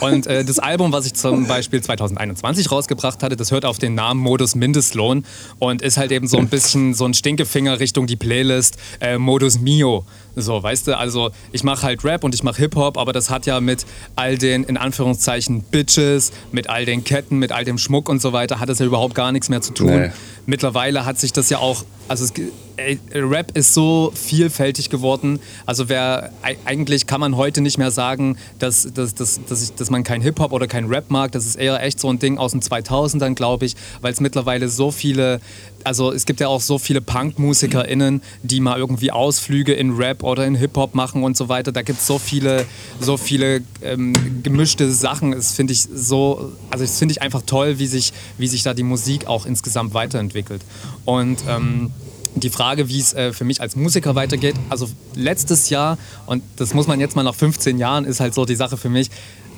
und 0.01 0.27
äh, 0.27 0.45
das 0.45 0.59
Album, 0.59 0.93
was 0.93 1.07
ich 1.07 1.15
zum 1.15 1.47
Beispiel 1.47 1.83
2021 1.83 2.71
rausgebracht 2.71 3.23
hatte, 3.23 3.37
das 3.37 3.51
hört 3.51 3.65
auf 3.65 3.79
den 3.79 3.95
Namen 3.95 4.21
Modus 4.21 4.55
Mindestlohn 4.55 5.25
und 5.59 5.83
ist 5.83 5.96
halt 5.96 6.12
eben 6.12 6.26
so 6.26 6.38
ein 6.38 6.48
bisschen 6.48 6.94
so 6.94 7.05
ein 7.05 7.14
Stinkefinger 7.14 7.81
Richtung 7.81 8.07
die 8.07 8.16
Playlist 8.16 8.76
äh, 9.00 9.18
Modus 9.18 9.61
Mio. 9.61 10.05
So, 10.37 10.62
weißt 10.62 10.87
du, 10.87 10.97
also 10.97 11.31
ich 11.53 11.64
mache 11.64 11.83
halt 11.83 12.05
Rap 12.05 12.25
und 12.25 12.35
ich 12.35 12.43
mache 12.43 12.59
Hip-Hop, 12.62 12.97
aber 12.99 13.12
das 13.12 13.31
hat 13.31 13.47
ja 13.47 13.61
mit 13.61 13.85
all 14.16 14.38
den, 14.38 14.64
in 14.64 14.77
Anführungszeichen, 14.77 15.62
Bitches, 15.62 16.33
mit 16.53 16.69
all 16.71 16.85
den 16.85 17.05
Ketten, 17.05 17.38
mit 17.38 17.53
all 17.53 17.64
dem 17.64 17.79
Schmuck 17.79 18.09
und 18.09 18.21
so 18.23 18.33
weiter, 18.33 18.61
hat 18.61 18.69
das 18.69 18.79
ja 18.79 18.87
überhaupt 18.87 19.14
gar 19.14 19.33
nichts 19.33 19.49
mehr 19.49 19.61
zu 19.61 19.73
tun. 19.73 19.87
Nee. 20.01 20.11
Mittlerweile 20.47 21.05
hat 21.05 21.19
sich 21.19 21.33
das 21.33 21.51
ja 21.51 21.59
auch, 21.59 21.85
also 22.09 22.25
es, 22.25 22.33
ey, 22.77 22.99
Rap 23.14 23.57
ist 23.57 23.75
so 23.75 24.11
vielfältig 24.14 24.88
geworden. 24.90 25.38
Also 25.66 25.88
wer, 25.88 26.33
ei- 26.43 26.57
eigentlich 26.64 27.07
kann 27.07 27.21
man 27.21 27.37
heute 27.37 27.61
nicht 27.61 27.77
mehr 27.79 27.90
sagen, 27.90 28.37
dass, 28.59 28.88
dass, 28.95 29.14
dass, 29.14 29.40
dass, 29.49 29.62
ich, 29.62 29.75
dass 29.75 29.90
man 29.90 30.03
kein 30.03 30.23
Hip-Hop 30.23 30.53
oder 30.53 30.66
kein 30.66 30.87
Rap 30.87 31.11
mag. 31.11 31.31
Das 31.33 31.45
ist 31.47 31.57
eher 31.57 31.83
echt 31.83 32.01
so 32.01 32.09
ein 32.09 32.19
Ding 32.19 32.38
aus 32.38 32.53
den 32.53 32.62
2000ern, 32.62 33.35
glaube 33.35 33.66
ich, 33.66 33.77
weil 34.01 34.12
es 34.12 34.21
mittlerweile 34.21 34.69
so 34.69 34.90
viele, 34.90 35.40
also 35.85 36.12
es 36.12 36.27
gibt 36.27 36.40
ja 36.40 36.49
auch 36.49 36.61
so 36.61 36.79
viele 36.79 37.01
Punk-MusikerInnen, 37.01 38.23
die 38.43 38.61
mal 38.61 38.79
irgendwie 38.79 39.11
Ausflüge 39.11 39.73
in 39.73 39.97
Rap 39.97 40.23
oder 40.23 40.47
in 40.47 40.55
Hip-Hop 40.55 40.95
machen 40.95 41.23
und 41.23 41.37
so 41.37 41.49
weiter. 41.49 41.73
Da 41.73 41.83
gibt 41.83 42.01
es 42.01 42.07
so 42.07 42.19
viele, 42.19 42.66
so 43.01 43.16
viele 43.16 43.62
ähm, 43.83 44.43
gemischte 44.43 44.90
Sachen. 44.90 45.33
Das 45.33 45.53
finde 45.53 45.73
ich 45.73 45.83
so, 45.83 46.53
also 46.71 46.85
das 46.85 46.99
finde 46.99 47.12
ich 47.12 47.23
einfach 47.23 47.43
toll, 47.43 47.79
wie 47.79 47.87
sich, 47.87 48.12
wie 48.38 48.47
sich 48.47 48.62
da 48.62 48.75
die 48.75 48.83
Musik 48.83 49.27
auch 49.27 49.47
insgesamt 49.47 49.95
weiterentwickelt. 49.95 50.62
Und 51.05 51.38
ähm, 51.49 51.90
die 52.35 52.51
Frage, 52.51 52.88
wie 52.88 53.01
es 53.01 53.12
äh, 53.12 53.33
für 53.33 53.45
mich 53.45 53.61
als 53.61 53.77
Musiker 53.77 54.14
weitergeht, 54.14 54.55
also 54.69 54.88
letztes 55.14 55.71
Jahr, 55.71 55.99
und 56.27 56.43
das 56.57 56.75
muss 56.75 56.87
man 56.87 57.01
jetzt 57.01 57.16
mal 57.16 57.23
nach 57.23 57.35
15 57.35 57.79
Jahren, 57.79 58.05
ist 58.05 58.21
halt 58.21 58.35
so 58.35 58.45
die 58.45 58.55
Sache 58.55 58.77
für 58.77 58.88
mich, 58.88 59.11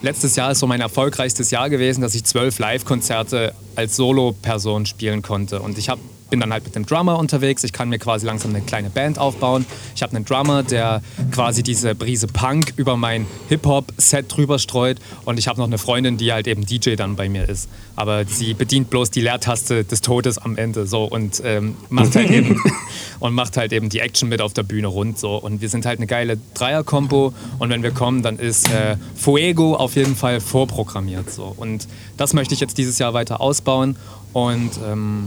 letztes 0.03 0.37
Jahr 0.37 0.51
ist 0.53 0.59
so 0.59 0.67
mein 0.67 0.81
erfolgreichstes 0.81 1.51
Jahr 1.51 1.71
gewesen, 1.71 2.01
dass 2.01 2.15
ich 2.15 2.25
zwölf 2.25 2.59
Live-Konzerte 2.59 3.55
als 3.77 3.97
Solo-Person 3.97 4.87
spielen 4.87 5.23
konnte. 5.23 5.61
Und 5.61 5.79
ich 5.79 5.89
hab, 5.89 5.99
bin 6.33 6.41
dann 6.41 6.51
halt 6.51 6.65
mit 6.65 6.75
dem 6.75 6.87
Drummer 6.87 7.19
unterwegs, 7.19 7.63
ich 7.63 7.75
kann 7.75 7.91
mir 7.91 7.99
quasi 7.99 8.25
langsam 8.25 8.55
eine 8.55 8.65
kleine 8.65 8.89
Band 8.89 9.19
aufbauen. 9.19 9.67
Ich 9.95 10.03
habe 10.03 10.17
einen 10.17 10.25
Drummer, 10.25 10.63
der 10.63 11.03
quasi 11.31 11.63
diese 11.63 11.95
Brise 11.95 12.27
Punk 12.27 12.73
über 12.77 12.97
mein 12.97 13.27
Hip-Hop-Set 13.51 14.35
drüber 14.35 14.59
streut. 14.59 14.97
Und 15.27 15.39
ich 15.39 15.47
habe 15.47 15.61
noch 15.61 15.67
eine 15.67 15.77
Freundin, 15.77 16.17
die 16.17 16.33
halt 16.33 16.47
eben 16.47 16.65
DJ 16.65 16.95
dann 16.95 17.17
bei 17.17 17.29
mir 17.29 17.47
ist. 17.47 17.69
Aber 17.97 18.25
sie 18.25 18.55
bedient 18.55 18.89
bloß 18.89 19.11
die 19.11 19.21
Leertaste 19.21 19.85
des 19.85 20.01
Todes 20.01 20.39
am 20.39 20.57
Ende 20.57 20.87
so 20.87 21.05
und 21.05 21.43
ähm, 21.45 21.77
macht 21.91 22.17
halt 22.17 22.31
eben 22.31 22.59
und 23.21 23.35
macht 23.35 23.59
halt 23.59 23.75
eben 23.75 23.91
die 23.91 23.99
Action 23.99 24.31
mit 24.31 24.41
auf 24.41 24.55
der 24.55 24.63
Bühne 24.63 24.87
rund 24.87 25.19
so. 25.19 25.37
Und 25.37 25.61
wir 25.61 25.69
sind 25.69 25.85
halt 25.85 25.99
eine 25.99 26.07
geile 26.07 26.39
Dreier-Kombo 26.55 27.35
und 27.59 27.69
wenn 27.69 27.83
wir 27.83 27.91
kommen, 27.91 28.23
dann 28.23 28.39
ist 28.39 28.73
äh, 28.73 28.97
Fuego 29.17 29.77
auf 29.77 29.97
jeden 29.97 30.17
Fall 30.17 30.41
vorprogrammiert 30.41 31.31
so. 31.31 31.55
Und 31.55 31.87
das 32.17 32.33
möchte 32.33 32.55
ich 32.55 32.61
jetzt 32.61 32.79
dieses 32.79 32.99
Jahr 32.99 33.13
weiter 33.13 33.43
ausbauen. 33.43 33.97
Und 34.33 34.71
ähm, 34.91 35.25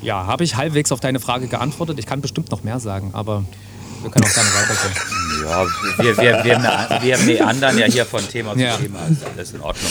ja, 0.00 0.26
habe 0.26 0.42
ich 0.44 0.56
halbwegs 0.56 0.90
auf 0.92 1.00
deine 1.00 1.20
Frage 1.20 1.46
geantwortet. 1.46 1.98
Ich 1.98 2.06
kann 2.06 2.20
bestimmt 2.20 2.50
noch 2.50 2.64
mehr 2.64 2.80
sagen, 2.80 3.10
aber 3.12 3.44
wir 4.02 4.10
können 4.10 4.24
auch 4.24 4.34
gerne 4.34 4.48
weitergehen. 4.50 5.02
Ja, 5.42 5.64
wir, 5.98 6.16
wir, 6.18 6.44
wir, 6.44 7.02
wir 7.02 7.18
meandern 7.18 7.76
ja 7.76 7.86
hier 7.86 8.06
von 8.06 8.20
Thema 8.28 8.52
zu 8.52 8.60
Ja. 8.60 8.76
Thema. 8.76 9.00
Ist 9.10 9.24
alles 9.34 9.52
in 9.54 9.60
Ordnung. 9.60 9.90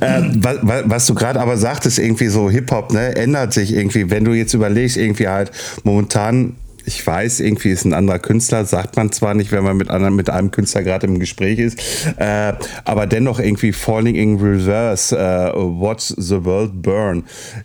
Ähm, 0.00 0.32
was, 0.42 0.56
was- 0.62 0.82
was 0.86 1.06
du 1.06 1.14
gerade 1.14 1.40
aber 1.40 1.58
sagtest, 1.58 1.98
irgendwie 1.98 2.28
so 2.28 2.48
Hip-Hop, 2.48 2.90
ne, 2.92 3.14
ändert 3.16 3.52
sich 3.52 3.74
irgendwie. 3.74 4.08
Wenn 4.08 4.24
du 4.24 4.32
jetzt 4.32 4.54
überlegst, 4.54 4.96
irgendwie 4.96 5.28
halt 5.28 5.50
momentan, 5.84 6.56
ich 6.86 7.04
weiß, 7.04 7.40
irgendwie 7.40 7.70
ist 7.70 7.84
ein 7.84 7.92
anderer 7.92 8.20
Künstler, 8.20 8.64
sagt 8.64 8.96
man 8.96 9.10
zwar 9.10 9.34
nicht, 9.34 9.50
wenn 9.50 9.64
man 9.64 9.76
mit, 9.76 9.90
anderen, 9.90 10.14
mit 10.14 10.30
einem 10.30 10.52
Künstler 10.52 10.84
gerade 10.84 11.08
im 11.08 11.18
Gespräch 11.18 11.58
ist, 11.58 11.78
äh, 12.16 12.52
aber 12.84 13.06
dennoch 13.06 13.40
irgendwie 13.40 13.72
Falling 13.72 14.14
in 14.14 14.38
Reverse, 14.38 15.16
äh, 15.16 15.52
Watch 15.52 16.14
the 16.16 16.44
World 16.44 16.82
Burn. 16.82 17.24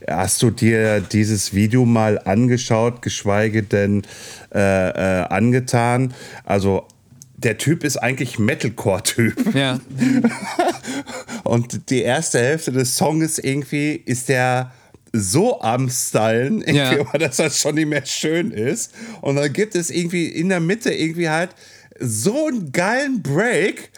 Hast 0.10 0.42
du 0.42 0.50
dir 0.50 1.02
dieses 1.02 1.54
Video 1.54 1.86
mal 1.86 2.20
angeschaut, 2.26 3.04
geschweige 3.04 3.62
denn 3.62 4.02
äh, 4.54 4.90
äh, 4.90 5.24
angetan? 5.28 6.16
Also, 6.44 6.88
der 7.38 7.60
Typ 7.60 7.84
ist 7.84 7.98
eigentlich 7.98 8.40
Metalcore-Typ. 8.40 9.54
Ja, 9.56 9.80
Und 11.44 11.90
die 11.90 12.02
erste 12.02 12.40
Hälfte 12.40 12.72
des 12.72 12.98
Songs 12.98 13.38
irgendwie 13.38 14.02
ist 14.06 14.30
der 14.30 14.72
so 15.13 15.62
am 15.62 15.89
Stylen, 15.89 16.63
Ja. 16.74 17.04
dass 17.17 17.38
das 17.38 17.60
schon 17.60 17.76
nicht 17.76 17.88
mehr 17.88 18.06
schön 18.06 18.52
ist. 18.52 18.91
Und 19.21 19.36
dann 19.36 19.52
gibt 19.52 19.76
es 19.76 19.89
irgendwie 19.89 20.28
in 20.28 20.50
der 20.50 20.60
Mitte 20.60 20.91
irgendwie 20.93 21.30
halt 21.30 21.52
so 22.00 22.47
einen 22.47 22.71
geilen 22.71 23.21
Break. 23.21 23.91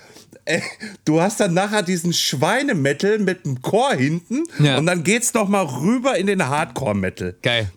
Äh, 0.46 0.62
Du 1.06 1.22
hast 1.22 1.40
dann 1.40 1.54
nachher 1.54 1.84
diesen 1.84 2.12
Schweinemetal 2.14 3.20
mit 3.20 3.46
dem 3.46 3.62
Chor 3.62 3.94
hinten 3.94 4.44
Ja. 4.60 4.78
und 4.78 4.86
dann 4.88 5.04
geht's 5.04 5.34
noch 5.34 5.48
mal 5.48 5.62
rüber 5.66 6.18
in 6.18 6.28
den 6.28 6.46
Hardcore-Metal. 6.48 7.36
geil. 7.42 7.72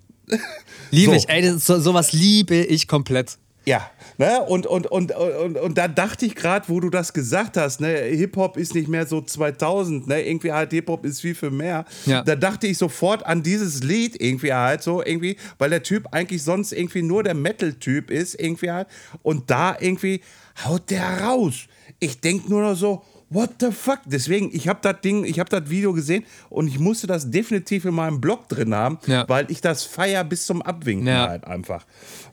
Liebe 0.91 1.13
So. 1.13 1.17
ich, 1.19 1.29
ey, 1.29 1.43
das, 1.43 1.65
so, 1.67 1.79
sowas 1.79 2.13
liebe 2.13 2.57
ich 2.57 2.89
komplett. 2.89 3.39
Ja, 3.69 3.91
ne? 4.17 4.43
Und, 4.43 4.65
und, 4.65 4.87
und, 4.87 5.11
und, 5.11 5.59
und 5.59 5.77
da 5.77 5.89
dachte 5.89 6.25
ich 6.25 6.37
gerade, 6.37 6.69
wo 6.69 6.79
du 6.79 6.89
das 6.89 7.13
gesagt 7.13 7.57
hast, 7.57 7.81
ne, 7.81 7.97
Hip-Hop 7.97 8.57
ist 8.57 8.77
nicht 8.77 8.87
mehr 8.87 9.07
so 9.07 9.21
2000, 9.21 10.07
ne? 10.07 10.23
Irgendwie 10.25 10.53
halt 10.53 10.71
Hip-Hop 10.71 11.05
ist 11.05 11.21
viel, 11.21 11.35
viel 11.35 11.51
mehr. 11.51 11.85
Ja. 12.05 12.23
Da 12.23 12.37
dachte 12.37 12.69
ich 12.69 12.79
sofort 12.79 13.27
an 13.27 13.43
dieses 13.43 13.83
Lied 13.83 14.21
irgendwie 14.21 14.55
halt 14.55 14.85
so, 14.85 15.03
irgendwie, 15.05 15.37
weil 15.59 15.71
der 15.71 15.83
Typ 15.83 16.07
eigentlich 16.13 16.45
sonst 16.45 16.73
irgendwie 16.73 17.03
nur 17.03 17.25
der 17.25 17.35
Metal-Typ 17.35 18.13
ist, 18.13 18.41
irgendwie 18.41 18.71
halt. 18.71 18.87
Und 19.23 19.51
da 19.51 19.77
irgendwie 19.81 20.21
haut 20.65 20.89
der 20.91 21.23
raus. 21.23 21.67
Ich 21.99 22.21
denk 22.21 22.49
nur 22.49 22.63
noch 22.63 22.77
so, 22.77 23.03
What 23.29 23.55
the 23.61 23.73
fuck? 23.73 24.01
Deswegen, 24.05 24.51
ich 24.55 24.69
habe 24.69 24.79
das 24.83 25.01
Ding, 25.01 25.25
ich 25.25 25.41
habe 25.41 25.51
das 25.51 25.69
Video 25.69 25.93
gesehen 25.93 26.25
und 26.49 26.69
ich 26.69 26.79
musste 26.79 27.07
das 27.09 27.29
definitiv 27.31 27.85
in 27.85 27.95
meinem 27.95 28.21
Blog 28.21 28.49
drin 28.49 28.73
haben, 28.75 28.99
Ja. 29.07 29.29
weil 29.29 29.51
ich 29.51 29.61
das 29.61 29.83
feier 29.83 30.23
bis 30.23 30.47
zum 30.47 30.63
Abwinken 30.63 31.09
Ja. 31.09 31.29
halt 31.29 31.45
einfach. 31.45 31.85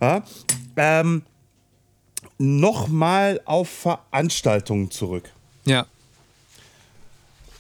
Ja? 0.02 0.24
Ähm, 0.76 1.24
Nochmal 2.40 3.42
auf 3.46 3.70
Veranstaltungen 3.70 4.90
zurück. 4.92 5.30
Ja. 5.66 5.86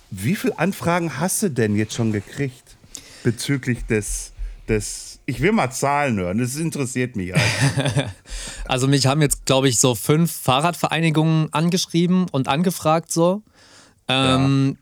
Wie 0.09 0.35
viele 0.35 0.57
Anfragen 0.57 1.19
hast 1.19 1.43
du 1.43 1.49
denn 1.49 1.75
jetzt 1.75 1.93
schon 1.93 2.11
gekriegt 2.11 2.75
bezüglich 3.23 3.85
des, 3.85 4.31
des 4.67 5.12
ich 5.25 5.41
will 5.41 5.51
mal 5.51 5.71
Zahlen 5.71 6.17
hören, 6.17 6.37
das 6.37 6.55
interessiert 6.55 7.15
mich 7.15 7.33
halt. 7.33 8.09
Also 8.65 8.87
mich 8.87 9.05
haben 9.07 9.21
jetzt, 9.21 9.45
glaube 9.45 9.67
ich, 9.67 9.79
so 9.79 9.93
fünf 9.93 10.31
Fahrradvereinigungen 10.31 11.51
angeschrieben 11.51 12.27
und 12.31 12.47
angefragt 12.47 13.11
so. 13.11 13.43
Ähm, 14.07 14.77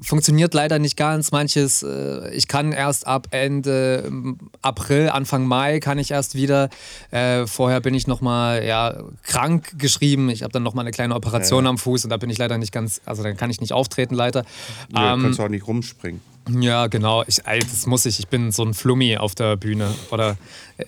Funktioniert 0.00 0.52
leider 0.52 0.78
nicht 0.78 0.96
ganz. 0.96 1.30
Manches, 1.32 1.82
äh, 1.82 2.30
ich 2.34 2.48
kann 2.48 2.72
erst 2.72 3.06
ab 3.06 3.28
Ende 3.30 4.04
ähm, 4.06 4.38
April, 4.62 5.08
Anfang 5.08 5.46
Mai 5.46 5.80
kann 5.80 5.98
ich 5.98 6.10
erst 6.10 6.34
wieder. 6.34 6.68
Äh, 7.10 7.46
vorher 7.46 7.80
bin 7.80 7.94
ich 7.94 8.06
nochmal 8.06 8.64
ja, 8.64 8.96
krank 9.22 9.78
geschrieben. 9.78 10.28
Ich 10.28 10.42
habe 10.42 10.52
dann 10.52 10.62
nochmal 10.62 10.84
eine 10.84 10.90
kleine 10.92 11.14
Operation 11.14 11.66
am 11.66 11.78
Fuß 11.78 12.04
und 12.04 12.10
da 12.10 12.16
bin 12.16 12.30
ich 12.30 12.38
leider 12.38 12.58
nicht 12.58 12.72
ganz, 12.72 13.00
also 13.04 13.22
dann 13.22 13.36
kann 13.36 13.50
ich 13.50 13.60
nicht 13.60 13.72
auftreten 13.72 14.14
leider. 14.14 14.44
Ja, 14.92 15.14
Ähm, 15.14 15.22
kannst 15.22 15.38
du 15.38 15.44
auch 15.44 15.48
nicht 15.48 15.66
rumspringen. 15.66 16.20
Ja, 16.48 16.86
genau. 16.86 17.24
Ich, 17.26 17.36
das 17.44 17.86
muss 17.86 18.06
ich. 18.06 18.18
Ich 18.20 18.28
bin 18.28 18.52
so 18.52 18.64
ein 18.64 18.74
Flummi 18.74 19.16
auf 19.16 19.34
der 19.34 19.56
Bühne. 19.56 19.94
Oder 20.10 20.36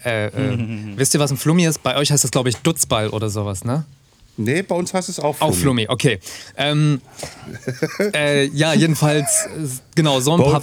äh, 0.05 0.27
äh, 0.27 0.59
wisst 0.97 1.15
ihr, 1.15 1.21
was 1.21 1.31
ein 1.31 1.37
Flummi 1.37 1.65
ist? 1.67 1.83
Bei 1.83 1.97
euch 1.97 2.11
heißt 2.13 2.25
das, 2.25 2.31
glaube 2.31 2.49
ich, 2.49 2.57
Dutzball 2.57 3.09
oder 3.09 3.29
sowas, 3.31 3.65
ne? 3.65 3.85
Nee, 4.37 4.63
bei 4.63 4.75
uns 4.75 4.95
heißt 4.95 5.09
es 5.09 5.19
auch 5.21 5.41
Auch 5.41 5.53
Flummi. 5.55 5.85
Flummi, 5.85 5.87
okay. 5.89 6.19
Ähm, 6.57 7.01
äh, 8.15 8.47
ja, 8.47 8.73
jedenfalls, 8.73 9.47
äh, 9.47 9.67
genau, 9.95 10.21
so 10.21 10.33
ein 10.33 10.39
Bei, 10.39 10.51
paar. 10.53 10.63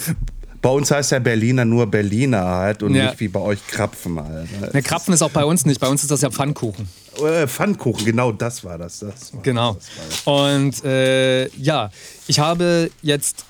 bei 0.61 0.69
uns 0.69 0.89
heißt 0.89 1.11
ja 1.11 1.19
Berliner 1.19 1.63
nur 1.65 1.85
Berliner 1.85 2.43
halt 2.43 2.81
und 2.81 2.95
Ja. 2.95 3.05
nicht 3.09 3.19
wie 3.19 3.27
bei 3.27 3.39
euch 3.39 3.59
Krapfen 3.67 4.19
halt. 4.23 4.73
Ne, 4.73 4.81
Krapfen 4.81 5.13
ist 5.13 5.21
auch 5.21 5.29
bei 5.29 5.45
uns 5.45 5.65
nicht. 5.65 5.79
Bei 5.79 5.87
uns 5.89 6.01
ist 6.01 6.09
das 6.09 6.21
ja 6.21 6.31
Pfannkuchen. 6.31 6.87
Äh, 7.23 7.45
Pfannkuchen, 7.47 8.05
genau 8.05 8.31
das 8.31 8.63
war 8.63 8.77
das. 8.79 8.99
das 8.99 9.33
war 9.33 9.41
Genau. 9.43 9.73
Das 9.73 10.25
war 10.25 10.45
das. 10.65 10.73
Und 10.83 10.85
äh, 10.85 11.47
ja, 11.57 11.91
ich 12.27 12.39
habe 12.39 12.89
jetzt, 13.03 13.45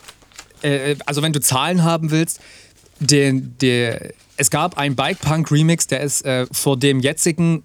äh, 0.62 0.96
also 1.06 1.22
wenn 1.22 1.34
du 1.34 1.40
Zahlen 1.40 1.84
haben 1.84 2.12
willst, 2.12 2.40
den, 3.00 3.56
der, 3.60 4.12
es 4.38 4.50
gab 4.50 4.78
einen 4.78 4.96
Bike 4.96 5.20
Punk 5.20 5.52
Remix, 5.52 5.88
der 5.88 6.02
ist 6.02 6.26
äh, 6.26 6.48
vor 6.52 6.78
dem 6.78 7.00
jetzigen 7.00 7.64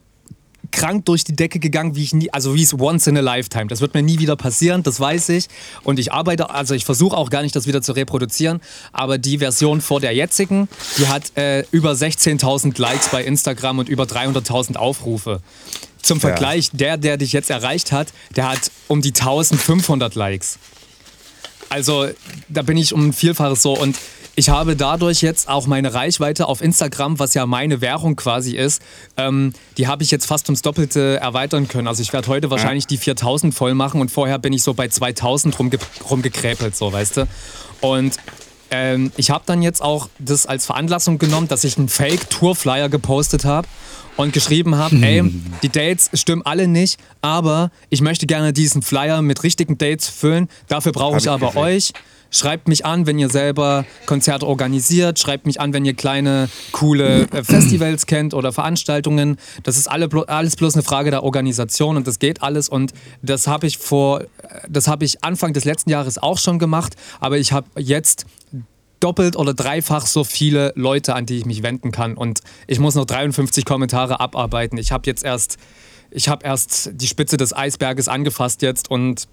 krank 0.73 1.05
durch 1.05 1.23
die 1.23 1.37
Decke 1.37 1.59
gegangen, 1.59 1.95
wie 1.95 2.03
ich 2.03 2.15
nie, 2.15 2.33
also 2.33 2.55
wie 2.55 2.63
es 2.63 2.75
once 2.75 3.07
in 3.07 3.17
a 3.17 3.21
lifetime. 3.21 3.67
Das 3.67 3.81
wird 3.81 3.95
mir 3.95 4.03
nie 4.03 4.19
wieder 4.19 4.37
passieren, 4.37 4.83
das 4.83 4.99
weiß 4.99 5.29
ich. 5.29 5.49
Und 5.85 5.99
ich 5.99 6.13
arbeite, 6.13 6.51
also 6.51 6.75
ich 6.75 6.85
versuche 6.85 7.17
auch 7.17 7.31
gar 7.31 7.43
nicht, 7.43 7.55
das 7.55 7.67
wieder 7.67 7.83
zu 7.83 7.93
reproduzieren. 7.93 8.61
Aber 8.93 9.19
die 9.19 9.39
Version 9.39 9.81
vor 9.81 10.01
der 10.01 10.15
jetzigen, 10.15 10.69
die 10.99 11.07
hat 11.07 11.37
äh, 11.37 11.65
über 11.71 11.93
16.000 11.93 12.81
Likes 12.81 13.09
bei 13.11 13.23
Instagram 13.23 13.79
und 13.81 13.89
über 13.89 14.05
300.000 14.05 14.77
Aufrufe. 14.77 15.41
Zum 16.01 16.21
Vergleich, 16.21 16.71
der, 16.73 16.97
der 16.97 17.17
dich 17.17 17.33
jetzt 17.33 17.51
erreicht 17.51 17.93
hat, 17.93 18.09
der 18.35 18.49
hat 18.49 18.73
um 18.89 19.03
die 19.03 19.11
1500 19.11 20.17
Likes. 20.17 20.59
Also 21.73 22.07
da 22.51 22.61
bin 22.61 22.77
ich 22.77 22.93
um 22.93 23.09
ein 23.09 23.13
Vielfaches 23.15 23.63
so 23.63 23.73
und 23.73 23.97
ich 24.35 24.51
habe 24.51 24.77
dadurch 24.77 25.23
jetzt 25.23 25.49
auch 25.49 25.67
meine 25.67 25.95
Reichweite 25.95 26.47
auf 26.47 26.61
Instagram, 26.61 27.19
was 27.19 27.33
ja 27.33 27.47
meine 27.47 27.81
Währung 27.81 28.15
quasi 28.15 28.57
ist, 28.57 28.83
ähm, 29.17 29.55
die 29.79 29.87
habe 29.87 30.03
ich 30.03 30.11
jetzt 30.11 30.27
fast 30.27 30.49
ums 30.49 30.61
Doppelte 30.61 31.19
erweitern 31.21 31.69
können. 31.69 31.89
Also 31.89 32.03
ich 32.03 32.13
werde 32.13 32.29
heute 32.29 32.51
wahrscheinlich 32.51 32.87
die 32.87 32.99
4000 32.99 33.55
voll 33.55 33.75
machen 33.75 34.03
und 34.03 34.11
vorher 34.11 34.39
bin 34.39 34.53
ich 34.53 34.63
so 34.63 34.75
bei 34.75 34.89
2000 34.89 35.59
rumge 35.59 35.79
rumgekräpelt, 36.11 36.77
so 36.77 36.93
weißt 36.93 37.17
du. 37.17 37.29
Und 37.81 38.17
ähm, 38.71 39.11
ich 39.17 39.31
habe 39.31 39.45
dann 39.47 39.63
jetzt 39.63 39.83
auch 39.83 40.11
das 40.19 40.45
als 40.45 40.67
Veranlassung 40.67 41.17
genommen, 41.19 41.49
dass 41.49 41.65
ich 41.65 41.79
einen 41.79 41.89
Fake-Tour-Flyer 41.89 42.91
gepostet 42.91 43.47
habe 43.47 43.67
und 44.17 44.33
geschrieben 44.33 44.77
habe, 44.77 44.97
ey, 44.97 45.23
die 45.63 45.69
Dates 45.69 46.11
stimmen 46.15 46.43
alle 46.45 46.69
nicht, 46.69 46.99
aber 47.21 47.71
ich 47.91 48.01
möchte 48.01 48.27
gerne 48.27 48.53
diesen 48.53 48.83
Flyer 48.83 49.23
mit 49.23 49.43
richtigen 49.43 49.79
Dates 49.79 50.09
füllen. 50.09 50.49
Dafür 50.69 50.93
brauche 50.93 51.19
ich 51.19 51.25
ich 51.25 51.31
aber 51.31 51.49
gesehen. 51.49 51.63
euch. 51.63 51.93
Schreibt 52.35 52.67
mich 52.67 52.87
an, 52.87 53.07
wenn 53.07 53.19
ihr 53.19 53.29
selber 53.29 53.85
Konzerte 54.07 54.47
organisiert. 54.47 55.19
Schreibt 55.19 55.45
mich 55.45 55.61
an, 55.61 55.75
wenn 55.75 55.85
ihr 55.85 55.93
kleine, 55.93 56.49
coole 56.73 57.29
äh, 57.31 57.45
Festivals 57.45 58.07
kennt 58.07 58.33
oder 58.33 58.53
Veranstaltungen. 58.53 59.37
Das 59.65 59.77
ist 59.77 59.87
alle, 59.87 60.09
alles 60.29 60.57
bloß 60.57 60.75
eine 60.75 60.83
Frage 60.83 61.11
der 61.11 61.25
Organisation 61.25 61.99
und 61.99 62.07
das 62.07 62.19
geht 62.19 62.43
alles. 62.43 62.71
Und 62.71 62.95
das 63.21 63.47
habe 63.49 63.67
ich 63.67 63.77
vor, 63.77 64.23
äh, 64.23 64.27
das 64.67 64.89
habe 64.89 65.05
ich 65.05 65.23
Anfang 65.23 65.53
des 65.53 65.67
letzten 65.67 65.91
Jahres 65.91 66.17
auch 66.17 66.39
schon 66.39 66.59
gemacht. 66.59 66.97
Aber 67.21 67.37
ich 67.37 67.53
habe 67.53 67.69
jetzt 67.79 68.25
doppelt 69.03 69.37
oder 69.37 69.55
dreifach 69.55 70.07
so 70.07 70.25
viele 70.25 70.73
Leute, 70.77 71.15
an 71.15 71.27
die 71.27 71.39
ich 71.39 71.47
mich 71.47 71.63
wenden 71.63 71.91
kann. 71.91 72.17
Und 72.17 72.41
ich 72.67 72.79
muss 72.79 72.95
noch 72.95 73.05
53 73.05 73.65
Kommentare 73.65 74.21
abarbeiten. 74.21 74.79
Ich 74.79 74.93
habe 74.93 75.05
jetzt 75.07 75.25
erst, 75.25 75.59
ich 76.11 76.29
habe 76.29 76.45
erst 76.45 76.91
die 76.95 77.07
Spitze 77.07 77.37
des 77.37 77.55
Eisberges 77.55 78.09
angefasst 78.09 78.63
jetzt 78.63 78.91
und 78.91 79.29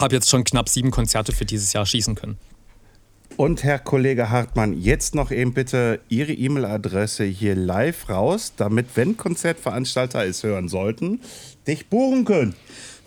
habe 0.00 0.14
jetzt 0.14 0.30
schon 0.30 0.44
knapp 0.44 0.68
sieben 0.68 0.90
Konzerte 0.90 1.32
für 1.32 1.44
dieses 1.44 1.72
Jahr 1.72 1.86
schießen 1.86 2.14
können. 2.14 2.38
Und 3.36 3.64
Herr 3.64 3.78
Kollege 3.78 4.28
Hartmann, 4.28 4.78
jetzt 4.78 5.14
noch 5.14 5.30
eben 5.30 5.54
bitte 5.54 6.00
Ihre 6.08 6.32
E-Mail-Adresse 6.32 7.24
hier 7.24 7.54
live 7.54 8.10
raus, 8.10 8.52
damit, 8.56 8.88
wenn 8.94 9.16
Konzertveranstalter 9.16 10.24
es 10.26 10.42
hören 10.42 10.68
sollten, 10.68 11.20
dich 11.66 11.88
buchen 11.88 12.26
können. 12.26 12.54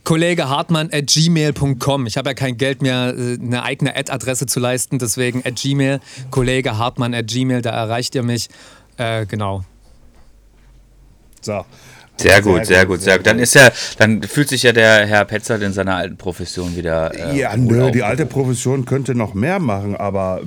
Kollege 0.05 0.47
Hartmann 0.47 0.89
at 0.93 1.07
gmail.com. 1.07 2.05
Ich 2.07 2.15
habe 2.15 2.29
ja 2.29 2.33
kein 2.33 2.55
Geld 2.57 2.81
mehr, 2.81 3.13
äh, 3.17 3.37
eine 3.41 3.63
eigene 3.63 3.95
Ad-Adresse 3.97 4.45
zu 4.45 4.61
leisten, 4.61 4.99
deswegen 4.99 5.41
at 5.45 5.55
gmail. 5.61 5.99
Kollege 6.31 6.77
Hartmann 6.77 7.13
at 7.13 7.27
gmail, 7.27 7.61
da 7.61 7.71
erreicht 7.71 8.15
ihr 8.15 8.23
mich. 8.23 8.47
Äh, 8.97 9.25
genau. 9.25 9.65
So. 11.41 11.65
Sehr 12.17 12.41
gut, 12.41 12.65
sehr 12.65 12.85
gut, 12.85 13.01
sehr 13.01 13.17
gut. 13.17 13.27
Dann 13.27 13.39
ist 13.39 13.55
ja, 13.55 13.69
dann 13.97 14.23
fühlt 14.23 14.47
sich 14.47 14.63
ja 14.63 14.71
der 14.71 15.05
Herr 15.05 15.25
Petzold 15.25 15.61
in 15.61 15.73
seiner 15.73 15.95
alten 15.95 16.15
Profession 16.15 16.73
wieder. 16.77 17.13
Äh, 17.13 17.37
Ja, 17.37 17.57
nö, 17.57 17.91
die 17.91 18.03
alte 18.03 18.25
Profession 18.25 18.85
könnte 18.85 19.13
noch 19.15 19.33
mehr 19.33 19.59
machen, 19.59 19.97
aber 19.97 20.39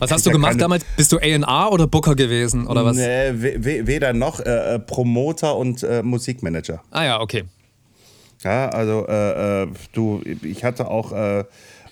Was 0.00 0.10
hast 0.10 0.26
du 0.26 0.30
gemacht 0.30 0.50
keine- 0.50 0.60
damals? 0.64 0.84
Bist 0.98 1.10
du 1.12 1.16
A&R 1.16 1.72
oder 1.72 1.86
Booker 1.86 2.14
gewesen 2.14 2.66
oder 2.66 2.84
was? 2.84 2.96
Nee, 2.98 3.30
we- 3.32 3.56
we- 3.64 3.86
weder 3.86 4.12
noch 4.12 4.40
äh, 4.40 4.74
äh, 4.74 4.78
Promoter 4.80 5.56
und 5.56 5.82
äh, 5.82 6.02
Musikmanager. 6.02 6.82
Ah 6.90 7.04
ja, 7.04 7.20
okay. 7.22 7.44
Ja, 8.42 8.68
also 8.68 9.06
äh, 9.08 9.62
äh, 9.62 9.68
du, 9.92 10.22
ich 10.42 10.64
hatte 10.64 10.88
auch, 10.88 11.12
äh, 11.12 11.40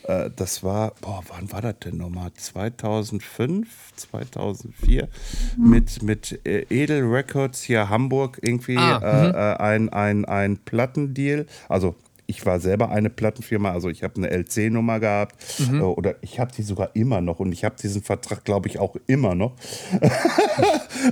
äh, 0.04 0.30
das 0.34 0.62
war, 0.62 0.92
boah, 1.00 1.22
wann 1.28 1.50
war 1.52 1.60
das 1.60 1.80
denn 1.80 1.96
nochmal? 1.96 2.32
2005, 2.34 3.68
2004 3.96 5.08
mit, 5.56 6.02
mit 6.02 6.40
äh, 6.46 6.66
Edel 6.70 7.02
Records 7.04 7.62
hier 7.62 7.88
Hamburg 7.88 8.38
irgendwie 8.42 8.76
Ah, 8.76 8.98
äh, 9.02 9.30
äh, 9.30 9.56
ein, 9.56 9.88
ein, 9.88 10.24
ein 10.24 10.58
Plattendeal. 10.58 11.46
Also 11.68 11.96
ich 12.26 12.44
war 12.44 12.58
selber 12.60 12.90
eine 12.90 13.08
Plattenfirma, 13.10 13.72
also 13.72 13.88
ich 13.88 14.02
habe 14.02 14.16
eine 14.16 14.30
LC-Nummer 14.30 14.98
gehabt 15.00 15.36
äh, 15.60 15.78
oder 15.80 16.16
ich 16.22 16.40
habe 16.40 16.50
die 16.56 16.62
sogar 16.62 16.90
immer 16.94 17.20
noch 17.20 17.38
und 17.38 17.52
ich 17.52 17.64
habe 17.64 17.76
diesen 17.80 18.02
Vertrag, 18.02 18.44
glaube 18.44 18.68
ich, 18.68 18.78
auch 18.78 18.96
immer 19.06 19.34
noch. 19.34 19.54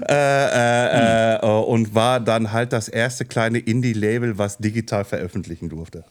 äh, 0.09 0.15
äh, 0.15 1.35
äh, 1.37 1.41
und 1.65 1.95
war 1.95 2.21
dann 2.21 2.53
halt 2.53 2.73
das 2.73 2.89
erste 2.89 3.25
kleine 3.25 3.59
Indie-Label, 3.59 4.39
was 4.39 4.59
digital 4.59 5.05
veröffentlichen 5.05 5.69
durfte. 5.69 6.05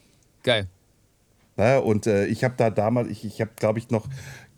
Geil. 0.43 0.67
Ja, 1.57 1.77
und 1.79 2.07
äh, 2.07 2.25
ich 2.27 2.43
habe 2.43 2.55
da 2.57 2.69
damals, 2.69 3.09
ich, 3.09 3.25
ich 3.25 3.41
habe, 3.41 3.51
glaube 3.55 3.79
ich, 3.79 3.89
noch 3.89 4.07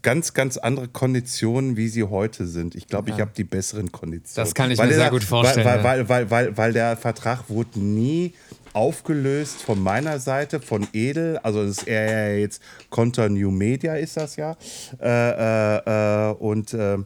ganz, 0.02 0.34
ganz 0.34 0.58
andere 0.58 0.88
Konditionen, 0.88 1.76
wie 1.78 1.88
sie 1.88 2.04
heute 2.04 2.46
sind. 2.46 2.76
Ich 2.76 2.88
glaube, 2.88 3.10
ich 3.10 3.20
habe 3.20 3.32
die 3.36 3.44
besseren 3.44 3.92
Konditionen. 3.92 4.46
Das 4.46 4.54
kann 4.54 4.70
ich 4.70 4.78
Weil 4.78 4.88
mir 4.88 4.94
der- 4.94 5.02
sehr 5.02 5.10
gut 5.10 5.24
vorstellen, 5.24 5.66
ja. 5.66 5.84
weil, 5.84 6.08
weil, 6.08 6.30
weil, 6.30 6.56
weil 6.58 6.74
der 6.74 6.96
Vertrag 6.96 7.50
wurde 7.50 7.80
nie 7.80 8.34
aufgelöst 8.76 9.62
von 9.62 9.82
meiner 9.82 10.20
Seite, 10.20 10.60
von 10.60 10.88
Edel. 10.92 11.38
Also 11.38 11.64
das 11.64 11.78
ist 11.80 11.88
eher 11.88 12.40
jetzt 12.40 12.62
Conter 12.90 13.30
New 13.30 13.50
Media 13.50 13.96
ist 13.96 14.18
das 14.18 14.36
ja. 14.36 14.58
Äh, 15.02 15.08
äh, 15.08 16.30
äh, 16.30 16.34
und 16.34 16.74
äh, 16.74 16.98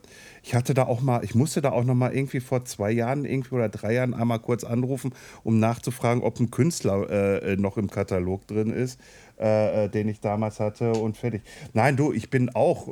ich 0.42 0.56
hatte 0.56 0.74
da 0.74 0.88
auch 0.88 1.02
mal, 1.02 1.24
ich 1.24 1.36
musste 1.36 1.62
da 1.62 1.72
auch 1.72 1.84
noch 1.84 1.94
mal 1.94 2.14
irgendwie 2.14 2.40
vor 2.40 2.66
zwei 2.66 2.90
Jahren 2.92 3.24
irgendwie 3.24 3.54
oder 3.54 3.70
drei 3.70 3.94
Jahren 3.94 4.16
einmal 4.16 4.40
kurz 4.40 4.64
anrufen, 4.64 5.14
um 5.44 5.60
nachzufragen, 5.60 6.24
ob 6.24 6.40
ein 6.40 6.50
Künstler 6.50 7.08
äh, 7.10 7.54
äh, 7.54 7.56
noch 7.56 7.78
im 7.78 7.90
Katalog 7.90 8.48
drin 8.48 8.72
ist, 8.72 9.00
äh, 9.40 9.86
äh, 9.86 9.90
den 9.90 10.10
ich 10.10 10.20
damals 10.20 10.60
hatte 10.60 10.92
und 10.92 11.16
fertig. 11.18 11.42
Nein, 11.74 11.96
du, 11.96 12.12
ich 12.12 12.30
bin 12.30 12.54
auch, 12.56 12.88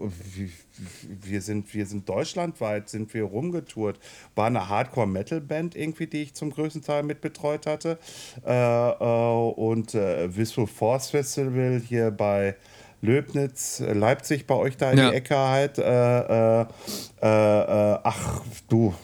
wir, 1.23 1.41
sind, 1.41 1.73
wir 1.73 1.85
sind 1.85 2.07
deutschlandweit, 2.07 2.87
sind 2.89 3.13
wir 3.13 3.23
rumgetourt. 3.23 3.99
War 4.35 4.47
eine 4.47 4.69
Hardcore-Metal-Band 4.69 5.75
irgendwie, 5.75 6.07
die 6.07 6.23
ich 6.23 6.33
zum 6.35 6.51
größten 6.51 6.83
Teil 6.83 7.03
mit 7.03 7.19
betreut 7.21 7.65
hatte. 7.65 7.97
Äh, 8.45 8.89
äh, 8.89 9.51
und 9.51 9.93
äh, 9.93 10.35
Visual 10.35 10.67
Force 10.67 11.09
Festival 11.09 11.81
hier 11.85 12.11
bei 12.11 12.55
Löbnitz, 13.01 13.79
Leipzig, 13.79 14.47
bei 14.47 14.55
euch 14.55 14.77
da 14.77 14.91
in 14.91 14.97
Ja. 14.97 15.09
die 15.09 15.15
Ecke 15.17 15.37
halt. 15.37 15.77
Äh, 15.77 16.61
äh, 16.61 16.65
ach, 17.21 18.41
du. 18.69 18.93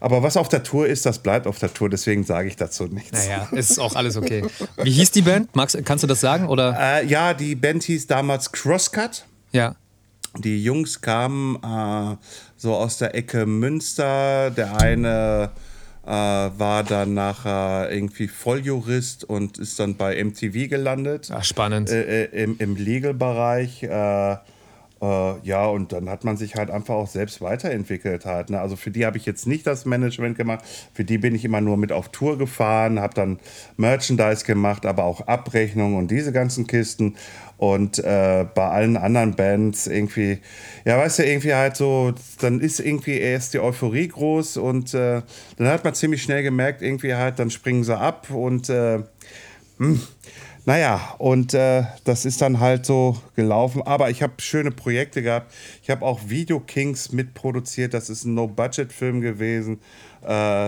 Aber 0.00 0.22
was 0.22 0.36
auf 0.36 0.48
der 0.48 0.62
Tour 0.62 0.86
ist, 0.86 1.04
das 1.04 1.18
bleibt 1.18 1.46
auf 1.46 1.58
der 1.58 1.72
Tour, 1.72 1.90
deswegen 1.90 2.24
sage 2.24 2.48
ich 2.48 2.56
dazu 2.56 2.86
nichts. 2.86 3.12
Naja, 3.12 3.48
ist 3.52 3.78
auch 3.78 3.94
alles 3.94 4.16
okay. 4.16 4.44
Wie 4.82 4.90
hieß 4.90 5.10
die 5.10 5.22
Band? 5.22 5.54
Magst, 5.54 5.78
kannst 5.84 6.02
du 6.02 6.08
das 6.08 6.20
sagen? 6.20 6.48
Oder? 6.48 6.76
Äh, 6.78 7.06
ja, 7.06 7.34
die 7.34 7.54
Band 7.54 7.82
hieß 7.84 8.06
damals 8.06 8.50
Crosscut. 8.50 9.26
Ja. 9.52 9.76
Die 10.38 10.62
Jungs 10.62 11.00
kamen 11.00 11.56
äh, 11.56 12.16
so 12.56 12.74
aus 12.74 12.98
der 12.98 13.14
Ecke 13.14 13.46
Münster. 13.46 14.50
Der 14.50 14.80
eine 14.80 15.50
äh, 16.06 16.10
war 16.10 16.82
dann 16.82 17.14
nachher 17.14 17.90
irgendwie 17.90 18.28
Volljurist 18.28 19.24
und 19.24 19.58
ist 19.58 19.78
dann 19.80 19.96
bei 19.96 20.22
MTV 20.22 20.68
gelandet. 20.68 21.30
Ach, 21.32 21.44
spannend. 21.44 21.90
Äh, 21.90 22.24
äh, 22.24 22.42
im, 22.44 22.56
Im 22.58 22.76
Legal-Bereich. 22.76 23.82
Äh, 25.02 25.40
ja, 25.42 25.66
und 25.66 25.92
dann 25.92 26.10
hat 26.10 26.24
man 26.24 26.36
sich 26.36 26.56
halt 26.56 26.70
einfach 26.70 26.94
auch 26.94 27.06
selbst 27.06 27.40
weiterentwickelt 27.40 28.26
halt. 28.26 28.50
Ne? 28.50 28.60
Also 28.60 28.76
für 28.76 28.90
die 28.90 29.06
habe 29.06 29.16
ich 29.16 29.24
jetzt 29.24 29.46
nicht 29.46 29.66
das 29.66 29.86
Management 29.86 30.36
gemacht. 30.36 30.64
Für 30.92 31.04
die 31.04 31.16
bin 31.16 31.34
ich 31.34 31.44
immer 31.44 31.60
nur 31.60 31.78
mit 31.78 31.90
auf 31.90 32.10
Tour 32.10 32.36
gefahren, 32.36 33.00
habe 33.00 33.14
dann 33.14 33.38
Merchandise 33.76 34.44
gemacht, 34.44 34.84
aber 34.84 35.04
auch 35.04 35.26
Abrechnung 35.26 35.96
und 35.96 36.10
diese 36.10 36.32
ganzen 36.32 36.66
Kisten. 36.66 37.16
Und 37.56 37.98
äh, 37.98 38.46
bei 38.54 38.68
allen 38.68 38.96
anderen 38.96 39.36
Bands 39.36 39.86
irgendwie, 39.86 40.38
ja, 40.84 40.98
weißt 40.98 41.20
du, 41.20 41.26
irgendwie 41.26 41.54
halt 41.54 41.76
so, 41.76 42.14
dann 42.40 42.60
ist 42.60 42.80
irgendwie 42.80 43.18
erst 43.18 43.52
die 43.54 43.60
Euphorie 43.60 44.08
groß 44.08 44.56
und 44.56 44.94
äh, 44.94 45.22
dann 45.56 45.68
hat 45.68 45.84
man 45.84 45.94
ziemlich 45.94 46.22
schnell 46.22 46.42
gemerkt, 46.42 46.80
irgendwie 46.80 47.14
halt, 47.14 47.38
dann 47.38 47.50
springen 47.50 47.84
sie 47.84 47.96
ab 47.96 48.30
und 48.30 48.70
äh, 48.70 49.00
naja, 50.66 51.14
und 51.18 51.54
äh, 51.54 51.84
das 52.04 52.24
ist 52.24 52.42
dann 52.42 52.60
halt 52.60 52.84
so 52.84 53.16
gelaufen. 53.34 53.82
Aber 53.82 54.10
ich 54.10 54.22
habe 54.22 54.34
schöne 54.38 54.70
Projekte 54.70 55.22
gehabt. 55.22 55.52
Ich 55.82 55.90
habe 55.90 56.04
auch 56.04 56.20
Video 56.26 56.60
Kings 56.60 57.12
mitproduziert. 57.12 57.94
Das 57.94 58.10
ist 58.10 58.24
ein 58.24 58.34
No-Budget-Film 58.34 59.20
gewesen. 59.20 59.80
Äh, 60.22 60.26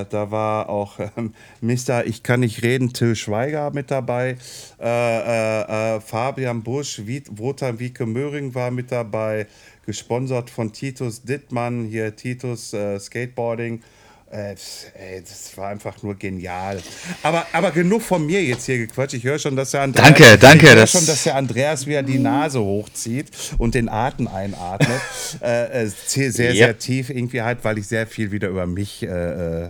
da 0.08 0.30
war 0.30 0.68
auch 0.68 0.98
ähm, 1.16 1.34
Mr. 1.60 2.06
Ich 2.06 2.22
kann 2.22 2.40
nicht 2.40 2.62
reden, 2.62 2.92
Till 2.92 3.14
Schweiger 3.14 3.70
mit 3.72 3.90
dabei. 3.90 4.36
Äh, 4.80 4.86
äh, 4.86 5.96
äh, 5.96 6.00
Fabian 6.00 6.62
Busch, 6.62 7.02
Wotan 7.30 7.78
Wieke 7.78 8.06
Möhring 8.06 8.54
war 8.54 8.70
mit 8.70 8.90
dabei. 8.92 9.46
Gesponsert 9.84 10.48
von 10.48 10.72
Titus 10.72 11.22
Dittmann, 11.22 11.84
hier 11.84 12.16
Titus 12.16 12.72
äh, 12.72 12.98
Skateboarding. 12.98 13.82
Äh, 14.32 14.54
ey, 14.98 15.20
das 15.20 15.54
war 15.56 15.68
einfach 15.68 16.02
nur 16.02 16.14
genial. 16.14 16.80
Aber, 17.22 17.46
aber 17.52 17.70
genug 17.70 18.00
von 18.00 18.24
mir 18.24 18.42
jetzt 18.42 18.64
hier 18.64 18.78
gequatscht. 18.78 19.12
Ich 19.12 19.24
höre 19.24 19.38
schon, 19.38 19.56
dass 19.56 19.72
der 19.72 19.82
Andreas, 19.82 20.06
Danke, 20.08 20.38
danke, 20.38 20.64
Ich 20.64 20.70
höre 20.72 20.76
das- 20.80 20.90
schon, 20.92 21.04
dass 21.04 21.22
der 21.24 21.36
Andreas 21.36 21.86
wieder 21.86 22.02
die 22.02 22.18
Nase 22.18 22.58
hochzieht 22.60 23.26
und 23.58 23.74
den 23.74 23.90
Atem 23.90 24.28
einatmet. 24.28 24.88
äh, 25.42 25.84
äh, 25.84 25.90
sehr, 26.06 26.32
sehr, 26.32 26.54
Ja. 26.54 26.66
sehr 26.66 26.78
tief 26.78 27.10
irgendwie 27.10 27.42
halt, 27.42 27.58
weil 27.62 27.76
ich 27.76 27.86
sehr 27.86 28.06
viel 28.06 28.30
wieder 28.32 28.48
über 28.48 28.66
mich 28.66 29.02
äh, 29.02 29.06
äh, 29.06 29.64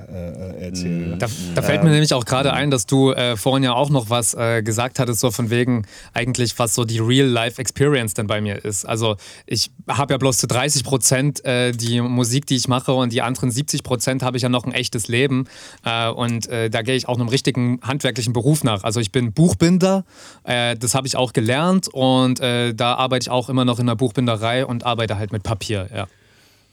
äh, 0.61 0.65
erzähle. 0.67 1.17
Da, 1.19 1.27
da 1.57 1.63
fällt 1.63 1.83
mir 1.83 1.91
nämlich 1.91 2.15
auch 2.15 2.25
gerade 2.25 2.53
ein, 2.53 2.71
dass 2.71 2.87
du 2.87 3.11
äh, 3.11 3.37
vorhin 3.37 3.65
ja 3.65 3.73
auch 3.73 3.91
noch 3.91 4.11
was 4.11 4.33
äh, 4.35 4.63
gesagt 4.63 5.01
hattest, 5.01 5.19
so 5.19 5.33
von 5.33 5.51
wegen 5.51 5.87
eigentlich, 6.15 6.57
was 6.61 6.75
so 6.75 6.85
die 6.85 7.01
Real-Life-Experience 7.01 8.15
denn 8.15 8.29
bei 8.29 8.41
mir 8.41 8.65
ist. 8.65 8.85
Also 8.85 9.17
ich 9.47 9.73
habe 9.89 10.15
ja 10.15 10.19
bloß 10.19 10.39
zu 10.39 10.47
30 10.47 10.85
Prozent 10.85 11.45
äh, 11.45 11.73
die 11.73 12.01
Musik, 12.01 12.47
die 12.47 12.55
ich 12.55 12.69
mache 12.69 12.93
und 12.93 13.13
die 13.13 13.23
anderen 13.23 13.51
70 13.51 13.83
Prozent 13.83 14.23
habe 14.23 14.37
ich 14.37 14.45
ja 14.45 14.52
noch 14.53 14.65
ein 14.65 14.73
echtes 14.73 15.09
Leben. 15.09 15.47
Äh, 15.85 16.09
und 16.11 16.47
äh, 16.49 16.71
da 16.71 16.83
gehe 16.83 16.95
ich 16.95 17.09
auch 17.09 17.19
einem 17.19 17.27
richtigen 17.29 17.81
handwerklichen 17.83 18.33
Beruf 18.33 18.63
nach. 18.63 18.85
Also 18.85 19.01
ich 19.01 19.11
bin 19.11 19.33
Buchbinder, 19.33 20.05
äh, 20.45 20.77
das 20.77 20.95
habe 20.95 21.09
ich 21.09 21.17
auch 21.17 21.33
gelernt 21.33 21.89
und 21.89 22.39
äh, 22.39 22.73
da 22.75 22.95
arbeite 22.95 23.25
ich 23.25 23.31
auch 23.31 23.49
immer 23.49 23.65
noch 23.65 23.81
in 23.81 23.87
der 23.87 23.97
Buchbinderei 23.97 24.65
und 24.65 24.87
arbeite 24.87 25.19
halt 25.19 25.33
mit 25.33 25.43
Papier, 25.43 25.89
ja. 25.93 26.07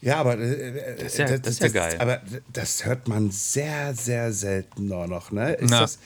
Ja, 0.01 0.17
aber 0.17 0.37
äh, 0.39 0.95
Das 0.97 1.07
ist 1.13 1.17
ja- 1.17 1.37
das 1.37 1.47
ist 1.55 1.61
ja 1.61 1.67
geil. 1.69 1.95
Aber 1.99 2.21
das 2.53 2.85
hört 2.85 3.07
man 3.09 3.31
sehr, 3.31 3.93
sehr 3.93 4.31
selten 4.31 4.87
nur 4.87 5.07
noch. 5.07 5.31
Ne? 5.31 5.53
Ist 5.55 5.71
das, 5.71 5.99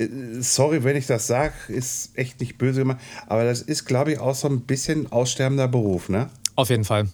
äh, 0.00 0.08
sorry, 0.40 0.82
wenn 0.82 0.96
ich 0.96 1.06
das 1.06 1.28
sage, 1.28 1.52
ist 1.68 2.18
echt 2.18 2.40
nicht 2.40 2.58
böse 2.58 2.80
gemacht, 2.80 2.98
aber 3.28 3.44
das 3.44 3.62
ist, 3.62 3.84
glaube 3.84 4.12
ich, 4.12 4.18
auch 4.18 4.34
so 4.34 4.48
ein 4.48 4.62
bisschen 4.62 5.12
aussterbender 5.12 5.68
Beruf. 5.68 6.08
Ne? 6.08 6.28
Auf 6.56 6.70
jeden 6.70 6.84
Fall. 6.84 7.06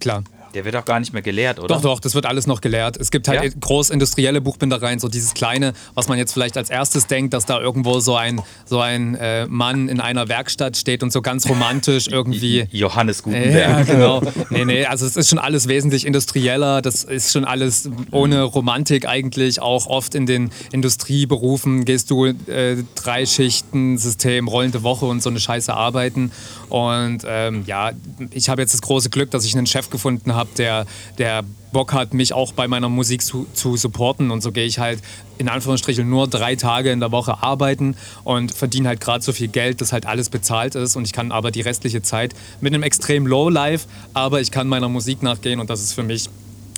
Klar. 0.00 0.24
Der 0.56 0.64
wird 0.64 0.74
auch 0.74 0.86
gar 0.86 0.98
nicht 1.00 1.12
mehr 1.12 1.20
gelehrt, 1.20 1.58
oder? 1.58 1.74
Doch, 1.74 1.82
doch, 1.82 2.00
das 2.00 2.14
wird 2.14 2.24
alles 2.24 2.46
noch 2.46 2.62
gelehrt. 2.62 2.96
Es 2.96 3.10
gibt 3.10 3.28
halt 3.28 3.44
Ja? 3.44 3.50
großindustrielle 3.60 4.40
Buchbindereien, 4.40 4.98
so 4.98 5.08
dieses 5.08 5.34
kleine, 5.34 5.74
was 5.94 6.08
man 6.08 6.16
jetzt 6.16 6.32
vielleicht 6.32 6.56
als 6.56 6.70
erstes 6.70 7.06
denkt, 7.06 7.34
dass 7.34 7.44
da 7.44 7.60
irgendwo 7.60 8.00
so 8.00 8.16
ein, 8.16 8.40
so 8.64 8.80
ein 8.80 9.14
äh, 9.16 9.46
Mann 9.46 9.88
in 9.90 10.00
einer 10.00 10.28
Werkstatt 10.28 10.78
steht 10.78 11.02
und 11.02 11.12
so 11.12 11.20
ganz 11.20 11.46
romantisch 11.46 12.08
irgendwie. 12.10 12.66
Johannes 12.70 13.18
Ja, 13.18 13.22
Gutenberg. 13.24 13.86
genau. 13.86 14.22
Nee, 14.50 14.64
nee, 14.64 14.86
also 14.86 15.04
es 15.04 15.16
ist 15.16 15.28
schon 15.28 15.38
alles 15.38 15.68
wesentlich 15.68 16.06
industrieller. 16.06 16.80
Das 16.80 17.04
ist 17.04 17.32
schon 17.32 17.44
alles 17.44 17.90
ohne 18.10 18.42
Romantik 18.42 19.06
eigentlich. 19.06 19.60
Auch 19.60 19.86
oft 19.86 20.14
in 20.14 20.24
den 20.24 20.50
Industrieberufen 20.72 21.84
gehst 21.84 22.10
du 22.10 22.24
äh, 22.26 22.82
drei 22.94 23.26
Schichten, 23.26 23.98
System, 23.98 24.48
rollende 24.48 24.82
Woche 24.82 25.04
und 25.04 25.22
so 25.22 25.28
eine 25.28 25.38
Scheiße 25.40 25.74
arbeiten. 25.74 26.32
Und 26.70 27.22
ähm, 27.26 27.64
ja, 27.66 27.90
ich 28.30 28.48
habe 28.48 28.62
jetzt 28.62 28.72
das 28.72 28.80
große 28.82 29.10
Glück, 29.10 29.30
dass 29.30 29.44
ich 29.44 29.54
einen 29.56 29.66
Chef 29.66 29.90
gefunden 29.90 30.34
habe, 30.34 30.45
der, 30.58 30.86
der 31.18 31.44
Bock 31.72 31.92
hat, 31.92 32.14
mich 32.14 32.32
auch 32.32 32.52
bei 32.52 32.68
meiner 32.68 32.88
Musik 32.88 33.22
zu, 33.22 33.46
zu 33.52 33.76
supporten. 33.76 34.30
Und 34.30 34.42
so 34.42 34.52
gehe 34.52 34.64
ich 34.64 34.78
halt 34.78 35.00
in 35.38 35.48
Anführungsstrichen 35.48 36.08
nur 36.08 36.26
drei 36.26 36.56
Tage 36.56 36.90
in 36.90 37.00
der 37.00 37.12
Woche 37.12 37.42
arbeiten 37.42 37.96
und 38.24 38.52
verdiene 38.52 38.88
halt 38.88 39.00
gerade 39.00 39.22
so 39.22 39.32
viel 39.32 39.48
Geld, 39.48 39.80
dass 39.80 39.92
halt 39.92 40.06
alles 40.06 40.30
bezahlt 40.30 40.74
ist. 40.74 40.96
Und 40.96 41.04
ich 41.04 41.12
kann 41.12 41.32
aber 41.32 41.50
die 41.50 41.60
restliche 41.60 42.02
Zeit 42.02 42.34
mit 42.60 42.72
einem 42.72 42.82
extrem 42.82 43.26
Low 43.26 43.50
Life, 43.50 43.86
aber 44.14 44.40
ich 44.40 44.50
kann 44.50 44.68
meiner 44.68 44.88
Musik 44.88 45.22
nachgehen 45.22 45.60
und 45.60 45.68
das 45.68 45.82
ist 45.82 45.92
für 45.92 46.02
mich 46.02 46.30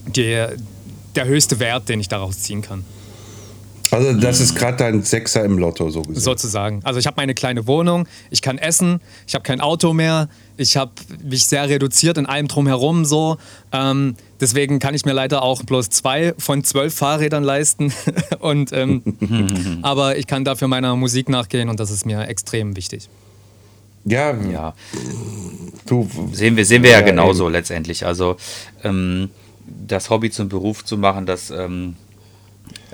der, 0.06 0.56
der 1.14 1.26
höchste 1.26 1.60
Wert, 1.60 1.88
den 1.88 2.00
ich 2.00 2.08
daraus 2.08 2.40
ziehen 2.40 2.62
kann. 2.62 2.84
Also, 3.90 4.12
das 4.20 4.40
ist 4.40 4.54
gerade 4.54 4.76
dein 4.76 5.02
Sechser 5.02 5.44
im 5.44 5.58
Lotto, 5.58 5.88
so 5.90 6.02
gesehen. 6.02 6.20
sozusagen. 6.22 6.80
Also 6.84 7.00
ich 7.00 7.06
habe 7.06 7.14
meine 7.16 7.34
kleine 7.34 7.66
Wohnung, 7.66 8.06
ich 8.30 8.42
kann 8.42 8.58
essen, 8.58 9.00
ich 9.26 9.34
habe 9.34 9.42
kein 9.44 9.60
Auto 9.60 9.92
mehr, 9.92 10.28
ich 10.56 10.76
habe 10.76 10.92
mich 11.24 11.46
sehr 11.46 11.68
reduziert 11.68 12.18
in 12.18 12.26
allem 12.26 12.48
drumherum 12.48 13.04
so. 13.04 13.38
Ähm, 13.72 14.16
deswegen 14.40 14.78
kann 14.78 14.94
ich 14.94 15.04
mir 15.04 15.12
leider 15.12 15.42
auch 15.42 15.62
bloß 15.62 15.90
zwei 15.90 16.34
von 16.38 16.64
zwölf 16.64 16.94
Fahrrädern 16.94 17.44
leisten. 17.44 17.92
und, 18.40 18.72
ähm, 18.72 19.02
aber 19.82 20.18
ich 20.18 20.26
kann 20.26 20.44
dafür 20.44 20.68
meiner 20.68 20.94
Musik 20.96 21.28
nachgehen 21.28 21.68
und 21.68 21.80
das 21.80 21.90
ist 21.90 22.04
mir 22.06 22.26
extrem 22.28 22.76
wichtig. 22.76 23.08
Ja, 24.04 24.34
Ja, 24.50 24.74
du. 25.86 26.08
sehen 26.32 26.56
wir, 26.56 26.64
sehen 26.64 26.82
wir 26.82 26.90
ja, 26.90 27.00
Ja, 27.00 27.04
genauso 27.04 27.44
eben. 27.44 27.52
letztendlich. 27.52 28.06
Also 28.06 28.36
ähm, 28.82 29.30
das 29.86 30.08
Hobby 30.10 30.30
zum 30.30 30.48
Beruf 30.48 30.84
zu 30.84 30.96
machen, 30.96 31.26
das 31.26 31.50
ähm, 31.50 31.96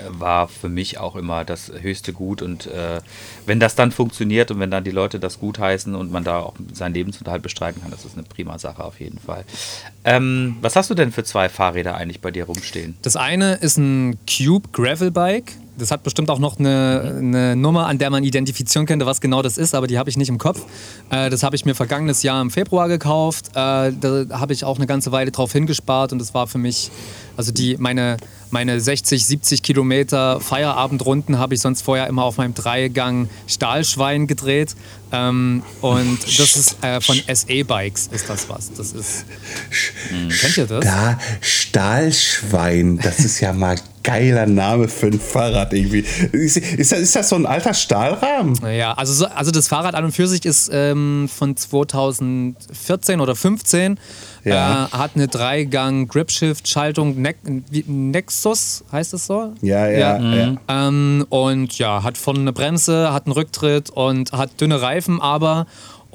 war 0.09 0.47
für 0.47 0.69
mich 0.69 0.97
auch 0.97 1.15
immer 1.15 1.45
das 1.45 1.71
höchste 1.81 2.13
Gut. 2.13 2.41
Und 2.41 2.67
äh, 2.67 3.01
wenn 3.45 3.59
das 3.59 3.75
dann 3.75 3.91
funktioniert 3.91 4.51
und 4.51 4.59
wenn 4.59 4.71
dann 4.71 4.83
die 4.83 4.91
Leute 4.91 5.19
das 5.19 5.39
gut 5.39 5.59
heißen 5.59 5.95
und 5.95 6.11
man 6.11 6.23
da 6.23 6.39
auch 6.39 6.55
seinen 6.73 6.93
Lebensunterhalt 6.93 7.41
bestreiten 7.41 7.81
kann, 7.81 7.91
das 7.91 8.05
ist 8.05 8.17
eine 8.17 8.23
prima 8.23 8.59
Sache 8.59 8.83
auf 8.83 8.99
jeden 8.99 9.19
Fall. 9.19 9.45
Ähm, 10.03 10.57
was 10.61 10.75
hast 10.75 10.89
du 10.89 10.95
denn 10.95 11.11
für 11.11 11.23
zwei 11.23 11.49
Fahrräder 11.49 11.95
eigentlich 11.95 12.21
bei 12.21 12.31
dir 12.31 12.45
rumstehen? 12.45 12.97
Das 13.01 13.15
eine 13.15 13.55
ist 13.55 13.77
ein 13.77 14.17
Cube 14.27 14.69
Gravel 14.71 15.11
Bike. 15.11 15.53
Das 15.77 15.91
hat 15.91 16.03
bestimmt 16.03 16.29
auch 16.29 16.39
noch 16.39 16.57
eine, 16.57 17.15
eine 17.17 17.55
Nummer, 17.55 17.87
an 17.87 17.97
der 17.97 18.09
man 18.09 18.23
identifizieren 18.23 18.85
könnte, 18.85 19.05
was 19.05 19.19
genau 19.19 19.41
das 19.41 19.57
ist, 19.57 19.75
aber 19.75 19.87
die 19.87 19.97
habe 19.97 20.09
ich 20.09 20.15
nicht 20.15 20.29
im 20.29 20.37
Kopf. 20.37 20.61
Äh, 21.09 21.29
das 21.29 21.43
habe 21.43 21.55
ich 21.55 21.65
mir 21.65 21.75
vergangenes 21.75 22.23
Jahr 22.23 22.41
im 22.41 22.49
Februar 22.49 22.87
gekauft. 22.87 23.49
Äh, 23.49 23.91
da 23.91 24.25
habe 24.31 24.53
ich 24.53 24.63
auch 24.63 24.77
eine 24.77 24.87
ganze 24.87 25.11
Weile 25.11 25.31
drauf 25.31 25.51
hingespart 25.51 26.13
und 26.13 26.19
das 26.19 26.33
war 26.33 26.47
für 26.47 26.59
mich, 26.59 26.91
also 27.35 27.51
die, 27.51 27.75
meine, 27.77 28.17
meine 28.51 28.79
60, 28.79 29.25
70 29.25 29.63
Kilometer 29.63 29.84
Feierabendrunden 30.39 31.37
habe 31.37 31.55
ich 31.55 31.61
sonst 31.61 31.81
vorher 31.81 32.07
immer 32.07 32.23
auf 32.23 32.37
meinem 32.37 32.53
Dreigang 32.53 33.29
Stahlschwein 33.47 34.27
gedreht. 34.27 34.75
Ähm, 35.11 35.63
und 35.81 36.19
das 36.23 36.55
ist 36.55 36.83
äh, 36.83 36.99
von 37.01 37.21
SE 37.33 37.63
Bikes 37.63 38.07
ist 38.07 38.29
das 38.29 38.49
was. 38.49 38.73
Das 38.73 38.91
ist. 38.91 39.25
Kennt 40.41 40.57
ihr 40.57 40.65
das? 40.65 40.83
Da, 40.83 41.19
Stahlschwein, 41.41 42.97
das 42.97 43.19
ist 43.19 43.39
ja 43.39 43.53
mal 43.53 43.77
geiler 44.05 44.45
Name 44.45 44.87
für 44.87 45.07
ein 45.07 45.19
Fahrrad 45.19 45.73
irgendwie. 45.73 46.05
Ist, 46.31 46.57
ist, 46.57 46.91
das, 46.91 46.99
ist 46.99 47.15
das 47.15 47.29
so 47.29 47.35
ein 47.35 47.45
alter 47.45 47.73
Stahlrahmen? 47.73 48.57
Ja, 48.73 48.93
also, 48.93 49.11
so- 49.13 49.25
also 49.27 49.51
das 49.51 49.67
Fahrrad 49.67 49.95
an 49.95 50.05
und 50.05 50.11
für 50.11 50.27
sich 50.27 50.45
ist 50.45 50.69
ähm, 50.71 51.27
von 51.33 51.57
2014 51.57 53.19
oder 53.19 53.35
15. 53.35 53.99
Ja. 54.43 54.85
Äh, 54.85 54.97
hat 54.97 55.11
eine 55.15 55.27
Dreigang-Gripshift-Schaltung, 55.27 57.19
ne 57.21 57.33
wie- 57.71 57.83
Nexus 57.87 58.83
heißt 58.91 59.13
es 59.15 59.25
so? 59.25 59.53
Ja, 59.61 59.87
ja, 59.87 60.19
ja. 60.19 60.55
Ähm, 60.67 61.25
und 61.29 61.77
ja, 61.79 62.03
hat 62.03 62.17
vorne 62.17 62.39
eine 62.41 62.53
Bremse, 62.53 63.11
hat 63.11 63.25
einen 63.25 63.33
Rücktritt 63.33 63.89
und 63.89 64.31
hat 64.33 64.61
dünne 64.61 64.81
Reifen, 64.81 65.19
aber 65.21 65.65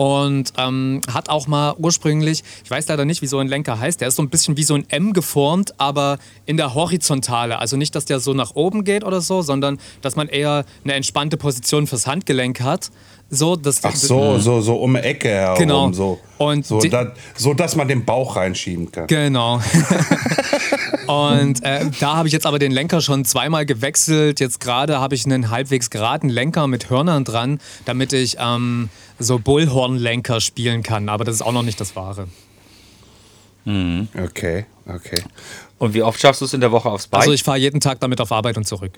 und 0.01 0.55
ähm, 0.57 1.03
hat 1.13 1.29
auch 1.29 1.47
mal 1.47 1.75
ursprünglich, 1.77 2.43
ich 2.65 2.71
weiß 2.71 2.89
leider 2.89 3.05
nicht, 3.05 3.21
wie 3.21 3.27
so 3.27 3.37
ein 3.37 3.49
Lenker 3.49 3.79
heißt, 3.79 4.01
der 4.01 4.09
ist 4.09 4.17
so 4.17 4.23
ein 4.23 4.31
bisschen 4.31 4.57
wie 4.57 4.63
so 4.63 4.75
ein 4.75 4.89
M 4.89 5.13
geformt, 5.13 5.75
aber 5.77 6.19
in 6.47 6.57
der 6.57 6.73
Horizontale. 6.75 7.59
Also 7.59 7.77
nicht, 7.77 7.95
dass 7.95 8.07
der 8.07 8.19
so 8.19 8.33
nach 8.33 8.55
oben 8.55 8.85
geht 8.85 9.05
oder 9.05 9.21
so, 9.21 9.43
sondern 9.43 9.79
dass 10.01 10.17
man 10.17 10.29
eher 10.29 10.65
eine 10.85 10.95
entspannte 10.95 11.37
Position 11.37 11.87
fürs 11.87 12.07
Handgelenk 12.07 12.63
hat. 12.63 12.91
So, 13.29 13.57
dass, 13.57 13.85
Ach 13.85 13.95
so, 13.95 14.39
so, 14.39 14.63
so 14.63 14.77
um 14.77 14.95
die 14.95 15.01
Ecke 15.01 15.29
herum. 15.29 15.59
Genau. 15.59 15.93
So, 15.93 16.19
Und 16.39 16.65
so, 16.65 16.81
da, 16.81 17.13
so, 17.37 17.53
dass 17.53 17.77
man 17.77 17.87
den 17.87 18.07
Bauch 18.07 18.37
reinschieben 18.37 18.91
kann. 18.91 19.07
Genau. 19.07 19.61
Und 21.07 21.63
äh, 21.65 21.87
da 22.01 22.17
habe 22.17 22.29
ich 22.29 22.33
jetzt 22.33 22.47
aber 22.47 22.59
den 22.59 22.73
Lenker 22.73 23.01
schon 23.01 23.25
zweimal 23.25 23.67
gewechselt. 23.67 24.41
Jetzt 24.41 24.61
gerade 24.61 24.99
habe 24.99 25.15
ich 25.15 25.27
einen 25.27 25.51
halbwegs 25.51 25.91
geraden 25.91 26.31
Lenker 26.31 26.67
mit 26.69 26.89
Hörnern 26.89 27.25
dran, 27.25 27.61
damit 27.85 28.13
ich 28.13 28.37
ähm, 28.41 28.89
so 29.21 29.39
Bullhornlenker 29.39 30.41
spielen 30.41 30.83
kann. 30.83 31.09
Aber 31.09 31.25
das 31.25 31.37
ist 31.37 31.43
auch 31.43 31.53
noch 31.53 31.63
nicht 31.63 31.81
das 31.81 31.95
Wahre. 31.95 32.27
Okay, 33.65 34.67
okay. 34.87 35.23
Und 35.79 35.95
wie 35.95 36.03
oft 36.03 36.21
schaffst 36.21 36.41
du 36.41 36.47
es 36.47 36.55
in 36.55 36.61
der 36.61 36.73
Woche 36.73 36.91
aufs 36.91 37.07
Bike? 37.07 37.21
Also 37.21 37.33
ich 37.33 37.43
fahre 37.43 37.59
jeden 37.59 37.81
Tag 37.81 38.01
damit 38.01 38.21
auf 38.21 38.33
Arbeit 38.33 38.57
und 38.57 38.67
zurück. 38.67 38.93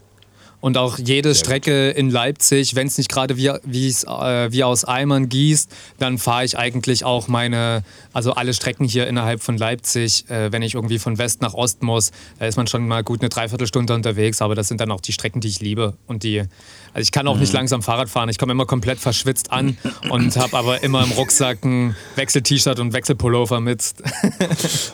Und 0.62 0.78
auch 0.78 0.96
jede 0.96 1.34
Strecke 1.34 1.90
in 1.90 2.08
Leipzig, 2.08 2.76
wenn 2.76 2.86
es 2.86 2.96
nicht 2.96 3.10
gerade 3.10 3.36
wie, 3.36 3.48
äh, 3.48 4.52
wie 4.52 4.62
aus 4.62 4.84
Eimern 4.84 5.28
gießt, 5.28 5.68
dann 5.98 6.18
fahre 6.18 6.44
ich 6.44 6.56
eigentlich 6.56 7.04
auch 7.04 7.26
meine, 7.26 7.82
also 8.12 8.34
alle 8.34 8.54
Strecken 8.54 8.86
hier 8.86 9.08
innerhalb 9.08 9.42
von 9.42 9.58
Leipzig. 9.58 10.30
Äh, 10.30 10.52
wenn 10.52 10.62
ich 10.62 10.74
irgendwie 10.74 11.00
von 11.00 11.18
West 11.18 11.42
nach 11.42 11.54
Ost 11.54 11.82
muss, 11.82 12.12
da 12.38 12.46
ist 12.46 12.56
man 12.56 12.68
schon 12.68 12.86
mal 12.86 13.02
gut 13.02 13.22
eine 13.22 13.28
Dreiviertelstunde 13.28 13.92
unterwegs, 13.92 14.40
aber 14.40 14.54
das 14.54 14.68
sind 14.68 14.80
dann 14.80 14.92
auch 14.92 15.00
die 15.00 15.12
Strecken, 15.12 15.40
die 15.40 15.48
ich 15.48 15.58
liebe. 15.58 15.96
Und 16.06 16.22
die, 16.22 16.44
also 16.95 17.03
ich 17.03 17.12
kann 17.12 17.26
auch 17.26 17.38
nicht 17.38 17.53
langsam 17.53 17.82
Fahrrad 17.82 18.11
fahren. 18.11 18.28
Ich 18.28 18.38
komme 18.38 18.53
immer 18.53 18.66
komplett 18.66 18.99
verschwitzt 18.99 19.51
an 19.51 19.78
und 20.11 20.36
habe 20.36 20.57
aber 20.57 20.82
immer 20.82 21.03
im 21.03 21.12
Rucksack 21.12 21.64
ein 21.64 21.97
Wechsel-T-Shirt 22.16 22.78
und 22.80 22.93
Wechselpullover 22.93 23.61
mit. 23.61 23.82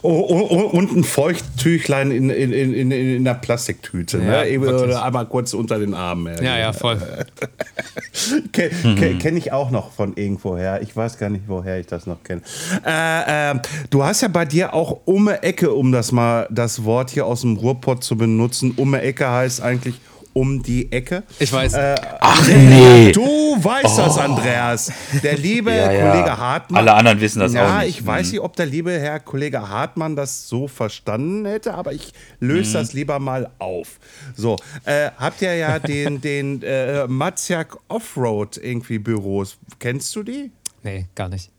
Oh, 0.03 0.25
oh, 0.29 0.47
oh, 0.51 0.61
und 0.77 0.95
ein 0.95 1.05
Feuchttüchlein 1.05 2.11
in, 2.11 2.31
in, 2.31 2.53
in, 2.53 2.73
in, 2.73 2.91
in 2.91 3.27
einer 3.27 3.35
Plastiktüte. 3.35 4.19
Ja, 4.19 4.25
ne? 4.25 4.49
Eben, 4.49 4.65
wirklich. 4.65 4.85
Oder 4.85 5.05
einmal 5.05 5.27
kurz 5.27 5.55
unter 5.55 5.79
den 5.79 5.93
Armen. 5.93 6.43
Ja, 6.43 6.57
ja, 6.57 6.73
voll. 6.73 7.01
Kenne 8.53 9.19
kenn 9.19 9.37
ich 9.37 9.53
auch 9.53 9.71
noch 9.71 9.93
von 9.93 10.17
irgendwoher. 10.17 10.81
Ich 10.83 10.95
weiß 10.97 11.19
gar 11.19 11.31
nicht, 11.31 11.45
woher 11.49 11.81
ich 11.81 11.87
das 11.87 12.07
noch 12.07 12.23
kenne. 12.23 12.43
Äh, 12.87 13.51
äh, 13.51 13.61
du 13.91 14.05
hast 14.05 14.21
ja 14.21 14.29
bei 14.29 14.45
dir 14.45 14.75
auch 14.75 15.01
um 15.05 15.27
die 15.27 15.43
Ecke, 15.43 15.73
um 15.73 15.93
das 15.93 16.13
mal 16.13 16.47
das 16.51 16.85
Wort 16.85 17.11
hier 17.11 17.27
aus 17.27 17.41
dem 17.43 17.57
Ruhrpott 17.57 18.05
zu 18.05 18.17
benutzen. 18.17 18.73
Um 18.77 18.93
die 18.93 18.99
Ecke 18.99 19.29
heißt 19.29 19.61
eigentlich 19.61 20.01
um 20.39 20.63
die 20.63 20.91
Ecke. 20.93 21.25
Ich 21.39 21.53
weiß. 21.53 21.75
Äh, 21.75 21.95
Ach 22.21 22.47
nee. 22.47 23.13
Du 23.13 23.23
weißt 23.63 23.99
das, 23.99 24.19
Andreas. 24.19 24.93
Der 25.23 25.37
liebe 25.49 25.71
Ja, 25.71 25.91
ja. 25.91 26.11
Kollege 26.13 26.37
Hartmann. 26.39 26.79
Alle 26.81 26.95
anderen 26.95 27.21
wissen 27.21 27.41
das 27.41 27.53
ja, 27.55 27.79
auch 27.79 27.81
nicht. 27.83 27.99
ich 28.01 28.07
weiß 28.07 28.31
nicht, 28.33 28.41
ob 28.41 28.55
der 28.57 28.67
liebe 28.67 28.93
Herr 28.93 29.21
Kollege 29.21 29.69
Hartmann 29.69 30.15
das 30.17 30.49
so 30.49 30.69
verstanden 30.69 31.45
hätte, 31.47 31.75
aber 31.75 31.93
ich 31.93 32.13
löse 32.41 32.71
Mhm. 32.71 32.73
das 32.83 32.93
lieber 32.93 33.19
mal 33.19 33.51
auf. 33.59 33.99
So, 34.37 34.57
äh, 34.85 35.11
habt 35.17 35.43
ihr 35.43 35.55
ja 35.57 35.79
den, 35.79 36.21
den 36.23 36.63
äh, 36.63 37.07
Matzjak 37.07 37.77
Offroad 37.89 38.57
irgendwie 38.59 38.99
Büros. 38.99 39.59
Kennst 39.79 40.15
du 40.17 40.23
die? 40.23 40.51
nee, 40.83 41.07
gar 41.15 41.29
nicht. 41.29 41.51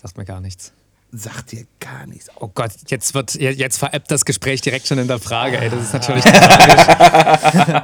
Sagt 0.00 0.16
mir 0.16 0.24
gar 0.24 0.40
nichts. 0.40 0.72
Sagt 1.12 1.52
dir 1.52 1.64
gar 1.80 2.04
nichts. 2.06 2.28
Oh 2.40 2.48
Gott, 2.52 2.72
jetzt 2.88 3.14
wird 3.14 3.34
jetzt 3.36 3.78
veräppt 3.78 4.10
das 4.10 4.24
Gespräch 4.24 4.60
direkt 4.60 4.86
schon 4.88 4.98
in 4.98 5.06
der 5.06 5.18
Frage. 5.20 5.56
Ey, 5.58 5.70
das 5.70 5.84
ist 5.84 5.92
natürlich 5.94 6.24
tragisch. 6.24 6.88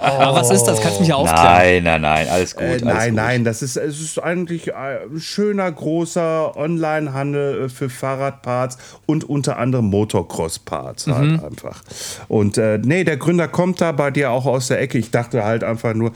Aber 0.01 0.35
was 0.35 0.51
ist 0.51 0.65
das? 0.65 0.81
Kannst 0.81 0.97
du 0.99 1.01
mich 1.03 1.09
ja 1.11 1.15
aufklären? 1.15 1.45
Nein, 1.45 1.85
nein, 1.85 2.01
nein, 2.03 2.29
alles 2.29 2.55
gut. 2.55 2.63
Äh, 2.63 2.67
alles 2.71 2.83
nein, 2.83 3.09
gut. 3.11 3.17
nein, 3.17 3.45
das 3.45 3.63
ist, 3.63 3.77
es 3.77 4.01
ist 4.01 4.19
eigentlich 4.23 4.75
ein 4.75 5.19
schöner, 5.21 5.71
großer 5.71 6.57
Online-Handel 6.57 7.65
äh, 7.65 7.69
für 7.69 7.89
Fahrradparts 7.89 8.77
und 9.07 9.25
unter 9.25 9.57
anderem 9.57 9.87
Motocross-Parts 9.87 11.07
Mhm. 11.07 11.15
halt 11.15 11.45
einfach. 11.45 11.83
Und 12.29 12.59
äh, 12.59 12.79
nee, 12.79 13.05
der 13.05 13.17
Gründer 13.17 13.49
kommt 13.49 13.81
da 13.81 13.93
bei 13.93 14.11
dir 14.11 14.31
auch 14.31 14.47
aus 14.47 14.69
der 14.69 14.81
Ecke. 14.81 14.99
Ich 14.99 15.11
dachte 15.11 15.45
halt 15.45 15.65
einfach 15.65 15.95
nur, 15.95 16.13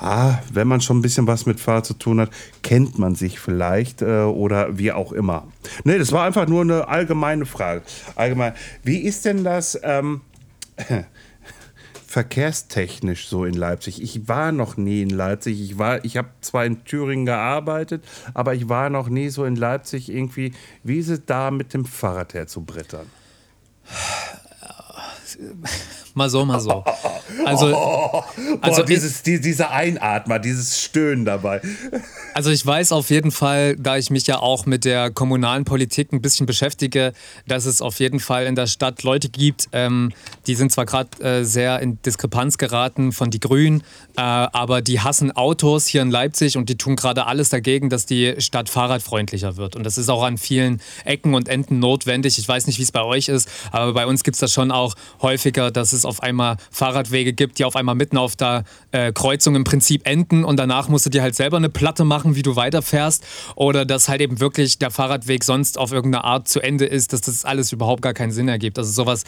ah, 0.00 0.38
wenn 0.52 0.66
man 0.66 0.80
schon 0.80 0.98
ein 0.98 1.02
bisschen 1.02 1.26
was 1.26 1.46
mit 1.46 1.60
Fahrrad 1.60 1.86
zu 1.86 1.94
tun 1.94 2.20
hat, 2.20 2.30
kennt 2.62 2.98
man 2.98 3.14
sich 3.14 3.38
vielleicht 3.38 4.02
äh, 4.02 4.22
oder 4.22 4.78
wie 4.78 4.92
auch 4.92 5.12
immer. 5.12 5.46
Nee, 5.84 5.98
das 5.98 6.12
war 6.12 6.24
einfach 6.24 6.48
nur 6.48 6.62
eine 6.62 6.88
allgemeine 6.88 7.46
Frage. 7.46 7.82
Allgemein, 8.16 8.54
wie 8.82 8.98
ist 8.98 9.24
denn 9.24 9.44
das? 9.44 9.78
Ähm, 9.82 10.22
verkehrstechnisch 12.06 13.28
so 13.28 13.44
in 13.44 13.54
Leipzig. 13.54 14.02
Ich 14.02 14.26
war 14.26 14.50
noch 14.50 14.76
nie 14.76 15.02
in 15.02 15.10
Leipzig. 15.10 15.60
Ich 15.60 15.78
war, 15.78 16.04
ich 16.04 16.16
habe 16.16 16.28
zwar 16.40 16.64
in 16.64 16.84
Thüringen 16.84 17.24
gearbeitet, 17.24 18.04
aber 18.34 18.54
ich 18.54 18.68
war 18.68 18.90
noch 18.90 19.08
nie 19.08 19.28
so 19.28 19.44
in 19.44 19.54
Leipzig 19.54 20.10
irgendwie. 20.10 20.52
Wie 20.82 20.98
ist 20.98 21.08
es 21.08 21.24
da 21.24 21.52
mit 21.52 21.72
dem 21.72 21.84
Fahrrad 21.84 22.34
herzubrettern? 22.34 23.06
Mal 26.14 26.28
so, 26.28 26.44
mal 26.44 26.60
so. 26.60 26.84
Also, 27.44 27.70
Boah, 27.70 28.24
Also 28.60 28.82
dieses, 28.82 29.22
die, 29.22 29.40
dieser 29.40 29.70
Einatmer, 29.70 30.38
dieses 30.38 30.80
Stöhnen 30.80 31.24
dabei. 31.24 31.60
Also 32.34 32.50
ich 32.50 32.64
weiß 32.64 32.92
auf 32.92 33.10
jeden 33.10 33.30
Fall, 33.30 33.76
da 33.76 33.96
ich 33.96 34.10
mich 34.10 34.26
ja 34.26 34.38
auch 34.38 34.66
mit 34.66 34.84
der 34.84 35.10
kommunalen 35.10 35.64
Politik 35.64 36.12
ein 36.12 36.22
bisschen 36.22 36.46
beschäftige, 36.46 37.12
dass 37.46 37.66
es 37.66 37.82
auf 37.82 38.00
jeden 38.00 38.20
Fall 38.20 38.46
in 38.46 38.54
der 38.54 38.66
Stadt 38.66 39.02
Leute 39.02 39.28
gibt, 39.28 39.68
ähm, 39.72 40.12
die 40.46 40.54
sind 40.54 40.72
zwar 40.72 40.86
gerade 40.86 41.22
äh, 41.22 41.44
sehr 41.44 41.80
in 41.80 42.00
Diskrepanz 42.02 42.58
geraten 42.58 43.12
von 43.12 43.30
die 43.30 43.40
Grünen, 43.40 43.82
äh, 44.16 44.20
aber 44.20 44.82
die 44.82 45.00
hassen 45.00 45.32
Autos 45.32 45.86
hier 45.86 46.02
in 46.02 46.10
Leipzig 46.10 46.56
und 46.56 46.68
die 46.68 46.76
tun 46.76 46.96
gerade 46.96 47.26
alles 47.26 47.48
dagegen, 47.48 47.90
dass 47.90 48.06
die 48.06 48.34
Stadt 48.38 48.68
fahrradfreundlicher 48.68 49.56
wird. 49.56 49.76
Und 49.76 49.84
das 49.84 49.98
ist 49.98 50.08
auch 50.08 50.22
an 50.22 50.38
vielen 50.38 50.80
Ecken 51.04 51.34
und 51.34 51.48
Enden 51.48 51.78
notwendig. 51.78 52.38
Ich 52.38 52.48
weiß 52.48 52.66
nicht, 52.66 52.78
wie 52.78 52.82
es 52.82 52.92
bei 52.92 53.02
euch 53.02 53.28
ist, 53.28 53.48
aber 53.72 53.92
bei 53.92 54.06
uns 54.06 54.24
gibt 54.24 54.36
es 54.36 54.40
das 54.40 54.52
schon 54.52 54.70
auch 54.70 54.94
häufiger, 55.22 55.70
dass 55.70 55.92
es 55.92 56.04
auf 56.10 56.22
einmal 56.22 56.56
Fahrradwege 56.70 57.32
gibt, 57.32 57.58
die 57.58 57.64
auf 57.64 57.76
einmal 57.76 57.94
mitten 57.94 58.18
auf 58.18 58.36
der 58.36 58.64
äh, 58.92 59.12
Kreuzung 59.12 59.54
im 59.54 59.64
Prinzip 59.64 60.06
enden 60.06 60.44
und 60.44 60.58
danach 60.58 60.88
musst 60.88 61.06
du 61.06 61.10
dir 61.10 61.22
halt 61.22 61.34
selber 61.34 61.56
eine 61.56 61.70
Platte 61.70 62.04
machen, 62.04 62.34
wie 62.34 62.42
du 62.42 62.56
weiterfährst. 62.56 63.24
Oder 63.54 63.84
dass 63.86 64.08
halt 64.08 64.20
eben 64.20 64.40
wirklich 64.40 64.78
der 64.78 64.90
Fahrradweg 64.90 65.44
sonst 65.44 65.78
auf 65.78 65.92
irgendeine 65.92 66.24
Art 66.24 66.48
zu 66.48 66.60
Ende 66.60 66.84
ist, 66.84 67.12
dass 67.12 67.22
das 67.22 67.44
alles 67.44 67.72
überhaupt 67.72 68.02
gar 68.02 68.12
keinen 68.12 68.32
Sinn 68.32 68.48
ergibt. 68.48 68.78
Also 68.78 68.90
sowas, 68.90 69.24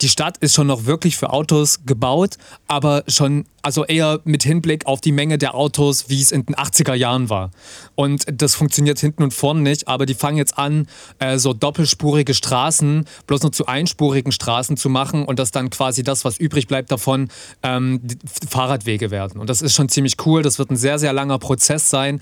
die 0.00 0.08
Stadt 0.08 0.36
ist 0.38 0.54
schon 0.54 0.66
noch 0.66 0.84
wirklich 0.84 1.16
für 1.16 1.30
Autos 1.30 1.86
gebaut, 1.86 2.36
aber 2.68 3.04
schon, 3.06 3.44
also 3.62 3.84
eher 3.84 4.20
mit 4.24 4.42
Hinblick 4.42 4.86
auf 4.86 5.00
die 5.00 5.12
Menge 5.12 5.38
der 5.38 5.54
Autos, 5.54 6.08
wie 6.08 6.20
es 6.20 6.32
in 6.32 6.44
den 6.44 6.56
80er 6.56 6.94
Jahren 6.94 7.30
war. 7.30 7.50
Und 7.94 8.24
das 8.30 8.54
funktioniert 8.54 8.98
hinten 8.98 9.22
und 9.22 9.32
vorne 9.32 9.60
nicht, 9.60 9.88
aber 9.88 10.06
die 10.06 10.14
fangen 10.14 10.36
jetzt 10.36 10.58
an, 10.58 10.86
äh, 11.18 11.38
so 11.38 11.52
doppelspurige 11.52 12.34
Straßen 12.34 13.06
bloß 13.26 13.42
nur 13.42 13.52
zu 13.52 13.66
einspurigen 13.66 14.32
Straßen 14.32 14.76
zu 14.76 14.88
machen 14.88 15.24
und 15.24 15.38
dass 15.38 15.50
dann 15.50 15.70
quasi 15.70 16.02
das, 16.06 16.24
was 16.24 16.38
übrig 16.38 16.66
bleibt 16.66 16.90
davon, 16.90 17.28
ähm, 17.62 18.00
Fahrradwege 18.48 19.10
werden. 19.10 19.40
Und 19.40 19.50
das 19.50 19.62
ist 19.62 19.74
schon 19.74 19.88
ziemlich 19.88 20.16
cool. 20.26 20.42
Das 20.42 20.58
wird 20.58 20.70
ein 20.70 20.76
sehr, 20.76 20.98
sehr 20.98 21.12
langer 21.12 21.38
Prozess 21.38 21.90
sein. 21.90 22.20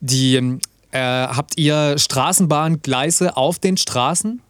Die, 0.00 0.58
äh, 0.92 0.98
habt 0.98 1.58
ihr 1.58 1.98
Straßenbahngleise 1.98 3.36
auf 3.36 3.58
den 3.58 3.76
Straßen? 3.76 4.40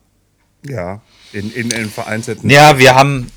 Ja, 0.66 1.00
in, 1.32 1.52
in, 1.52 1.70
in 1.70 1.90
vereinzelten. 1.90 2.50
Ja, 2.50 2.78
wir 2.78 2.94
haben, 2.94 3.30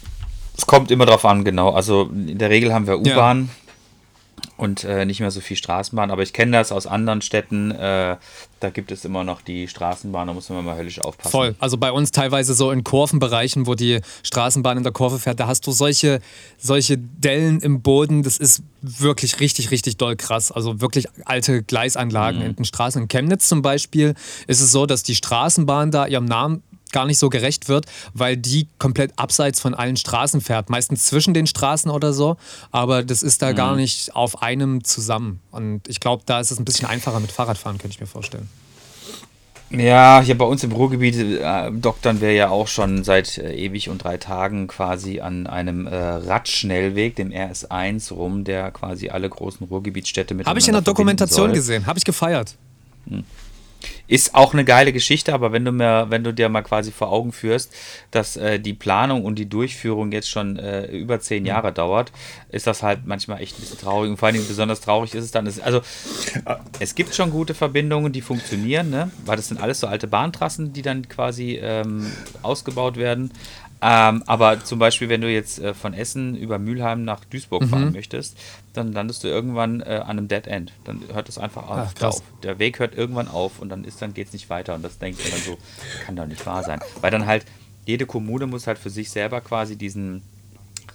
es 0.57 0.65
kommt 0.65 0.91
immer 0.91 1.05
drauf 1.05 1.25
an, 1.25 1.43
genau. 1.43 1.71
Also 1.71 2.09
in 2.11 2.37
der 2.37 2.49
Regel 2.49 2.73
haben 2.73 2.87
wir 2.87 2.99
Ja. 3.45 3.47
Und 4.57 4.83
äh, 4.83 5.05
nicht 5.05 5.19
mehr 5.19 5.31
so 5.31 5.41
viel 5.41 5.57
Straßenbahn. 5.57 6.11
Aber 6.11 6.21
ich 6.21 6.33
kenne 6.33 6.51
das 6.51 6.71
aus 6.71 6.85
anderen 6.85 7.21
Städten. 7.21 7.71
Äh, 7.71 8.17
da 8.59 8.69
gibt 8.69 8.91
es 8.91 9.03
immer 9.03 9.23
noch 9.23 9.41
die 9.41 9.67
Straßenbahn, 9.67 10.27
da 10.27 10.33
muss 10.33 10.49
man 10.49 10.63
mal 10.63 10.77
höllisch 10.77 10.99
aufpassen. 10.99 11.31
Voll. 11.31 11.55
Also 11.59 11.77
bei 11.77 11.91
uns 11.91 12.11
teilweise 12.11 12.53
so 12.53 12.71
in 12.71 12.83
Kurvenbereichen, 12.83 13.67
wo 13.67 13.75
die 13.75 13.99
Straßenbahn 14.23 14.77
in 14.77 14.83
der 14.83 14.93
Kurve 14.93 15.19
fährt, 15.19 15.39
da 15.39 15.47
hast 15.47 15.67
du 15.67 15.71
solche, 15.71 16.21
solche 16.57 16.97
Dellen 16.97 17.59
im 17.59 17.81
Boden. 17.81 18.23
Das 18.23 18.37
ist 18.37 18.63
wirklich 18.81 19.39
richtig, 19.39 19.71
richtig 19.71 19.97
doll 19.97 20.15
krass. 20.15 20.51
Also 20.51 20.79
wirklich 20.79 21.07
alte 21.25 21.61
Gleisanlagen 21.61 22.41
in 22.41 22.55
den 22.55 22.65
Straßen. 22.65 23.01
In 23.01 23.07
Chemnitz 23.09 23.49
zum 23.49 23.61
Beispiel 23.61 24.13
ist 24.47 24.61
es 24.61 24.71
so, 24.71 24.85
dass 24.85 25.03
die 25.03 25.15
Straßenbahn 25.15 25.91
da 25.91 26.07
ihrem 26.07 26.25
Namen 26.25 26.63
gar 26.93 27.05
nicht 27.05 27.19
so 27.19 27.29
gerecht 27.29 27.67
wird, 27.67 27.85
weil 28.13 28.37
die 28.37 28.67
komplett 28.79 29.11
abseits 29.17 29.59
von 29.59 29.73
allen 29.73 29.97
Straßen 29.97 30.39
fährt. 30.39 30.69
Meistens 30.69 31.05
zwischen 31.05 31.33
den 31.33 31.47
Straßen 31.47 31.91
oder 31.91 32.13
so. 32.13 32.37
Aber 32.71 33.03
das 33.03 33.23
ist 33.23 33.41
da 33.41 33.51
gar 33.51 33.75
nicht 33.75 34.15
auf 34.15 34.41
einem 34.41 34.83
zusammen. 34.83 35.41
Und 35.51 35.87
ich 35.89 35.99
glaube, 35.99 36.23
da 36.25 36.39
ist 36.39 36.51
es 36.51 36.59
ein 36.59 36.65
bisschen 36.65 36.87
einfacher 36.87 37.19
mit 37.19 37.31
Fahrradfahren, 37.31 37.77
könnte 37.77 37.95
ich 37.95 37.99
mir 37.99 38.07
vorstellen. 38.07 38.47
Ja, 39.75 40.21
hier 40.23 40.37
bei 40.37 40.45
uns 40.45 40.63
im 40.63 40.71
Ruhrgebiet 40.71 41.15
äh, 41.15 41.71
doktern 41.71 42.21
wir 42.21 42.31
ja 42.31 42.49
auch 42.49 42.67
schon 42.67 43.03
seit 43.03 43.39
äh, 43.39 43.55
ewig 43.55 43.89
und 43.89 44.03
drei 44.03 44.17
Tagen 44.17 44.67
quasi 44.67 45.19
an 45.19 45.47
einem 45.47 45.87
äh, 45.87 45.95
Radschnellweg, 45.95 47.15
dem 47.15 47.31
RS1, 47.31 48.13
rum, 48.13 48.43
der 48.43 48.69
quasi 48.69 49.09
alle 49.09 49.27
großen 49.27 49.65
Ruhrgebietsstädte 49.65 50.35
mit 50.35 50.45
Habe 50.45 50.59
ich 50.59 50.67
in 50.67 50.73
der 50.73 50.83
Dokumentation 50.83 51.53
gesehen, 51.53 51.87
habe 51.87 51.97
ich 51.97 52.05
gefeiert. 52.05 52.55
Ist 54.05 54.35
auch 54.35 54.53
eine 54.53 54.65
geile 54.65 54.91
Geschichte, 54.91 55.33
aber 55.33 55.53
wenn 55.53 55.63
du 55.63 55.71
mir, 55.71 56.07
wenn 56.09 56.25
du 56.25 56.33
dir 56.33 56.49
mal 56.49 56.61
quasi 56.61 56.91
vor 56.91 57.09
Augen 57.09 57.31
führst, 57.31 57.73
dass 58.11 58.35
äh, 58.35 58.59
die 58.59 58.73
Planung 58.73 59.23
und 59.23 59.35
die 59.35 59.47
Durchführung 59.47 60.11
jetzt 60.11 60.29
schon 60.29 60.57
äh, 60.57 60.85
über 60.87 61.21
zehn 61.21 61.45
Jahre 61.45 61.71
dauert, 61.71 62.11
ist 62.49 62.67
das 62.67 62.83
halt 62.83 63.05
manchmal 63.05 63.41
echt 63.41 63.57
ein 63.57 63.61
bisschen 63.61 63.79
traurig. 63.79 64.11
Und 64.11 64.17
vor 64.17 64.27
allen 64.27 64.35
Dingen 64.35 64.47
besonders 64.47 64.81
traurig 64.81 65.15
ist 65.15 65.23
es 65.23 65.31
dann. 65.31 65.45
Ist, 65.47 65.61
also 65.61 65.81
es 66.79 66.95
gibt 66.95 67.15
schon 67.15 67.31
gute 67.31 67.53
Verbindungen, 67.53 68.11
die 68.11 68.21
funktionieren, 68.21 68.89
ne? 68.89 69.09
weil 69.25 69.37
das 69.37 69.47
sind 69.47 69.61
alles 69.61 69.79
so 69.79 69.87
alte 69.87 70.07
Bahntrassen, 70.07 70.73
die 70.73 70.81
dann 70.81 71.07
quasi 71.07 71.59
ähm, 71.61 72.11
ausgebaut 72.41 72.97
werden. 72.97 73.31
Ähm, 73.85 74.23
aber 74.27 74.63
zum 74.63 74.79
Beispiel, 74.79 75.09
wenn 75.09 75.19
du 75.19 75.29
jetzt 75.29 75.59
äh, 75.59 75.73
von 75.73 75.93
Essen 75.93 76.37
über 76.37 76.57
Mülheim 76.57 77.03
nach 77.03 77.25
Duisburg 77.25 77.65
fahren 77.65 77.91
möchtest, 77.91 78.37
dann 78.71 78.93
landest 78.93 79.25
du 79.25 79.27
irgendwann 79.27 79.81
äh, 79.81 80.01
an 80.03 80.17
einem 80.17 80.27
Dead 80.29 80.47
End. 80.47 80.71
Dann 80.85 81.01
hört 81.11 81.27
es 81.27 81.37
einfach 81.37 81.67
auf. 81.67 81.93
Ach, 81.99 82.03
auf. 82.03 82.23
Der 82.43 82.59
Weg 82.59 82.79
hört 82.79 82.95
irgendwann 82.95 83.27
auf 83.27 83.59
und 83.59 83.67
dann 83.67 83.83
ist 83.83 84.01
dann 84.01 84.13
geht's 84.13 84.31
nicht 84.31 84.49
weiter. 84.49 84.73
Und 84.75 84.83
das 84.83 84.99
denkt 84.99 85.21
man 85.21 85.31
dann 85.31 85.41
so, 85.41 85.57
kann 86.05 86.15
doch 86.15 86.25
nicht 86.25 86.45
wahr 86.45 86.63
sein. 86.63 86.79
Weil 87.01 87.11
dann 87.11 87.25
halt 87.25 87.45
jede 87.85 88.05
Kommune 88.05 88.47
muss 88.47 88.67
halt 88.67 88.77
für 88.77 88.89
sich 88.89 89.11
selber 89.11 89.41
quasi 89.41 89.75
diesen 89.75 90.23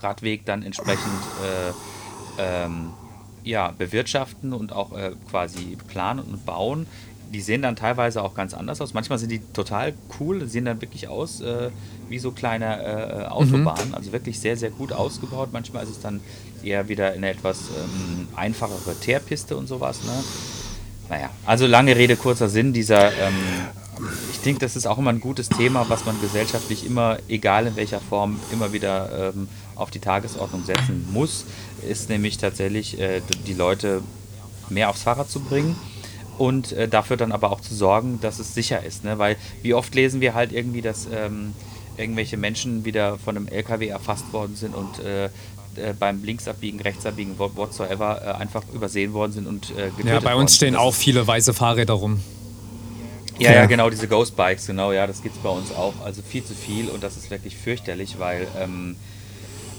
Radweg 0.01 0.47
dann 0.47 0.63
entsprechend 0.63 1.21
äh, 1.45 2.65
ähm, 2.65 2.91
ja, 3.45 3.71
bewirtschaften 3.77 4.55
und 4.55 4.73
auch 4.73 4.93
äh, 4.93 5.13
quasi 5.31 5.77
planen 5.89 6.21
und 6.21 6.47
bauen. 6.47 6.87
Die 7.33 7.41
sehen 7.41 7.63
dann 7.63 7.77
teilweise 7.77 8.23
auch 8.23 8.35
ganz 8.35 8.55
anders 8.55 8.81
aus. 8.81 8.95
Manchmal 8.95 9.19
sind 9.19 9.31
die 9.31 9.41
total 9.53 9.95
cool, 10.19 10.47
sehen 10.49 10.65
dann 10.65 10.81
wirklich 10.81 11.09
aus 11.09 11.41
äh, 11.41 11.71
wie 12.09 12.19
so 12.19 12.31
kleine 12.31 12.83
äh, 12.83 13.27
Autobahnen, 13.27 13.95
also 13.95 14.13
wirklich 14.13 14.41
sehr, 14.41 14.57
sehr 14.57 14.71
gut 14.71 14.93
ausgebaut. 14.93 15.51
Manchmal 15.53 15.85
ist 15.85 15.91
es 15.91 16.01
dann 16.01 16.21
eher 16.63 16.89
wieder 16.89 17.13
eine 17.13 17.31
etwas 17.31 17.59
ähm, 17.61 18.29
einfachere 18.35 18.95
Teerpiste 18.99 19.57
und 19.57 19.67
sowas. 19.67 20.03
Ne? 20.05 20.25
Naja, 21.11 21.31
also 21.45 21.67
lange 21.67 21.97
Rede, 21.97 22.17
kurzer 22.17 22.49
Sinn, 22.49 22.73
dieser, 22.73 23.13
ähm, 23.13 23.35
ich 24.31 24.41
denke, 24.41 24.61
das 24.61 24.77
ist 24.77 24.87
auch 24.87 24.99
immer 24.99 25.11
ein 25.11 25.21
gutes 25.21 25.49
Thema, 25.49 25.87
was 25.89 26.05
man 26.05 26.21
gesellschaftlich 26.21 26.87
immer, 26.87 27.19
egal 27.29 27.67
in 27.67 27.77
welcher 27.77 28.01
Form, 28.01 28.39
immer 28.53 28.73
wieder 28.73 29.33
ähm, 29.35 29.49
auf 29.75 29.91
die 29.91 30.01
Tagesordnung 30.01 30.65
setzen 30.65 31.07
muss, 31.13 31.45
ist 31.89 32.09
nämlich 32.09 32.39
tatsächlich 32.39 32.99
äh, 33.01 33.23
die 33.47 33.55
Leute 33.55 34.03
mehr 34.69 34.91
aufs 34.91 35.03
Fahrrad 35.03 35.31
zu 35.31 35.41
bringen 35.41 35.77
und 36.39 36.73
äh, 36.73 36.89
dafür 36.89 37.17
dann 37.17 37.33
aber 37.33 37.51
auch 37.53 37.61
zu 37.61 37.75
sorgen, 37.75 38.21
dass 38.21 38.39
es 38.39 38.55
sicher 38.55 38.83
ist. 38.85 39.05
Ne? 39.05 39.19
Weil 39.19 39.37
wie 39.63 39.75
oft 39.75 39.95
lesen 39.95 40.21
wir 40.21 40.35
halt 40.35 40.53
irgendwie, 40.53 40.81
dass 40.83 41.07
ähm, 41.13 41.53
irgendwelche 41.97 42.37
Menschen 42.37 42.85
wieder 42.85 43.19
von 43.19 43.37
einem 43.37 43.49
LKW 43.49 43.89
erfasst 43.89 44.33
worden 44.33 44.55
sind 44.57 44.75
und 44.75 45.01
äh, 45.01 45.27
äh, 45.27 45.31
beim 45.99 46.23
Linksabbiegen, 46.25 46.81
Rechtsabbiegen, 46.81 47.39
what- 47.39 47.57
whatsoever, 47.57 48.23
äh, 48.25 48.41
einfach 48.41 48.63
übersehen 48.73 49.13
worden 49.13 49.33
sind 49.33 49.47
und 49.47 49.71
äh, 49.71 49.91
getötet 49.91 50.07
Ja, 50.07 50.21
bei 50.21 50.35
uns 50.37 50.55
stehen 50.55 50.77
auch 50.77 50.95
viele 50.95 51.27
weiße 51.27 51.53
Fahrräder 51.55 51.95
rum. 51.95 52.21
Ja, 53.39 53.51
ja, 53.53 53.57
Ja. 53.61 53.67
genau, 53.67 53.89
diese 53.91 54.09
Ghost 54.09 54.37
Bikes, 54.37 54.67
genau, 54.67 54.91
ja, 54.93 55.07
das 55.07 55.23
gibt 55.23 55.37
es 55.37 55.43
bei 55.43 55.49
uns 55.51 55.71
auch. 55.73 55.95
Also 56.05 56.23
viel 56.23 56.45
zu 56.45 56.55
viel 56.55 56.89
und 56.89 57.03
das 57.05 57.17
ist 57.17 57.31
wirklich 57.31 57.57
fürchterlich, 57.57 58.17
weil 58.19 58.49
ähm, 58.61 58.97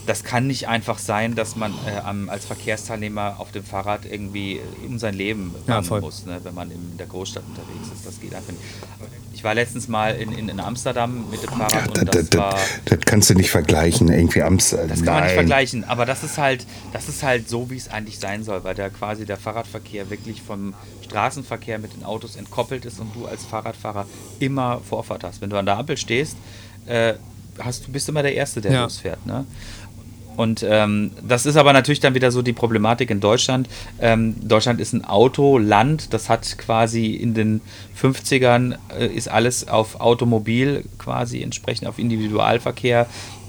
das 0.09 0.23
kann 0.23 0.47
nicht 0.47 0.67
einfach 0.67 0.97
sein, 0.97 1.35
dass 1.35 1.55
man 1.55 1.71
äh, 1.85 2.01
als 2.29 2.45
Verkehrsteilnehmer 2.45 3.35
auf 3.39 3.51
dem 3.51 3.63
Fahrrad 3.63 4.05
irgendwie 4.05 4.59
um 4.87 4.97
sein 4.97 5.13
Leben 5.13 5.53
Ja, 5.67 5.75
bangen 5.75 5.85
voll. 5.85 6.01
muss, 6.01 6.25
ne, 6.25 6.39
wenn 6.43 6.55
man 6.55 6.71
in 6.71 6.97
der 6.97 7.05
Großstadt 7.05 7.43
unterwegs 7.47 7.87
ist. 7.93 8.05
Das 8.07 8.19
geht 8.19 8.33
einfach 8.33 8.51
nicht. 8.51 8.63
Ich 9.33 9.43
war 9.43 9.53
letztens 9.53 9.87
mal 9.87 10.15
in, 10.15 10.31
in, 10.31 10.49
in 10.49 10.59
Amsterdam 10.59 11.29
mit 11.29 11.43
dem 11.43 11.49
Fahrrad 11.51 11.89
Das, 11.91 11.99
und 11.99 12.07
das 12.07 12.29
das, 12.29 12.39
war. 12.39 12.53
das, 12.55 12.69
das 12.85 12.99
kannst 13.05 13.29
du 13.29 13.35
nicht 13.35 13.51
vergleichen, 13.51 14.11
irgendwie 14.11 14.41
Amsterdam. 14.41 14.89
Das 14.89 15.03
kann 15.03 15.13
man 15.13 15.23
nicht 15.25 15.33
vergleichen, 15.33 15.83
aber 15.83 16.05
das 16.07 16.23
ist 16.23 16.37
halt, 16.39 16.65
das 16.91 17.07
ist 17.07 17.21
halt 17.21 17.47
so, 17.47 17.69
wie 17.69 17.77
es 17.77 17.87
eigentlich 17.87 18.17
sein 18.17 18.43
soll, 18.43 18.63
weil 18.63 18.73
da 18.73 18.89
quasi 18.89 19.25
der 19.25 19.37
Fahrradverkehr 19.37 20.09
wirklich 20.09 20.41
vom 20.41 20.73
Straßenverkehr 21.03 21.77
mit 21.79 21.93
den 21.93 22.03
Autos 22.03 22.35
entkoppelt 22.35 22.85
ist 22.85 22.99
und 22.99 23.15
du 23.15 23.25
als 23.27 23.43
Fahrradfahrer 23.45 24.07
immer 24.39 24.79
Vorfahrt 24.81 25.23
hast. 25.23 25.41
Wenn 25.41 25.49
du 25.51 25.57
an 25.57 25.65
der 25.67 25.77
Ampel 25.77 25.97
stehst, 25.97 26.35
äh, 26.87 27.13
hast, 27.59 27.87
du 27.87 27.91
bist 27.91 28.07
immer 28.09 28.23
der 28.23 28.35
Erste, 28.35 28.61
der 28.61 28.71
Ja. 28.71 28.83
losfährt. 28.83 29.25
Ne? 29.25 29.45
Und 30.39 30.65
ähm, 30.65 31.11
das 31.21 31.45
ist 31.45 31.57
aber 31.57 31.73
natürlich 31.73 31.99
dann 31.99 32.15
wieder 32.15 32.31
so 32.31 32.41
die 32.41 32.53
Problematik 32.53 33.09
in 33.09 33.19
Deutschland. 33.19 33.67
Ähm, 33.99 34.35
Deutschland 34.41 34.79
ist 34.79 34.93
ein 34.93 35.03
Autoland, 35.03 36.13
das 36.13 36.29
hat 36.29 36.57
quasi 36.57 37.07
in 37.07 37.33
den 37.33 37.59
50ern 38.01 38.77
äh, 38.97 39.07
ist 39.07 39.27
alles 39.27 39.67
auf 39.67 39.99
Automobil 39.99 40.85
quasi 40.97 41.41
entsprechend 41.41 41.89
auf 41.89 41.99
Individualverkehr 41.99 43.05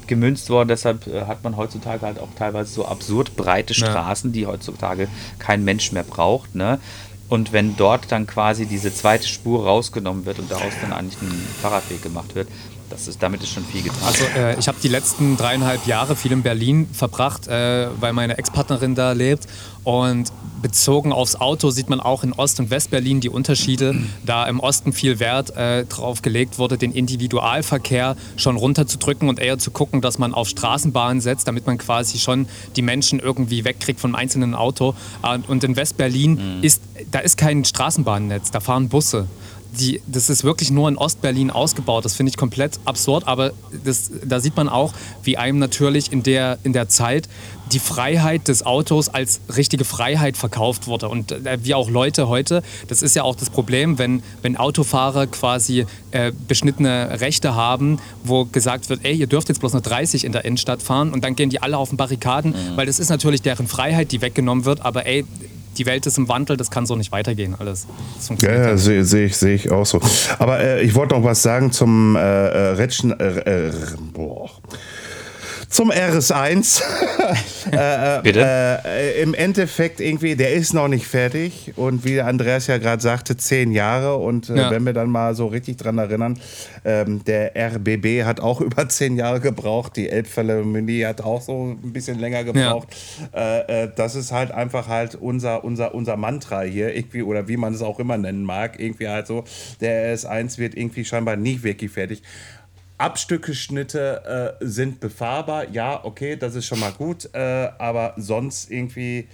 gemünzt 0.09 0.51
worden. 0.51 0.66
Deshalb 0.66 1.07
äh, 1.07 1.26
hat 1.26 1.45
man 1.45 1.57
heutzutage 1.57 2.05
halt 2.05 2.18
auch 2.18 2.30
teilweise 2.36 2.72
so 2.72 2.84
absurd 2.86 3.36
breite 3.36 3.72
Ja. 3.72 3.86
Straßen, 3.86 4.32
die 4.32 4.49
heutzutage 4.49 5.07
kein 5.38 5.64
Mensch 5.64 5.93
mehr 5.93 6.03
braucht. 6.03 6.57
Ne? 6.57 6.80
Und 7.28 7.53
wenn 7.53 7.76
dort 7.76 8.11
dann 8.11 8.26
quasi 8.26 8.66
diese 8.66 8.93
zweite 8.93 9.28
Spur 9.28 9.64
rausgenommen 9.64 10.26
wird 10.26 10.41
und 10.41 10.51
daraus 10.51 10.72
dann 10.80 10.93
eigentlich 10.93 11.22
ein 11.22 11.47
Fahrradweg 11.62 12.03
gemacht 12.03 12.34
wird, 12.34 12.49
das 12.91 13.09
ist, 13.09 13.22
damit 13.22 13.43
ist 13.43 13.53
schon 13.53 13.64
viel 13.64 13.82
getan. 13.82 13.99
Also 14.05 14.24
äh, 14.36 14.59
ich 14.59 14.68
habe 14.68 14.78
die 14.82 14.88
letzten 14.88 15.36
dreieinhalb 15.36 15.86
Jahre 15.86 16.16
viel 16.16 16.32
in 16.32 16.43
Berlin 16.43 16.88
verbracht, 16.93 17.49
äh, 17.49 17.88
weil 18.01 18.12
meine 18.12 18.36
Ex-Partnerin 18.36 18.95
da 18.95 19.12
lebt. 19.12 19.47
Und 19.82 20.30
bezogen 20.61 21.11
aufs 21.12 21.36
Auto 21.36 21.70
sieht 21.70 21.88
man 21.88 22.01
auch 22.01 22.22
in 22.22 22.34
Ost- 22.34 22.61
und 22.61 22.68
West-Berlin 22.68 23.20
die 23.20 23.30
Unterschiede, 23.30 23.95
da 24.26 24.47
im 24.47 24.61
Osten 24.61 24.93
viel 24.93 25.18
Wert 25.18 25.57
äh, 25.57 25.86
drauf 25.86 26.20
gelegt 26.20 26.59
wurde, 26.59 26.76
den 26.76 26.93
Individualverkehr 26.93 28.16
schon 28.36 28.57
runterzudrücken 28.57 29.30
und 29.30 29.38
eher 29.38 29.59
zu 29.59 29.70
gucken, 29.70 30.03
dass 30.03 30.18
man 30.18 30.34
auf 30.34 30.49
Straßenbahnen 30.49 31.22
setzt, 31.22 31.49
damit 31.49 31.66
man 31.66 31.78
quasi 31.78 32.18
schon 32.18 32.47
die 32.76 32.82
Menschen 32.82 33.20
irgendwie 33.20 33.64
wegkriegt 33.64 34.01
vom 34.01 34.14
einzelnen 34.14 34.55
Auto. 34.55 34.95
Äh, 35.22 35.38
Und 35.49 35.64
in 35.64 35.76
West-Berlin 35.76 36.59
ist, 36.61 36.82
da 37.11 37.20
ist 37.20 37.38
kein 37.38 37.64
Straßenbahnnetz, 37.64 38.51
da 38.51 38.61
fahren 38.61 38.88
Busse 38.88 39.28
die, 39.79 40.03
das 40.07 40.31
ist 40.31 40.45
wirklich 40.45 40.71
nur 40.71 40.89
in 40.89 40.97
Ostberlin 40.97 41.51
ausgebaut. 41.51 42.05
Das 42.05 42.14
finde 42.14 42.31
ich 42.31 42.37
komplett 42.37 42.81
absurd, 42.85 43.27
aber 43.27 43.53
das, 43.85 44.11
da 44.25 44.41
sieht 44.41 44.57
man 44.57 44.68
auch, 44.68 44.93
wie 45.23 45.37
einem 45.37 45.59
natürlich 45.59 46.12
in 46.12 46.23
der, 46.23 46.59
in 46.64 46.73
der 46.73 46.89
Zeit 46.89 47.29
die 47.73 47.79
Freiheit 47.79 48.49
des 48.49 48.66
Autos 48.66 49.09
als 49.09 49.41
richtige 49.55 49.85
Freiheit 49.85 50.37
verkauft 50.37 50.87
wurde. 50.89 51.09
Und 51.09 51.31
äh, 51.33 51.59
wie 51.62 51.75
auch 51.75 51.89
Leute 51.89 52.29
heute, 52.29 52.62
das 52.89 53.03
ist 53.03 53.14
ja 53.14 53.23
auch 53.23 53.37
das 53.37 53.51
Problem, 53.51 53.99
wenn, 53.99 54.23
wenn 54.43 54.57
Autofahrer 54.57 55.29
quasi 55.29 55.87
äh, 56.11 56.33
beschnittene 56.49 57.21
Rechte 57.21 57.55
haben, 57.55 57.99
wo 58.25 58.45
gesagt 58.45 58.89
wird, 58.89 59.05
ey, 59.05 59.14
ihr 59.14 59.29
dürft 59.29 59.49
jetzt 59.49 59.61
bloß 59.61 59.73
nur 59.73 59.83
30 59.83 60.25
in 60.25 60.33
der 60.33 60.45
Innenstadt 60.45 60.83
fahren 60.83 61.12
und 61.12 61.23
dann 61.23 61.37
gehen 61.37 61.51
die 61.51 61.62
alle 61.62 61.79
auf 61.79 61.91
den 61.91 61.97
Barrikaden, 61.97 62.55
weil 62.75 62.87
das 62.87 62.99
ist 62.99 63.09
natürlich 63.09 63.43
deren 63.43 63.68
Freiheit, 63.68 64.11
die 64.11 64.21
weggenommen 64.21 64.64
wird, 64.64 64.81
aber 64.81 65.07
ey, 65.07 65.25
die 65.81 65.87
Welt 65.87 66.05
ist 66.05 66.18
im 66.18 66.28
Wandel, 66.28 66.59
das 66.59 66.70
kann 66.70 66.85
so 66.85 66.95
nicht 66.95 67.11
weitergehen 67.11 67.57
alles. 67.59 67.87
Ja, 68.41 68.53
ja 68.53 68.76
sehe 68.76 69.03
seh 69.03 69.24
ich, 69.24 69.37
seh 69.39 69.55
ich 69.55 69.70
auch 69.70 69.87
so. 69.87 69.99
Aber 70.39 70.61
äh, 70.61 70.83
ich 70.83 70.95
wollte 70.95 71.14
noch 71.14 71.24
was 71.24 71.43
sagen 71.43 71.72
zum 71.72 72.16
äh, 72.16 72.20
äh, 72.20 72.72
Retschen, 72.74 73.18
äh, 73.18 73.68
äh, 73.68 73.72
boah. 74.12 74.51
Zum 75.71 75.93
RS1. 75.93 76.83
äh, 77.73 78.18
äh, 78.18 78.23
Bitte? 78.23 78.41
Äh, 78.85 79.23
Im 79.23 79.35
Endeffekt 79.35 80.01
irgendwie, 80.01 80.35
der 80.35 80.53
ist 80.53 80.75
noch 80.75 80.89
nicht 80.89 81.07
fertig. 81.07 81.73
Und 81.77 82.05
wie 82.05 82.21
Andreas 82.21 82.66
ja 82.66 82.79
gerade 82.79 83.01
sagte, 83.01 83.37
zehn 83.37 83.71
Jahre. 83.71 84.16
Und 84.16 84.51
äh, 84.51 84.57
Ja. 84.57 84.71
wenn 84.73 84.85
wir 84.85 84.93
dann 84.93 85.11
mal 85.11 85.37
so 85.37 85.47
richtig 85.47 85.77
dran 85.77 85.99
erinnern, 85.99 86.41
ähm, 86.85 87.23
der 87.25 87.53
RBB 87.55 88.25
hat 88.25 88.41
auch 88.41 88.61
über 88.61 88.89
zehn 88.89 89.16
Jahre 89.16 89.39
gebraucht. 89.39 89.97
Die 89.97 90.09
Elbphilharmonie 90.09 91.05
hat 91.05 91.21
auch 91.21 91.41
so 91.41 91.77
ein 91.81 91.93
bisschen 91.93 92.18
länger 92.18 92.43
gebraucht. 92.43 92.89
Äh, 93.33 93.85
äh, 93.85 93.91
das 93.95 94.16
ist 94.16 94.33
halt 94.33 94.51
einfach 94.51 94.89
halt 94.89 95.14
unser, 95.14 95.62
unser, 95.62 95.95
unser 95.95 96.16
Mantra 96.16 96.62
hier, 96.62 96.97
irgendwie, 96.97 97.23
oder 97.23 97.47
wie 97.47 97.57
man 97.57 97.75
es 97.75 97.83
auch 97.83 98.01
immer 98.01 98.18
nennen 98.18 98.43
mag. 98.43 98.81
Irgendwie 98.81 99.07
halt 99.07 99.29
so, 99.29 99.45
der 99.81 100.16
RS1 100.16 100.59
wird 100.59 100.75
irgendwie 100.75 101.05
scheinbar 101.05 101.37
nie 101.37 101.62
wirklich 101.62 101.93
fertig. 101.93 102.23
Abstückeschnitte 103.01 104.59
äh, 104.61 104.65
sind 104.65 105.01
befahrbar, 105.01 105.71
ja, 105.71 106.05
okay, 106.05 106.37
das 106.37 106.55
ist 106.55 106.67
schon 106.67 106.81
mal 106.81 106.93
gut, 106.93 107.31
äh, 107.33 107.39
aber 107.79 108.13
sonst 108.19 108.71
irgendwie, 108.71 109.27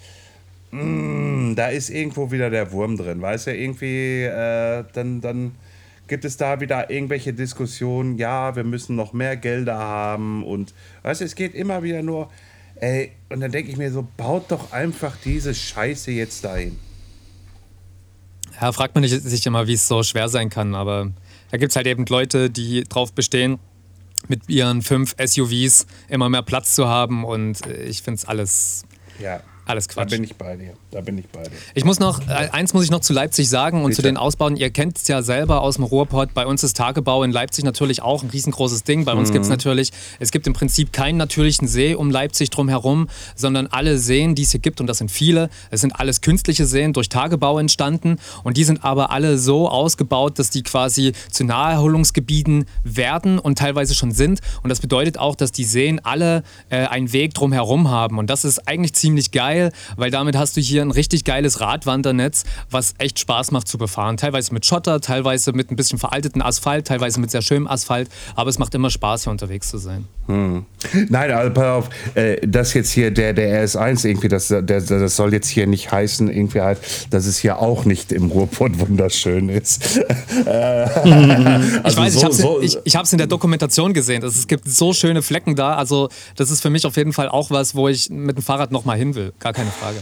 mm, 0.70 1.54
da 1.56 1.68
ist 1.68 1.90
irgendwo 1.90 2.30
wieder 2.30 2.48
der 2.48 2.70
Wurm 2.70 2.96
drin, 2.96 3.20
weißt 3.20 3.48
du, 3.48 3.56
irgendwie, 3.56 4.22
äh, 4.22 4.84
dann, 4.92 5.20
dann 5.20 5.56
gibt 6.06 6.24
es 6.24 6.36
da 6.36 6.60
wieder 6.60 6.90
irgendwelche 6.90 7.32
Diskussionen, 7.32 8.18
ja, 8.18 8.54
wir 8.54 8.62
müssen 8.62 8.94
noch 8.94 9.12
mehr 9.12 9.36
Gelder 9.36 9.76
haben 9.76 10.44
und, 10.44 10.72
weißt 11.02 11.22
du, 11.22 11.24
es 11.24 11.34
geht 11.34 11.54
immer 11.54 11.82
wieder 11.82 12.02
nur, 12.02 12.30
ey, 12.76 13.10
und 13.30 13.40
dann 13.40 13.50
denke 13.50 13.70
ich 13.70 13.76
mir 13.76 13.90
so, 13.90 14.06
baut 14.16 14.50
doch 14.52 14.72
einfach 14.72 15.16
diese 15.24 15.54
Scheiße 15.54 16.12
jetzt 16.12 16.44
dahin. 16.44 16.78
Ja, 18.60 18.70
fragt 18.70 18.94
man 18.94 19.04
sich 19.04 19.44
immer, 19.44 19.66
wie 19.66 19.74
es 19.74 19.88
so 19.88 20.04
schwer 20.04 20.28
sein 20.28 20.50
kann, 20.50 20.74
aber 20.74 21.10
da 21.50 21.56
gibt 21.56 21.70
es 21.72 21.76
halt 21.76 21.86
eben 21.86 22.04
Leute, 22.06 22.50
die 22.50 22.84
drauf 22.84 23.12
bestehen, 23.12 23.58
mit 24.28 24.48
ihren 24.48 24.82
fünf 24.82 25.14
SUVs 25.24 25.86
immer 26.08 26.28
mehr 26.28 26.42
Platz 26.42 26.74
zu 26.74 26.88
haben. 26.88 27.24
Und 27.24 27.64
äh, 27.66 27.84
ich 27.84 28.02
finde 28.02 28.18
es 28.18 28.24
alles, 28.24 28.84
Ja, 29.20 29.40
alles 29.66 29.88
da 29.88 29.94
Quatsch. 29.94 30.10
bin 30.10 30.24
ich 30.24 30.36
bei 30.36 30.56
dir, 30.56 30.74
da 30.90 31.00
bin 31.00 31.18
ich 31.18 31.26
bei 31.28 31.42
dir. 31.42 31.50
Ich 31.74 31.84
muss 31.84 31.98
noch, 31.98 32.20
äh, 32.28 32.48
eins 32.52 32.72
muss 32.72 32.84
ich 32.84 32.90
noch 32.90 33.00
zu 33.00 33.12
Leipzig 33.12 33.48
sagen 33.48 33.84
und 33.84 33.92
zu 33.92 33.96
Bitte. 33.96 34.08
den 34.08 34.16
Ausbauen. 34.16 34.56
Ihr 34.56 34.70
kennt 34.70 34.96
es 34.96 35.08
ja 35.08 35.22
selber 35.22 35.60
aus 35.60 35.74
dem 35.74 35.84
Ruhrpott. 35.84 36.32
Bei 36.34 36.46
uns 36.46 36.62
ist 36.62 36.76
Tagebau 36.76 37.24
in 37.24 37.32
Leipzig 37.32 37.64
natürlich 37.64 38.00
auch 38.00 38.22
ein 38.22 38.30
riesengroßes 38.30 38.84
Ding. 38.84 39.04
Bei 39.04 39.14
uns 39.14 39.32
gibt 39.32 39.44
es 39.44 39.50
natürlich, 39.50 39.90
es 40.20 40.30
gibt 40.30 40.46
im 40.46 40.52
Prinzip 40.52 40.92
keinen 40.92 41.16
natürlichen 41.16 41.66
See 41.66 41.94
um 41.94 42.10
Leipzig 42.10 42.50
drumherum, 42.50 43.08
sondern 43.34 43.66
alle 43.66 43.98
Seen, 43.98 44.34
die 44.34 44.42
es 44.42 44.52
hier 44.52 44.60
gibt, 44.60 44.80
und 44.80 44.86
das 44.86 44.98
sind 44.98 45.10
viele, 45.10 45.50
es 45.70 45.80
sind 45.80 45.98
alles 45.98 46.20
künstliche 46.20 46.64
Seen 46.64 46.92
durch 46.92 47.08
Tagebau 47.08 47.58
entstanden 47.58 48.18
und 48.44 48.56
die 48.56 48.64
sind 48.64 48.84
aber 48.84 49.10
alle 49.10 49.38
so 49.38 49.68
ausgebaut, 49.68 50.38
dass 50.38 50.50
die 50.50 50.62
quasi 50.62 51.12
zu 51.30 51.44
Naherholungsgebieten 51.44 52.66
werden 52.84 53.38
und 53.38 53.58
teilweise 53.58 53.94
schon 53.94 54.12
sind. 54.12 54.40
Und 54.62 54.70
das 54.70 54.80
bedeutet 54.80 55.18
auch, 55.18 55.34
dass 55.34 55.50
die 55.50 55.64
Seen 55.64 55.98
alle 56.04 56.44
äh, 56.68 56.86
einen 56.86 57.12
Weg 57.12 57.34
drumherum 57.34 57.90
haben. 57.90 58.18
Und 58.18 58.30
das 58.30 58.44
ist 58.44 58.68
eigentlich 58.68 58.94
ziemlich 58.94 59.32
geil, 59.32 59.55
weil 59.96 60.10
damit 60.10 60.36
hast 60.36 60.56
du 60.56 60.60
hier 60.60 60.82
ein 60.82 60.90
richtig 60.90 61.24
geiles 61.24 61.60
Radwandernetz, 61.60 62.44
was 62.70 62.94
echt 62.98 63.18
Spaß 63.18 63.50
macht 63.50 63.68
zu 63.68 63.78
befahren. 63.78 64.16
Teilweise 64.16 64.52
mit 64.54 64.64
Schotter, 64.66 65.00
teilweise 65.00 65.52
mit 65.52 65.70
ein 65.70 65.76
bisschen 65.76 65.98
veralteten 65.98 66.42
Asphalt, 66.42 66.86
teilweise 66.86 67.20
mit 67.20 67.30
sehr 67.30 67.42
schönem 67.42 67.66
Asphalt. 67.68 68.08
Aber 68.34 68.50
es 68.50 68.58
macht 68.58 68.74
immer 68.74 68.90
Spaß, 68.90 69.24
hier 69.24 69.30
unterwegs 69.32 69.68
zu 69.70 69.78
sein. 69.78 70.06
Nein, 70.28 71.30
also 71.30 71.52
pass 71.54 71.64
auf, 71.64 71.88
äh, 72.16 72.44
das 72.46 72.74
jetzt 72.74 72.90
hier, 72.90 73.12
der, 73.12 73.32
der 73.32 73.64
RS1 73.64 74.04
irgendwie, 74.08 74.26
das, 74.28 74.48
der, 74.48 74.62
das 74.62 75.14
soll 75.16 75.32
jetzt 75.32 75.48
hier 75.48 75.68
nicht 75.68 75.92
heißen, 75.92 76.28
irgendwie 76.28 76.60
halt, 76.62 76.78
dass 77.10 77.26
es 77.26 77.38
hier 77.38 77.60
auch 77.60 77.84
nicht 77.84 78.10
im 78.10 78.26
Ruhrpott 78.30 78.78
wunderschön 78.80 79.48
ist. 79.48 80.00
Ich 81.06 81.84
Also 81.84 81.98
weiß, 81.98 82.12
so- 82.14 82.18
ich 82.18 82.24
habe 82.24 82.34
es 82.34 82.38
so- 82.38 82.60
ich, 82.60 82.78
ich 82.84 83.12
in 83.12 83.18
der 83.18 83.26
Dokumentation 83.26 83.92
gesehen. 83.92 84.20
Das, 84.22 84.36
es 84.36 84.46
gibt 84.46 84.68
so 84.68 84.92
schöne 84.92 85.22
Flecken 85.22 85.54
da. 85.54 85.74
Also, 85.76 86.08
das 86.36 86.50
ist 86.50 86.60
für 86.60 86.70
mich 86.70 86.86
auf 86.86 86.96
jeden 86.96 87.12
Fall 87.12 87.28
auch 87.28 87.50
was, 87.50 87.74
wo 87.74 87.88
ich 87.88 88.10
mit 88.10 88.36
dem 88.36 88.42
Fahrrad 88.42 88.72
nochmal 88.72 88.96
hin 88.98 89.14
will. 89.14 89.32
Gar 89.46 89.52
keine 89.52 89.70
Frage. 89.70 89.98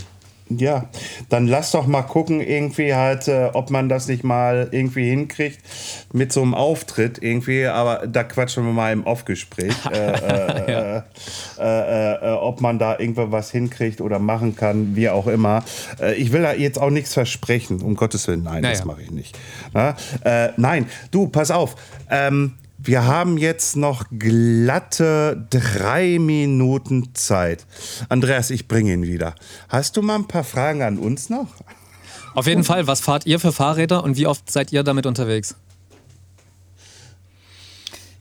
Ja, 0.49 0.89
dann 1.29 1.47
lass 1.47 1.71
doch 1.73 1.87
mal 1.87 2.01
gucken, 2.01 2.41
irgendwie 2.41 2.95
halt, 2.95 3.29
äh, 3.29 3.51
ob 3.53 3.69
man 3.69 3.91
das 3.91 4.09
nicht 4.09 4.25
mal 4.25 4.69
irgendwie 4.71 5.09
hinkriegt 5.11 5.59
mit 6.15 6.33
so 6.33 6.41
einem 6.41 6.55
Auftritt 6.55 7.23
irgendwie, 7.23 7.67
aber 7.67 8.07
da 8.07 8.25
quatschen 8.25 8.65
wir 8.65 8.73
mal 8.73 8.91
im 8.93 9.05
Off-Gespräch, 9.05 9.75
äh, 9.93 9.97
äh, 9.99 10.97
äh, 10.99 11.03
äh, 11.59 12.13
äh, 12.15 12.33
ob 12.37 12.63
man 12.63 12.79
da 12.79 12.99
irgendwo 12.99 13.33
was 13.33 13.51
hinkriegt 13.51 14.01
oder 14.01 14.19
machen 14.19 14.57
kann, 14.57 14.97
wie 14.97 15.11
auch 15.11 15.27
immer. 15.27 15.63
Ich 16.17 16.33
will 16.33 16.41
da 16.43 16.55
jetzt 16.55 16.79
auch 16.81 16.91
nichts 16.91 17.13
versprechen, 17.13 17.83
um 17.83 17.97
Gottes 17.97 18.27
Willen, 18.27 18.45
nein, 18.45 18.63
das 18.63 18.81
Naja. 18.81 18.87
mache 18.87 19.03
ich 19.03 19.11
nicht. 19.11 19.39
Na? 19.75 19.95
Nein, 20.57 20.87
du, 21.11 21.29
pass 21.29 21.51
auf, 21.51 21.75
ähm, 22.11 22.55
wir 22.85 23.07
haben 23.07 23.39
jetzt 23.39 23.77
noch 23.77 24.05
glatte 24.11 25.47
drei 25.51 26.19
Minuten 26.19 27.15
Zeit. 27.15 27.67
Andreas, 28.09 28.51
ich 28.51 28.69
bringe 28.69 28.93
ihn 28.93 29.03
wieder. 29.03 29.35
Hast 29.69 29.97
du 29.97 30.03
mal 30.03 30.17
ein 30.17 30.29
paar 30.29 30.45
Fragen 30.45 30.83
an 30.83 30.99
uns 30.99 31.31
noch? 31.31 31.49
Auf 32.35 32.47
jeden 32.47 32.65
Fall, 32.65 32.87
was 32.87 33.01
fahrt 33.01 33.27
ihr 33.27 33.41
für 33.41 33.53
Fahrräder 33.53 34.03
und 34.05 34.17
wie 34.17 34.27
oft 34.27 34.51
seid 34.51 34.73
ihr 34.73 34.83
damit 34.83 35.07
unterwegs? 35.07 35.57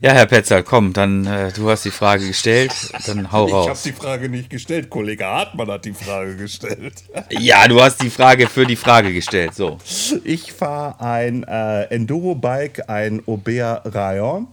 Ja, 0.03 0.11
Herr 0.11 0.25
Petzer, 0.25 0.63
komm, 0.63 0.91
dann 0.91 1.25
äh, 1.25 1.53
du 1.53 1.69
hast 1.69 1.85
die 1.85 1.89
Frage 1.89 2.27
gestellt, 2.27 2.73
dann 3.05 3.31
hau 3.31 3.47
Ich 3.47 3.53
habe 3.53 3.67
raus. 3.69 3.83
die 3.83 3.93
Frage 3.93 4.27
nicht 4.27 4.49
gestellt. 4.49 4.89
Kollege 4.89 5.23
Hartmann 5.23 5.69
hat 5.69 5.85
die 5.85 5.93
Frage 5.93 6.35
gestellt. 6.35 6.95
Ja, 7.29 7.65
du 7.69 7.81
hast 7.81 8.01
die 8.01 8.09
Frage 8.09 8.47
für 8.49 8.65
die 8.65 8.75
Frage 8.75 9.13
gestellt. 9.13 9.55
So. 9.55 9.77
Ich 10.25 10.51
fahre 10.51 10.99
ein 10.99 11.43
äh, 11.43 11.83
Enduro-Bike, 11.83 12.89
ein 12.89 13.23
Aubert 13.25 13.95
Rayon. 13.95 14.47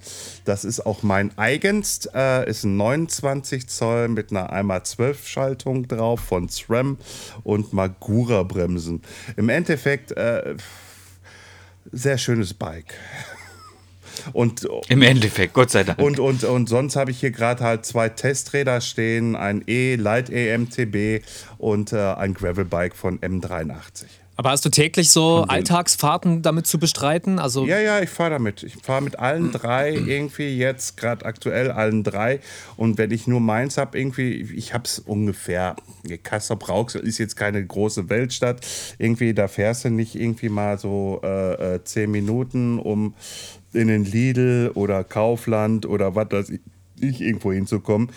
Das 0.44 0.64
ist 0.64 0.86
auch 0.86 1.02
mein 1.02 1.36
eigenst. 1.36 2.14
Äh, 2.14 2.48
ist 2.48 2.62
ein 2.62 2.76
29 2.76 3.66
Zoll 3.66 4.06
mit 4.06 4.30
einer 4.30 4.52
1x12 4.52 5.26
Schaltung 5.26 5.88
drauf 5.88 6.20
von 6.20 6.48
SRAM 6.48 6.96
und 7.42 7.72
Magura-Bremsen. 7.72 9.02
Im 9.36 9.48
Endeffekt 9.48 10.12
äh, 10.12 10.54
sehr 11.90 12.18
schönes 12.18 12.54
Bike. 12.54 12.94
Und 14.32 14.68
Im 14.88 15.02
Endeffekt, 15.02 15.54
Gott 15.54 15.70
sei 15.70 15.84
Dank. 15.84 15.98
und, 15.98 16.18
und, 16.18 16.44
und 16.44 16.68
sonst 16.68 16.96
habe 16.96 17.10
ich 17.10 17.20
hier 17.20 17.30
gerade 17.30 17.64
halt 17.64 17.84
zwei 17.84 18.08
Testräder 18.08 18.80
stehen, 18.80 19.36
ein 19.36 19.62
E, 19.66 19.96
Light 19.96 20.30
EMTB 20.30 21.24
und 21.58 21.92
äh, 21.92 22.14
ein 22.14 22.34
Gravelbike 22.34 22.94
von 22.94 23.18
M83. 23.20 24.06
Aber 24.40 24.52
hast 24.52 24.64
du 24.64 24.70
täglich 24.70 25.10
so 25.10 25.44
Alltagsfahrten 25.46 26.40
damit 26.40 26.66
zu 26.66 26.78
bestreiten? 26.78 27.38
Also 27.38 27.66
Ja, 27.66 27.78
ja, 27.78 28.00
ich 28.00 28.08
fahre 28.08 28.30
damit. 28.30 28.62
Ich 28.62 28.74
fahre 28.76 29.02
mit 29.02 29.18
allen 29.18 29.52
drei 29.52 29.92
irgendwie 29.92 30.56
jetzt, 30.56 30.96
gerade 30.96 31.26
aktuell 31.26 31.70
allen 31.70 32.04
drei. 32.04 32.40
Und 32.78 32.96
wenn 32.96 33.10
ich 33.10 33.26
nur 33.26 33.40
meins 33.40 33.76
habe, 33.76 33.98
irgendwie, 33.98 34.50
ich 34.56 34.72
habe 34.72 34.84
es 34.84 34.98
ungefähr. 34.98 35.76
Kassel 36.22 36.56
Rauxel 36.56 37.02
ist 37.02 37.18
jetzt 37.18 37.36
keine 37.36 37.62
große 37.62 38.08
Weltstadt. 38.08 38.66
Irgendwie, 38.96 39.34
da 39.34 39.46
fährst 39.46 39.84
du 39.84 39.90
nicht 39.90 40.14
irgendwie 40.14 40.48
mal 40.48 40.78
so 40.78 41.20
äh, 41.22 41.74
äh, 41.74 41.84
zehn 41.84 42.10
Minuten, 42.10 42.78
um 42.78 43.12
in 43.72 43.88
den 43.88 44.04
Lidl 44.04 44.72
oder 44.74 45.04
Kaufland 45.04 45.86
oder 45.86 46.14
was 46.14 46.30
weiß 46.30 46.50
ich, 46.50 47.20
irgendwo 47.20 47.52
hinzukommen. 47.52 48.10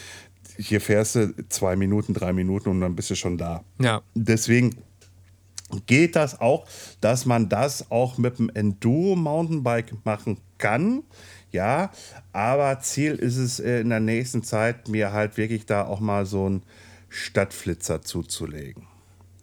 Hier 0.57 0.81
fährst 0.81 1.15
du 1.15 1.33
zwei 1.49 1.75
Minuten, 1.75 2.13
drei 2.13 2.33
Minuten 2.33 2.69
und 2.69 2.81
dann 2.81 2.95
bist 2.95 3.09
du 3.09 3.15
schon 3.15 3.37
da. 3.37 3.63
Ja. 3.79 4.01
Deswegen 4.13 4.75
geht 5.85 6.15
das 6.15 6.39
auch, 6.39 6.65
dass 7.01 7.25
man 7.25 7.49
das 7.49 7.89
auch 7.89 8.17
mit 8.17 8.39
dem 8.39 8.49
Enduro-Mountainbike 8.53 10.05
machen 10.05 10.37
kann. 10.57 11.03
Ja, 11.51 11.91
aber 12.31 12.79
Ziel 12.79 13.13
ist 13.15 13.37
es 13.37 13.59
äh, 13.59 13.81
in 13.81 13.89
der 13.89 13.99
nächsten 13.99 14.43
Zeit, 14.43 14.87
mir 14.87 15.11
halt 15.11 15.37
wirklich 15.37 15.65
da 15.65 15.85
auch 15.85 15.99
mal 15.99 16.25
so 16.25 16.45
einen 16.45 16.63
Stadtflitzer 17.09 18.01
zuzulegen. 18.01 18.87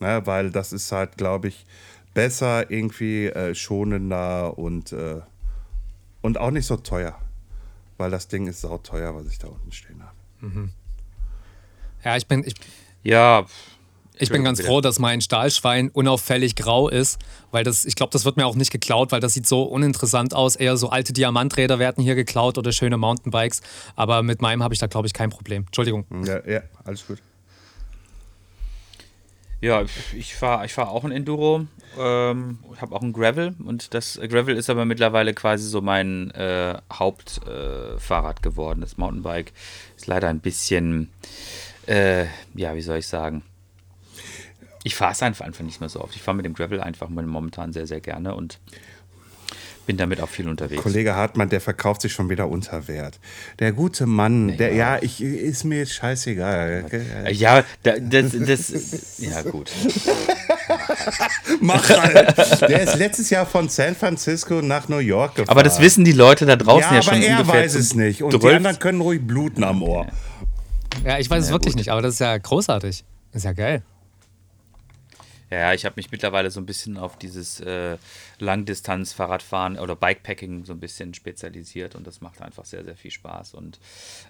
Ne, 0.01 0.23
weil 0.25 0.51
das 0.51 0.73
ist 0.73 0.91
halt, 0.93 1.17
glaube 1.17 1.49
ich, 1.49 1.67
besser, 2.15 2.71
irgendwie 2.71 3.27
äh, 3.27 3.55
schonender 3.55 4.59
und, 4.59 4.93
äh, 4.93 5.21
und 6.23 6.39
auch 6.39 6.51
nicht 6.51 6.67
so 6.67 6.77
teuer. 6.77 7.19
Weil 7.99 8.11
das 8.11 8.29
Ding 8.29 8.47
ist 8.47 8.63
sauteuer, 8.63 9.15
was 9.15 9.27
ich 9.27 9.39
da 9.39 9.49
unten 9.49 9.73
stehen 9.73 10.03
habe. 10.03 10.17
ja, 12.05 12.17
ich 12.17 12.27
bin, 12.27 12.45
ich, 12.45 12.55
ja, 13.03 13.45
ich 14.21 14.31
bin 14.31 14.45
ganz 14.45 14.61
froh, 14.61 14.81
dass 14.81 14.99
mein 14.99 15.21
Stahlschwein 15.21 15.89
unauffällig 15.89 16.55
grau 16.55 16.89
ist, 16.89 17.19
weil 17.51 17.65
das, 17.65 17.85
ich 17.85 17.97
glaube, 17.97 18.13
das 18.13 18.25
wird 18.25 18.37
mir 18.37 18.47
auch 18.47 18.55
nicht 18.55 18.71
geklaut, 18.71 19.13
weil 19.13 19.21
das 19.21 19.35
sieht 19.35 19.47
so 19.47 19.63
uninteressant 19.63 20.35
aus. 20.35 20.57
Eher 20.57 20.77
so 20.77 20.91
alte 20.91 21.13
Diamanträder 21.13 21.79
werden 21.79 22.03
hier 22.05 22.15
geklaut 22.15 22.59
oder 22.59 22.73
schöne 22.73 22.99
Mountainbikes. 22.99 23.63
Aber 23.97 24.23
mit 24.23 24.43
meinem 24.43 24.63
habe 24.63 24.75
ich 24.75 24.81
da, 24.81 24.87
glaube 24.87 25.07
ich, 25.07 25.15
kein 25.15 25.31
Problem. 25.31 25.65
Entschuldigung. 25.67 26.05
Ja, 26.25 26.47
ja, 26.47 26.63
alles 26.85 27.07
gut. 27.07 27.19
Ja, 29.61 29.85
ich 30.17 30.35
fahre 30.35 30.65
ich 30.65 30.73
fahr 30.73 30.91
auch 30.91 31.05
ein 31.05 31.13
Enduro. 31.13 31.67
Ähm, 31.99 32.61
habe 32.81 32.95
auch 32.95 33.03
ein 33.03 33.13
Gravel 33.13 33.55
und 33.65 33.95
das 33.95 34.19
Gravel 34.29 34.57
ist 34.57 34.71
aber 34.71 34.85
mittlerweile 34.85 35.35
quasi 35.35 35.69
so 35.69 35.81
mein 35.81 36.31
äh, 36.31 36.79
Hauptfahrrad 36.93 38.39
äh, 38.39 38.43
geworden. 38.43 38.81
Das 38.81 38.97
Mountainbike 38.97 39.53
ist 39.97 40.07
leider 40.07 40.29
ein 40.29 40.41
bisschen, 40.41 41.11
äh, 41.87 42.27
ja, 42.55 42.75
wie 42.75 42.81
soll 42.81 42.99
ich 42.99 43.09
sagen? 43.09 43.43
Ich 44.83 44.95
fahre 44.95 45.13
es 45.13 45.23
einfach, 45.23 45.45
einfach 45.45 45.65
nicht 45.65 45.81
mehr 45.81 45.89
so 45.91 46.01
oft. 46.01 46.15
Ich 46.17 46.23
fahre 46.23 46.37
mit 46.37 46.47
dem 46.47 46.55
Gravel 46.55 46.81
einfach 46.81 47.09
momentan 47.09 47.73
sehr, 47.73 47.87
sehr 47.87 48.01
gerne 48.01 48.35
und 48.35 48.61
bin 49.91 49.97
damit 49.97 50.21
auch 50.21 50.29
viel 50.29 50.49
unterwegs. 50.49 50.81
Kollege 50.81 51.17
Hartmann, 51.17 51.49
der 51.49 51.61
verkauft 51.61 52.03
sich 52.03 52.13
schon 52.13 52.31
wieder 52.31 52.49
unter 52.49 52.87
Wert. 52.87 53.19
Der 53.59 53.73
gute 53.73 54.07
Mann, 54.07 54.57
der, 54.57 54.73
ja, 54.73 54.99
ich, 55.03 55.21
ist 55.21 55.65
mir 55.65 55.79
jetzt 55.79 55.95
scheißegal. 55.95 56.85
Ja, 57.33 57.65
da, 57.83 57.95
das, 57.99 58.31
das, 58.39 59.19
ja 59.19 59.43
gut. 59.43 59.73
Mach 61.61 61.89
halt. 61.89 62.61
Der 62.61 62.83
ist 62.83 62.99
letztes 62.99 63.31
Jahr 63.31 63.47
von 63.47 63.69
San 63.69 63.97
Francisco 63.97 64.63
nach 64.63 64.89
New 64.89 64.99
York 64.99 65.35
gefahren. 65.35 65.51
Aber 65.51 65.65
das 65.65 65.81
wissen 65.81 66.05
die 66.05 66.13
Leute 66.13 66.47
da 66.47 66.55
draußen 66.55 66.89
ja, 66.89 66.95
ja, 66.95 67.03
schon 67.03 67.15
aber 67.15 67.25
er 67.25 67.41
ungefähr 67.41 67.63
weiß 67.65 67.75
es 67.75 67.97
nicht. 67.97 68.23
Und 68.23 68.33
die 68.33 68.39
12. 68.39 68.57
anderen 68.59 68.79
können 68.79 69.01
ruhig 69.01 69.27
bluten 69.27 69.65
am 69.65 69.83
Ohr. 69.83 70.07
Ja, 71.05 71.19
ich 71.19 71.29
weiß 71.29 71.47
es 71.47 71.51
wirklich 71.51 71.73
gut. 71.73 71.81
nicht, 71.81 71.91
aber 71.91 72.01
das 72.01 72.13
ist 72.13 72.21
ja 72.21 72.39
großartig. 72.39 73.05
ist 73.33 73.45
ja 73.45 73.53
geil. 73.55 73.83
Ja, 75.51 75.75
ich 75.75 75.85
habe 75.85 75.95
mich 75.97 76.13
mittlerweile 76.13 76.51
so 76.51 76.61
ein 76.61 76.67
bisschen 76.67 76.97
auf 76.97 77.19
dieses 77.19 77.61
äh, 77.61 77.99
Langdistanz-Fahrradfahren 78.39 79.79
oder 79.79 79.97
Bikepacking 79.97 80.65
so 80.65 80.73
ein 80.73 80.81
bisschen 80.81 81.13
spezialisiert 81.13 81.97
und 81.97 82.07
das 82.07 82.21
macht 82.21 82.41
einfach 82.41 82.65
sehr, 82.65 82.85
sehr 82.85 82.97
viel 82.97 83.11
Spaß. 83.11 83.55
Und 83.55 83.81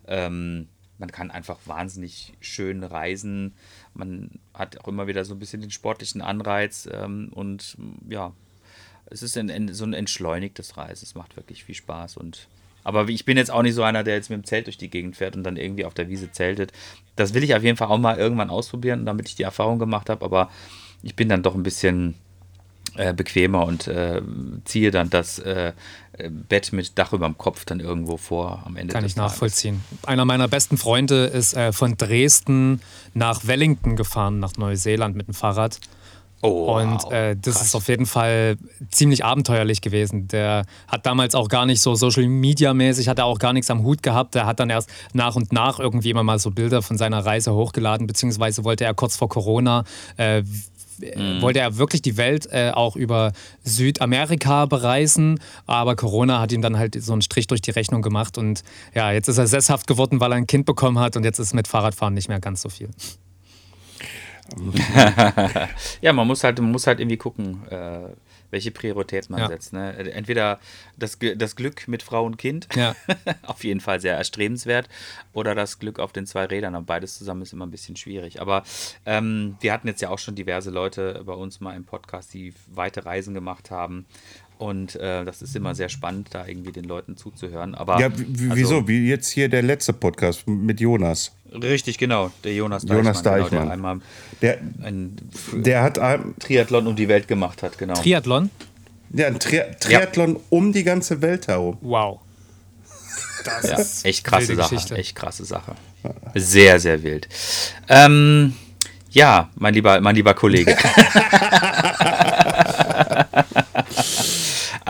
ähm, 0.07 0.69
man 0.97 1.13
kann 1.13 1.31
einfach 1.31 1.59
wahnsinnig 1.67 2.33
schön 2.41 2.83
reisen. 2.85 3.55
Man 3.93 4.41
hat 4.55 4.79
auch 4.81 4.89
immer 4.89 5.07
wieder 5.07 5.25
so 5.27 5.35
ein 5.35 5.39
bisschen 5.39 5.61
den 5.61 5.71
sportlichen 5.71 6.23
Anreiz 6.23 6.89
ähm, 6.91 7.31
und 7.35 7.77
ja, 8.09 8.33
es 9.07 9.23
ist 9.23 9.37
ein, 9.37 9.51
ein, 9.51 9.75
so 9.75 9.85
ein 9.85 9.93
entschleunigtes 9.93 10.79
Reisen. 10.79 11.05
Es 11.05 11.15
macht 11.15 11.37
wirklich 11.37 11.65
viel 11.65 11.75
Spaß 11.75 12.17
und 12.17 12.49
aber 12.83 13.09
ich 13.11 13.27
bin 13.27 13.37
jetzt 13.37 13.51
auch 13.51 13.61
nicht 13.61 13.75
so 13.75 13.83
einer, 13.83 14.05
der 14.05 14.15
jetzt 14.15 14.31
mit 14.31 14.39
dem 14.39 14.45
Zelt 14.45 14.67
durch 14.67 14.79
die 14.79 14.89
Gegend 14.89 15.17
fährt 15.17 15.37
und 15.37 15.43
dann 15.43 15.59
irgendwie 15.59 15.85
auf 15.85 15.93
der 15.93 16.09
Wiese 16.09 16.33
zeltet. 16.33 16.73
Das 17.15 17.35
will 17.35 17.45
ich 17.45 17.55
auf 17.55 17.63
jeden 17.63 17.77
Fall 17.77 17.89
auch 17.89 17.99
mal 17.99 18.17
irgendwann 18.17 18.49
ausprobieren, 18.49 19.05
damit 19.05 19.29
ich 19.29 19.35
die 19.35 19.43
Erfahrung 19.43 19.79
gemacht 19.79 20.09
habe. 20.09 20.25
Aber 20.25 20.51
ich 21.03 21.15
bin 21.17 21.29
dann 21.29 21.43
doch 21.43 21.55
ein 21.55 21.63
bisschen 21.63 22.15
äh, 22.97 23.13
bequemer 23.15 23.65
und 23.67 23.87
äh, 23.87 24.21
ziehe 24.65 24.91
dann 24.91 25.11
das 25.11 25.39
äh, 25.39 25.73
Bett 26.49 26.73
mit 26.73 26.99
Dach 26.99 27.13
über 27.13 27.27
dem 27.27 27.39
Kopf 27.39 27.65
dann 27.65 27.81
irgendwo 27.81 28.17
vor 28.17 28.63
am 28.67 28.77
Ende 28.77 28.93
Kann 28.93 29.05
ich 29.05 29.15
Tages. 29.15 29.33
nachvollziehen. 29.33 29.83
Einer 30.05 30.25
meiner 30.25 30.49
besten 30.49 30.77
Freunde 30.77 31.25
ist 31.27 31.55
äh, 31.55 31.73
von 31.73 31.97
Dresden 31.97 32.81
nach 33.15 33.47
Wellington 33.47 33.97
gefahren, 33.97 34.39
nach 34.39 34.57
Neuseeland 34.57 35.17
mit 35.17 35.29
dem 35.29 35.35
Fahrrad. 35.35 35.79
Oh, 36.43 36.75
Und 36.81 37.11
äh, 37.13 37.37
das 37.37 37.57
Krass. 37.57 37.67
ist 37.67 37.75
auf 37.75 37.89
jeden 37.89 38.07
Fall 38.07 38.57
ziemlich 38.91 39.25
abenteuerlich 39.27 39.83
gewesen. 39.83 40.27
Der 40.29 40.65
hat 40.89 41.05
damals 41.05 41.35
auch 41.35 41.49
gar 41.49 41.67
nicht 41.67 41.83
so 41.83 41.95
Social 41.95 42.27
Media 42.29 42.73
mäßig, 42.73 43.09
hat 43.09 43.19
er 43.19 43.27
auch 43.27 43.39
gar 43.39 43.53
nichts 43.53 43.71
am 43.71 43.83
Hut 43.83 44.03
gehabt. 44.03 44.35
Der 44.35 44.47
hat 44.47 44.59
dann 44.59 44.71
erst 44.71 44.89
nach 45.13 45.37
und 45.37 45.53
nach 45.53 45.79
irgendwie 45.79 46.09
immer 46.11 46.23
mal 46.23 46.39
so 46.39 46.51
Bilder 46.51 46.81
von 46.81 46.97
seiner 46.97 47.25
Reise 47.27 47.53
hochgeladen, 47.55 48.07
beziehungsweise 48.07 48.65
wollte 48.65 48.85
er 48.85 48.95
kurz 48.95 49.17
vor 49.17 49.29
Corona, 49.29 49.85
äh, 50.17 50.43
w- 51.01 51.41
wollte 51.41 51.61
er 51.61 51.77
wirklich 51.79 52.03
die 52.03 52.17
Welt 52.17 52.47
äh, 52.53 52.71
auch 52.75 52.97
über 52.97 53.33
Südamerika 53.65 54.67
bereisen, 54.67 55.41
aber 55.67 55.97
Corona 55.97 56.41
hat 56.41 56.53
ihm 56.53 56.63
dann 56.63 56.79
halt 56.79 57.03
so 57.03 57.13
einen 57.13 57.23
Strich 57.23 57.47
durch 57.47 57.61
die 57.63 57.71
Rechnung 57.71 58.03
gemacht 58.03 58.39
und 58.39 58.63
ja, 58.95 59.11
jetzt 59.13 59.29
ist 59.29 59.39
er 59.39 59.47
sesshaft 59.47 59.87
geworden, 59.87 60.21
weil 60.21 60.33
er 60.33 60.37
ein 60.37 60.47
Kind 60.47 60.67
bekommen 60.67 60.99
hat 60.99 61.17
und 61.17 61.25
jetzt 61.25 61.39
ist 61.39 61.55
mit 61.55 61.69
Fahrradfahren 61.69 62.15
nicht 62.15 62.29
mehr 62.29 62.41
ganz 62.41 62.63
so 62.63 62.69
viel. 62.69 62.91
Ja, 66.01 66.13
man 66.13 66.27
muss 66.27 66.43
halt, 66.45 66.59
man 66.61 66.73
muss 66.73 66.87
halt 66.87 67.01
irgendwie 67.01 67.17
gucken, 67.17 67.63
äh, 67.71 68.01
welche 68.51 68.71
Priorität 68.71 69.31
man 69.31 69.41
Ja. 69.41 69.49
setzt. 69.49 69.73
Ne? 69.73 69.93
Entweder 70.13 70.59
das, 70.97 71.19
das 71.37 71.57
Glück 71.57 71.89
mit 71.89 72.03
Frau 72.03 72.25
und 72.25 72.37
Kind, 72.37 72.69
Ja. 72.75 72.95
auf 73.43 73.65
jeden 73.65 73.81
Fall 73.81 74.01
sehr 74.01 74.17
erstrebenswert, 74.17 74.89
oder 75.33 75.55
das 75.55 75.79
Glück 75.79 75.99
auf 75.99 76.13
den 76.13 76.27
zwei 76.27 76.45
Rädern. 76.47 76.75
Und 76.75 76.87
beides 76.87 77.17
zusammen 77.19 77.43
ist 77.43 77.53
immer 77.53 77.67
ein 77.67 77.71
bisschen 77.71 77.97
schwierig. 77.97 78.41
Aber 78.41 78.63
ähm, 79.07 79.57
wir 79.61 79.73
hatten 79.73 79.89
jetzt 79.89 80.01
ja 80.03 80.11
auch 80.11 80.19
schon 80.19 80.35
diverse 80.35 80.71
Leute 80.71 81.23
bei 81.25 81.35
uns 81.35 81.61
mal 81.61 81.75
im 81.77 81.85
Podcast, 81.85 82.35
die 82.35 82.53
weite 82.67 83.05
Reisen 83.05 83.35
gemacht 83.35 83.71
haben. 83.71 84.07
Und 84.61 84.95
äh, 84.97 85.25
das 85.25 85.41
ist 85.41 85.57
immer 85.57 85.75
sehr 85.75 85.89
spannend, 85.89 86.29
da 86.33 86.47
irgendwie 86.47 86.71
den 86.71 86.85
Leuten 86.85 87.17
zuzuhören. 87.17 87.75
Aber 87.75 87.99
Ja, 87.99 88.13
w- 88.13 88.25
w- 88.29 88.51
also- 88.51 88.57
wieso? 88.57 88.89
Wie 88.89 89.09
jetzt 89.09 89.31
hier 89.31 89.49
der 89.49 89.63
letzte 89.63 89.95
Podcast 89.95 90.47
mit 90.47 90.81
Jonas. 90.81 91.33
Richtig, 91.51 91.97
genau. 91.97 92.31
Der 92.45 92.53
Jonas 92.55 92.83
Deichmann. 92.83 92.99
Jonas 93.05 93.23
Genau, 93.23 93.63
der 93.65 93.71
einmal 93.73 94.01
Der, 94.43 94.59
der 95.55 95.83
hat 95.83 95.99
ein, 95.99 96.35
Triathlon 96.39 96.87
um 96.89 96.95
die 96.95 97.09
Welt 97.09 97.27
gemacht 97.27 97.63
hat, 97.63 97.79
genau. 97.79 97.95
Triathlon? 97.95 98.51
ja, 99.15 99.29
ein 99.29 99.41
Tri 99.41 99.63
Triathlon 99.81 100.39
um 100.51 100.73
die 100.75 100.85
ganze 100.85 101.23
Welt 101.23 101.49
herum. 101.49 101.79
Wow. 101.81 102.21
Das 103.45 103.65
Ja, 103.67 103.79
ist 103.79 104.05
echt 104.05 104.25
krasse 104.25 104.55
Sache. 104.55 104.75
Geschichte. 104.75 104.95
Echt 104.97 105.17
krasse 105.17 105.47
Sache. 105.47 105.75
Sehr, 106.35 106.79
sehr 106.79 107.03
wild. 107.03 107.27
Ähm, 107.89 108.55
ja, 109.11 109.49
mein 109.57 109.73
lieber, 109.73 109.99
mein 110.03 110.15
lieber 110.15 110.35
Kollege. 110.35 110.77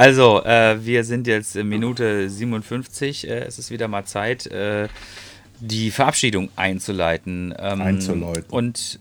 also, 0.00 0.42
äh, 0.44 0.84
wir 0.84 1.04
sind 1.04 1.26
jetzt 1.26 1.56
in 1.56 1.68
Minute 1.68 2.30
57. 2.30 3.28
Äh, 3.28 3.40
es 3.40 3.58
ist 3.58 3.70
wieder 3.70 3.86
mal 3.86 4.04
Zeit, 4.04 4.46
äh, 4.46 4.88
die 5.60 5.90
Verabschiedung 5.90 6.48
einzuleiten. 6.56 7.54
Ähm, 7.58 7.82
Einzuläuten. 7.82 8.50
Und 8.50 8.98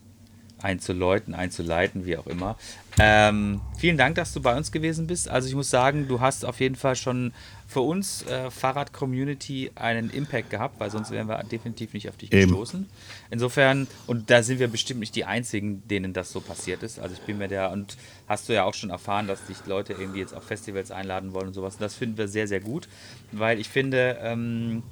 einzuläuten, 0.62 1.34
einzuleiten, 1.34 2.06
wie 2.06 2.18
auch 2.18 2.28
immer. 2.28 2.58
Ähm, 3.00 3.62
vielen 3.78 3.98
Dank, 3.98 4.16
dass 4.16 4.34
du 4.34 4.42
bei 4.42 4.56
uns 4.58 4.72
gewesen 4.72 5.08
bist. 5.08 5.30
Also 5.30 5.48
ich 5.48 5.56
muss 5.56 5.70
sagen, 5.70 6.08
du 6.08 6.20
hast 6.20 6.44
auf 6.44 6.60
jeden 6.60 6.76
Fall 6.76 6.96
schon 6.96 7.34
für 7.68 7.82
uns 7.82 8.26
äh, 8.26 8.50
Fahrrad-Community 8.50 9.72
einen 9.76 10.10
Impact 10.10 10.50
gehabt, 10.50 10.80
weil 10.80 10.90
sonst 10.90 11.12
wären 11.12 11.28
wir 11.28 11.42
definitiv 11.44 11.94
nicht 11.94 12.10
auf 12.10 12.18
dich 12.18 12.34
Eben. 12.34 12.50
gestoßen. 12.50 12.90
Insofern, 13.30 13.88
und 14.08 14.30
da 14.30 14.44
sind 14.44 14.60
wir 14.60 14.68
bestimmt 14.68 15.00
nicht 15.00 15.16
die 15.16 15.26
Einzigen, 15.26 15.88
denen 15.88 16.12
das 16.12 16.32
so 16.32 16.42
passiert 16.42 16.84
ist. 16.84 17.00
Also 17.00 17.14
ich 17.14 17.22
bin 17.22 17.38
mir 17.38 17.48
der, 17.48 17.72
und 17.72 17.96
hast 18.28 18.50
du 18.50 18.54
ja 18.54 18.64
auch 18.64 18.74
schon 18.74 18.90
erfahren, 18.90 19.28
dass 19.28 19.46
dich 19.46 19.58
Leute 19.66 19.94
irgendwie 19.94 20.20
jetzt 20.20 20.34
auf 20.34 20.44
Festivals 20.44 20.92
einladen 20.92 21.34
wollen 21.34 21.48
und 21.48 21.54
sowas. 21.54 21.76
Und 21.76 21.82
das 21.82 21.96
finden 21.96 22.18
wir 22.18 22.28
sehr, 22.28 22.48
sehr 22.48 22.60
gut, 22.60 22.90
weil 23.32 23.60
ich 23.60 23.70
finde, 23.70 24.18
ähm, 24.22 24.84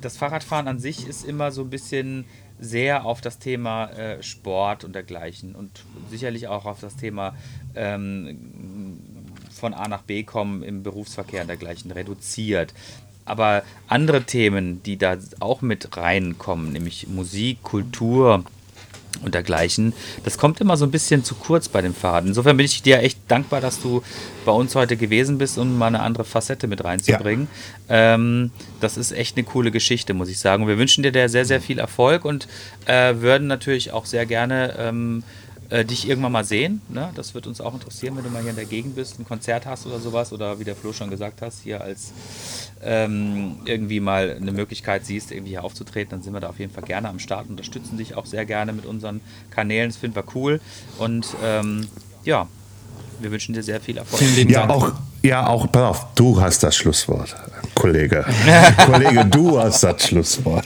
das 0.00 0.16
Fahrradfahren 0.16 0.68
an 0.68 0.78
sich 0.78 1.06
ist 1.06 1.24
immer 1.24 1.52
so 1.52 1.62
ein 1.62 1.70
bisschen 1.70 2.24
sehr 2.58 3.04
auf 3.04 3.20
das 3.20 3.38
Thema 3.38 3.90
äh, 3.90 4.22
Sport 4.22 4.84
und 4.84 4.94
dergleichen 4.94 5.54
und 5.54 5.84
sicherlich 6.10 6.48
auch 6.48 6.64
auf 6.64 6.80
das 6.80 6.96
Thema 6.96 7.34
ähm, 7.74 8.38
von 9.50 9.74
A 9.74 9.88
nach 9.88 10.02
B 10.02 10.22
kommen 10.22 10.62
im 10.62 10.82
Berufsverkehr 10.82 11.42
und 11.42 11.48
dergleichen 11.48 11.90
reduziert. 11.90 12.74
Aber 13.24 13.64
andere 13.88 14.22
Themen, 14.22 14.82
die 14.84 14.96
da 14.96 15.16
auch 15.40 15.60
mit 15.60 15.96
reinkommen, 15.96 16.72
nämlich 16.72 17.08
Musik, 17.08 17.62
Kultur, 17.62 18.44
und 19.22 19.34
dergleichen. 19.34 19.92
Das 20.24 20.38
kommt 20.38 20.60
immer 20.60 20.76
so 20.76 20.84
ein 20.84 20.90
bisschen 20.90 21.24
zu 21.24 21.34
kurz 21.34 21.68
bei 21.68 21.82
dem 21.82 21.94
Fahrrad. 21.94 22.26
Insofern 22.26 22.56
bin 22.56 22.66
ich 22.66 22.82
dir 22.82 23.00
echt 23.00 23.18
dankbar, 23.28 23.60
dass 23.60 23.80
du 23.80 24.02
bei 24.44 24.52
uns 24.52 24.74
heute 24.74 24.96
gewesen 24.96 25.38
bist, 25.38 25.58
um 25.58 25.78
mal 25.78 25.88
eine 25.88 26.00
andere 26.00 26.24
Facette 26.24 26.66
mit 26.66 26.84
reinzubringen. 26.84 27.48
Ähm, 27.88 28.50
das 28.80 28.96
ist 28.96 29.12
echt 29.12 29.36
eine 29.36 29.44
coole 29.44 29.70
Geschichte, 29.70 30.14
muss 30.14 30.28
ich 30.28 30.38
sagen. 30.38 30.66
Wir 30.66 30.78
wünschen 30.78 31.02
dir 31.02 31.12
da 31.12 31.28
sehr, 31.28 31.44
sehr 31.44 31.60
viel 31.60 31.78
Erfolg 31.78 32.24
und 32.24 32.48
äh, 32.86 33.14
würden 33.16 33.46
natürlich 33.46 33.92
auch 33.92 34.06
sehr 34.06 34.26
gerne 34.26 34.74
ähm, 34.78 35.22
äh, 35.70 35.84
dich 35.84 36.08
irgendwann 36.08 36.32
mal 36.32 36.44
sehen. 36.44 36.80
Ne? 36.88 37.10
Das 37.14 37.34
wird 37.34 37.46
uns 37.46 37.60
auch 37.60 37.74
interessieren, 37.74 38.16
wenn 38.16 38.24
du 38.24 38.30
mal 38.30 38.40
hier 38.42 38.50
in 38.50 38.56
der 38.56 38.64
Gegend 38.66 38.94
bist, 38.96 39.18
ein 39.18 39.24
Konzert 39.24 39.66
hast 39.66 39.86
oder 39.86 39.98
sowas 40.00 40.32
oder 40.32 40.58
wie 40.58 40.64
der 40.64 40.76
Flo 40.76 40.92
schon 40.92 41.10
gesagt 41.10 41.42
hast, 41.42 41.62
hier 41.62 41.80
als 41.80 42.12
ähm, 42.82 43.56
irgendwie 43.64 44.00
mal 44.00 44.36
eine 44.40 44.52
Möglichkeit 44.52 45.04
siehst, 45.06 45.32
irgendwie 45.32 45.50
hier 45.50 45.64
aufzutreten, 45.64 46.10
dann 46.10 46.22
sind 46.22 46.32
wir 46.32 46.40
da 46.40 46.48
auf 46.48 46.58
jeden 46.58 46.72
Fall 46.72 46.84
gerne 46.84 47.08
am 47.08 47.18
Start, 47.18 47.48
unterstützen 47.48 47.96
dich 47.98 48.14
auch 48.14 48.26
sehr 48.26 48.44
gerne 48.44 48.72
mit 48.72 48.86
unseren 48.86 49.20
Kanälen. 49.50 49.88
Das 49.90 49.96
finden 49.96 50.16
wir 50.16 50.24
cool. 50.34 50.60
Und 50.98 51.26
ähm, 51.42 51.88
ja, 52.24 52.48
wir 53.20 53.30
wünschen 53.30 53.54
dir 53.54 53.62
sehr 53.62 53.80
viel 53.80 53.96
Erfolg. 53.96 54.20
Vielen 54.22 54.36
lieben 54.36 54.50
Ja, 54.52 54.66
Dank. 54.66 54.70
auch, 54.72 54.92
ja, 55.22 55.46
auch, 55.46 55.70
pass 55.70 55.82
auf, 55.82 56.06
du 56.14 56.40
hast 56.40 56.62
das 56.62 56.76
Schlusswort, 56.76 57.34
Kollege. 57.74 58.24
Kollege, 58.86 59.24
du 59.26 59.58
hast 59.60 59.82
das 59.82 60.06
Schlusswort. 60.06 60.64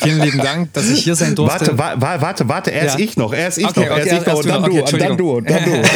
Vielen 0.00 0.20
lieben 0.20 0.38
Dank, 0.38 0.72
dass 0.72 0.88
ich 0.88 1.04
hier 1.04 1.14
sein 1.14 1.34
durfte. 1.34 1.76
Warte, 1.78 2.00
wa 2.00 2.16
wa 2.16 2.20
warte, 2.20 2.48
warte, 2.48 2.70
erst 2.70 2.98
Ja. 2.98 3.04
ich 3.04 3.16
noch, 3.16 3.32
erst 3.34 3.58
ich 3.58 3.66
Okay, 3.66 3.88
noch, 3.88 3.96
erst 3.96 4.12
okay, 4.12 4.20
ich 4.20 4.26
noch 4.26 4.34
erst 4.34 4.44
und 4.44 4.48
dann 4.48 4.62
du 4.62 4.68
noch. 4.68 4.76
du, 4.76 4.82
Okay, 4.82 4.94
und 4.94 5.00
dann 5.02 5.16
du, 5.16 5.30
und 5.36 5.50
dann 5.50 5.64
du. 5.64 5.82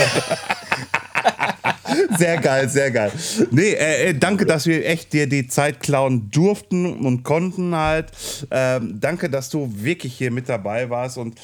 Sehr 2.19 2.37
geil, 2.39 2.69
sehr 2.69 2.91
geil. 2.91 3.11
Nee, 3.51 3.71
äh, 3.73 4.09
äh, 4.11 4.15
danke, 4.15 4.45
dass 4.45 4.67
wir 4.67 4.85
echt 4.87 5.13
dir 5.13 5.27
die 5.29 5.47
Zeit 5.49 5.81
klauen 5.81 6.31
durften 6.31 7.05
und 7.07 7.23
konnten 7.23 7.75
halt. 7.75 8.07
Ähm, 8.51 8.99
danke, 9.01 9.31
dass 9.31 9.49
du 9.51 9.71
wirklich 9.75 10.15
hier 10.15 10.31
mit 10.31 10.49
dabei 10.49 10.91
warst 10.91 11.17
und 11.17 11.39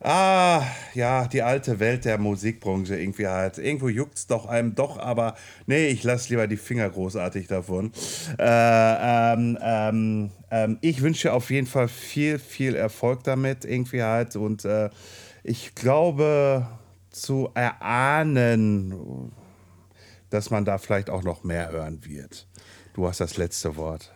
ah, 0.00 0.62
ja, 0.94 1.26
die 1.26 1.42
alte 1.42 1.80
Welt 1.80 2.04
der 2.04 2.18
Musikbranche 2.18 2.98
irgendwie 2.98 3.26
halt. 3.26 3.58
Irgendwo 3.58 3.88
juckt 3.88 4.18
es 4.18 4.26
doch 4.26 4.46
einem 4.46 4.74
doch, 4.74 4.98
aber 4.98 5.34
nee, 5.66 5.88
ich 5.88 6.02
lasse 6.02 6.30
lieber 6.30 6.46
die 6.46 6.56
Finger 6.56 6.88
großartig 6.88 7.46
davon. 7.46 7.92
Äh, 8.38 8.44
ähm, 9.34 9.58
ähm, 9.60 10.30
ähm, 10.50 10.78
ich 10.80 11.02
wünsche 11.02 11.32
auf 11.32 11.50
jeden 11.50 11.66
Fall 11.66 11.88
viel, 11.88 12.38
viel 12.38 12.74
Erfolg 12.74 13.24
damit 13.24 13.64
irgendwie 13.64 14.02
halt 14.02 14.36
und 14.36 14.64
äh, 14.64 14.90
ich 15.42 15.74
glaube 15.74 16.66
zu 17.10 17.50
erahnen, 17.54 19.32
dass 20.30 20.50
man 20.50 20.64
da 20.64 20.78
vielleicht 20.78 21.08
auch 21.08 21.22
noch 21.22 21.44
mehr 21.44 21.70
hören 21.70 22.04
wird. 22.04 22.46
Du 22.94 23.06
hast 23.06 23.20
das 23.20 23.36
letzte 23.36 23.76
Wort. 23.76 24.12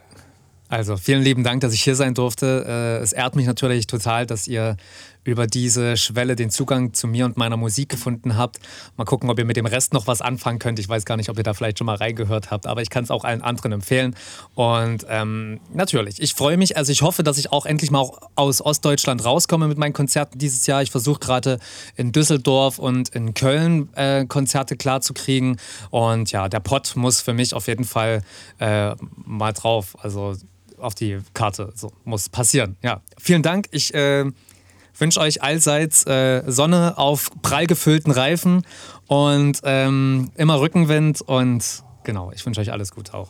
Also 0.68 0.96
vielen 0.96 1.22
lieben 1.22 1.42
Dank, 1.42 1.62
dass 1.62 1.72
ich 1.72 1.82
hier 1.82 1.96
sein 1.96 2.14
durfte. 2.14 2.64
Äh, 2.66 3.02
Es 3.02 3.12
ehrt 3.12 3.34
mich 3.34 3.46
natürlich 3.46 3.88
total, 3.88 4.24
dass 4.24 4.46
ihr 4.46 4.76
über 5.24 5.46
diese 5.46 5.96
Schwelle 5.96 6.36
den 6.36 6.50
Zugang 6.50 6.94
zu 6.94 7.06
mir 7.06 7.24
und 7.26 7.36
meiner 7.36 7.56
Musik 7.56 7.88
gefunden 7.88 8.36
habt. 8.36 8.58
Mal 8.96 9.04
gucken, 9.04 9.28
ob 9.30 9.38
ihr 9.38 9.44
mit 9.44 9.56
dem 9.56 9.66
Rest 9.66 9.92
noch 9.92 10.06
was 10.06 10.22
anfangen 10.22 10.58
könnt. 10.58 10.78
Ich 10.78 10.88
weiß 10.88 11.04
gar 11.04 11.16
nicht, 11.16 11.28
ob 11.28 11.36
ihr 11.36 11.42
da 11.42 11.54
vielleicht 11.54 11.78
schon 11.78 11.86
mal 11.86 11.96
reingehört 11.96 12.50
habt, 12.50 12.66
aber 12.66 12.82
ich 12.82 12.90
kann 12.90 13.04
es 13.04 13.10
auch 13.10 13.24
allen 13.24 13.42
anderen 13.42 13.72
empfehlen. 13.72 14.16
Und 14.54 15.06
ähm, 15.08 15.60
natürlich, 15.72 16.20
ich 16.20 16.34
freue 16.34 16.56
mich. 16.56 16.76
Also 16.76 16.92
ich 16.92 17.02
hoffe, 17.02 17.22
dass 17.22 17.38
ich 17.38 17.52
auch 17.52 17.66
endlich 17.66 17.90
mal 17.90 18.00
auch 18.00 18.20
aus 18.34 18.62
Ostdeutschland 18.62 19.24
rauskomme 19.24 19.68
mit 19.68 19.78
meinen 19.78 19.92
Konzerten 19.92 20.38
dieses 20.38 20.66
Jahr. 20.66 20.82
Ich 20.82 20.90
versuche 20.90 21.20
gerade 21.20 21.58
in 21.96 22.12
Düsseldorf 22.12 22.78
und 22.78 23.10
in 23.10 23.34
Köln 23.34 23.88
äh, 23.94 24.24
Konzerte 24.26 24.76
klarzukriegen. 24.76 25.58
Und 25.90 26.32
ja, 26.32 26.48
der 26.48 26.60
Pott 26.60 26.96
muss 26.96 27.20
für 27.20 27.34
mich 27.34 27.54
auf 27.54 27.66
jeden 27.66 27.84
Fall 27.84 28.22
äh, 28.58 28.94
mal 29.24 29.52
drauf. 29.52 29.96
Also 30.02 30.34
auf 30.78 30.94
die 30.94 31.18
Karte. 31.34 31.72
So 31.74 31.92
muss 32.04 32.28
passieren. 32.28 32.76
Ja, 32.82 33.02
vielen 33.18 33.42
Dank. 33.42 33.68
Ich 33.70 33.94
äh, 33.94 34.24
wünsche 35.00 35.20
euch 35.20 35.42
allseits 35.42 36.06
äh, 36.06 36.42
Sonne 36.46 36.98
auf 36.98 37.30
prall 37.42 37.66
gefüllten 37.66 38.10
Reifen 38.10 38.64
und 39.06 39.60
ähm, 39.64 40.30
immer 40.36 40.60
Rückenwind 40.60 41.22
und 41.22 41.82
genau, 42.04 42.32
ich 42.32 42.44
wünsche 42.44 42.60
euch 42.60 42.72
alles 42.72 42.92
Gute 42.92 43.14
auch. 43.14 43.28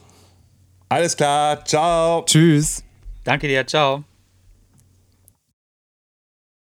Alles 0.89 1.17
klar, 1.17 1.65
ciao. 1.65 2.25
Tschüss. 2.25 2.83
Danke 3.25 3.47
dir, 3.49 3.67
ciao. 3.67 4.05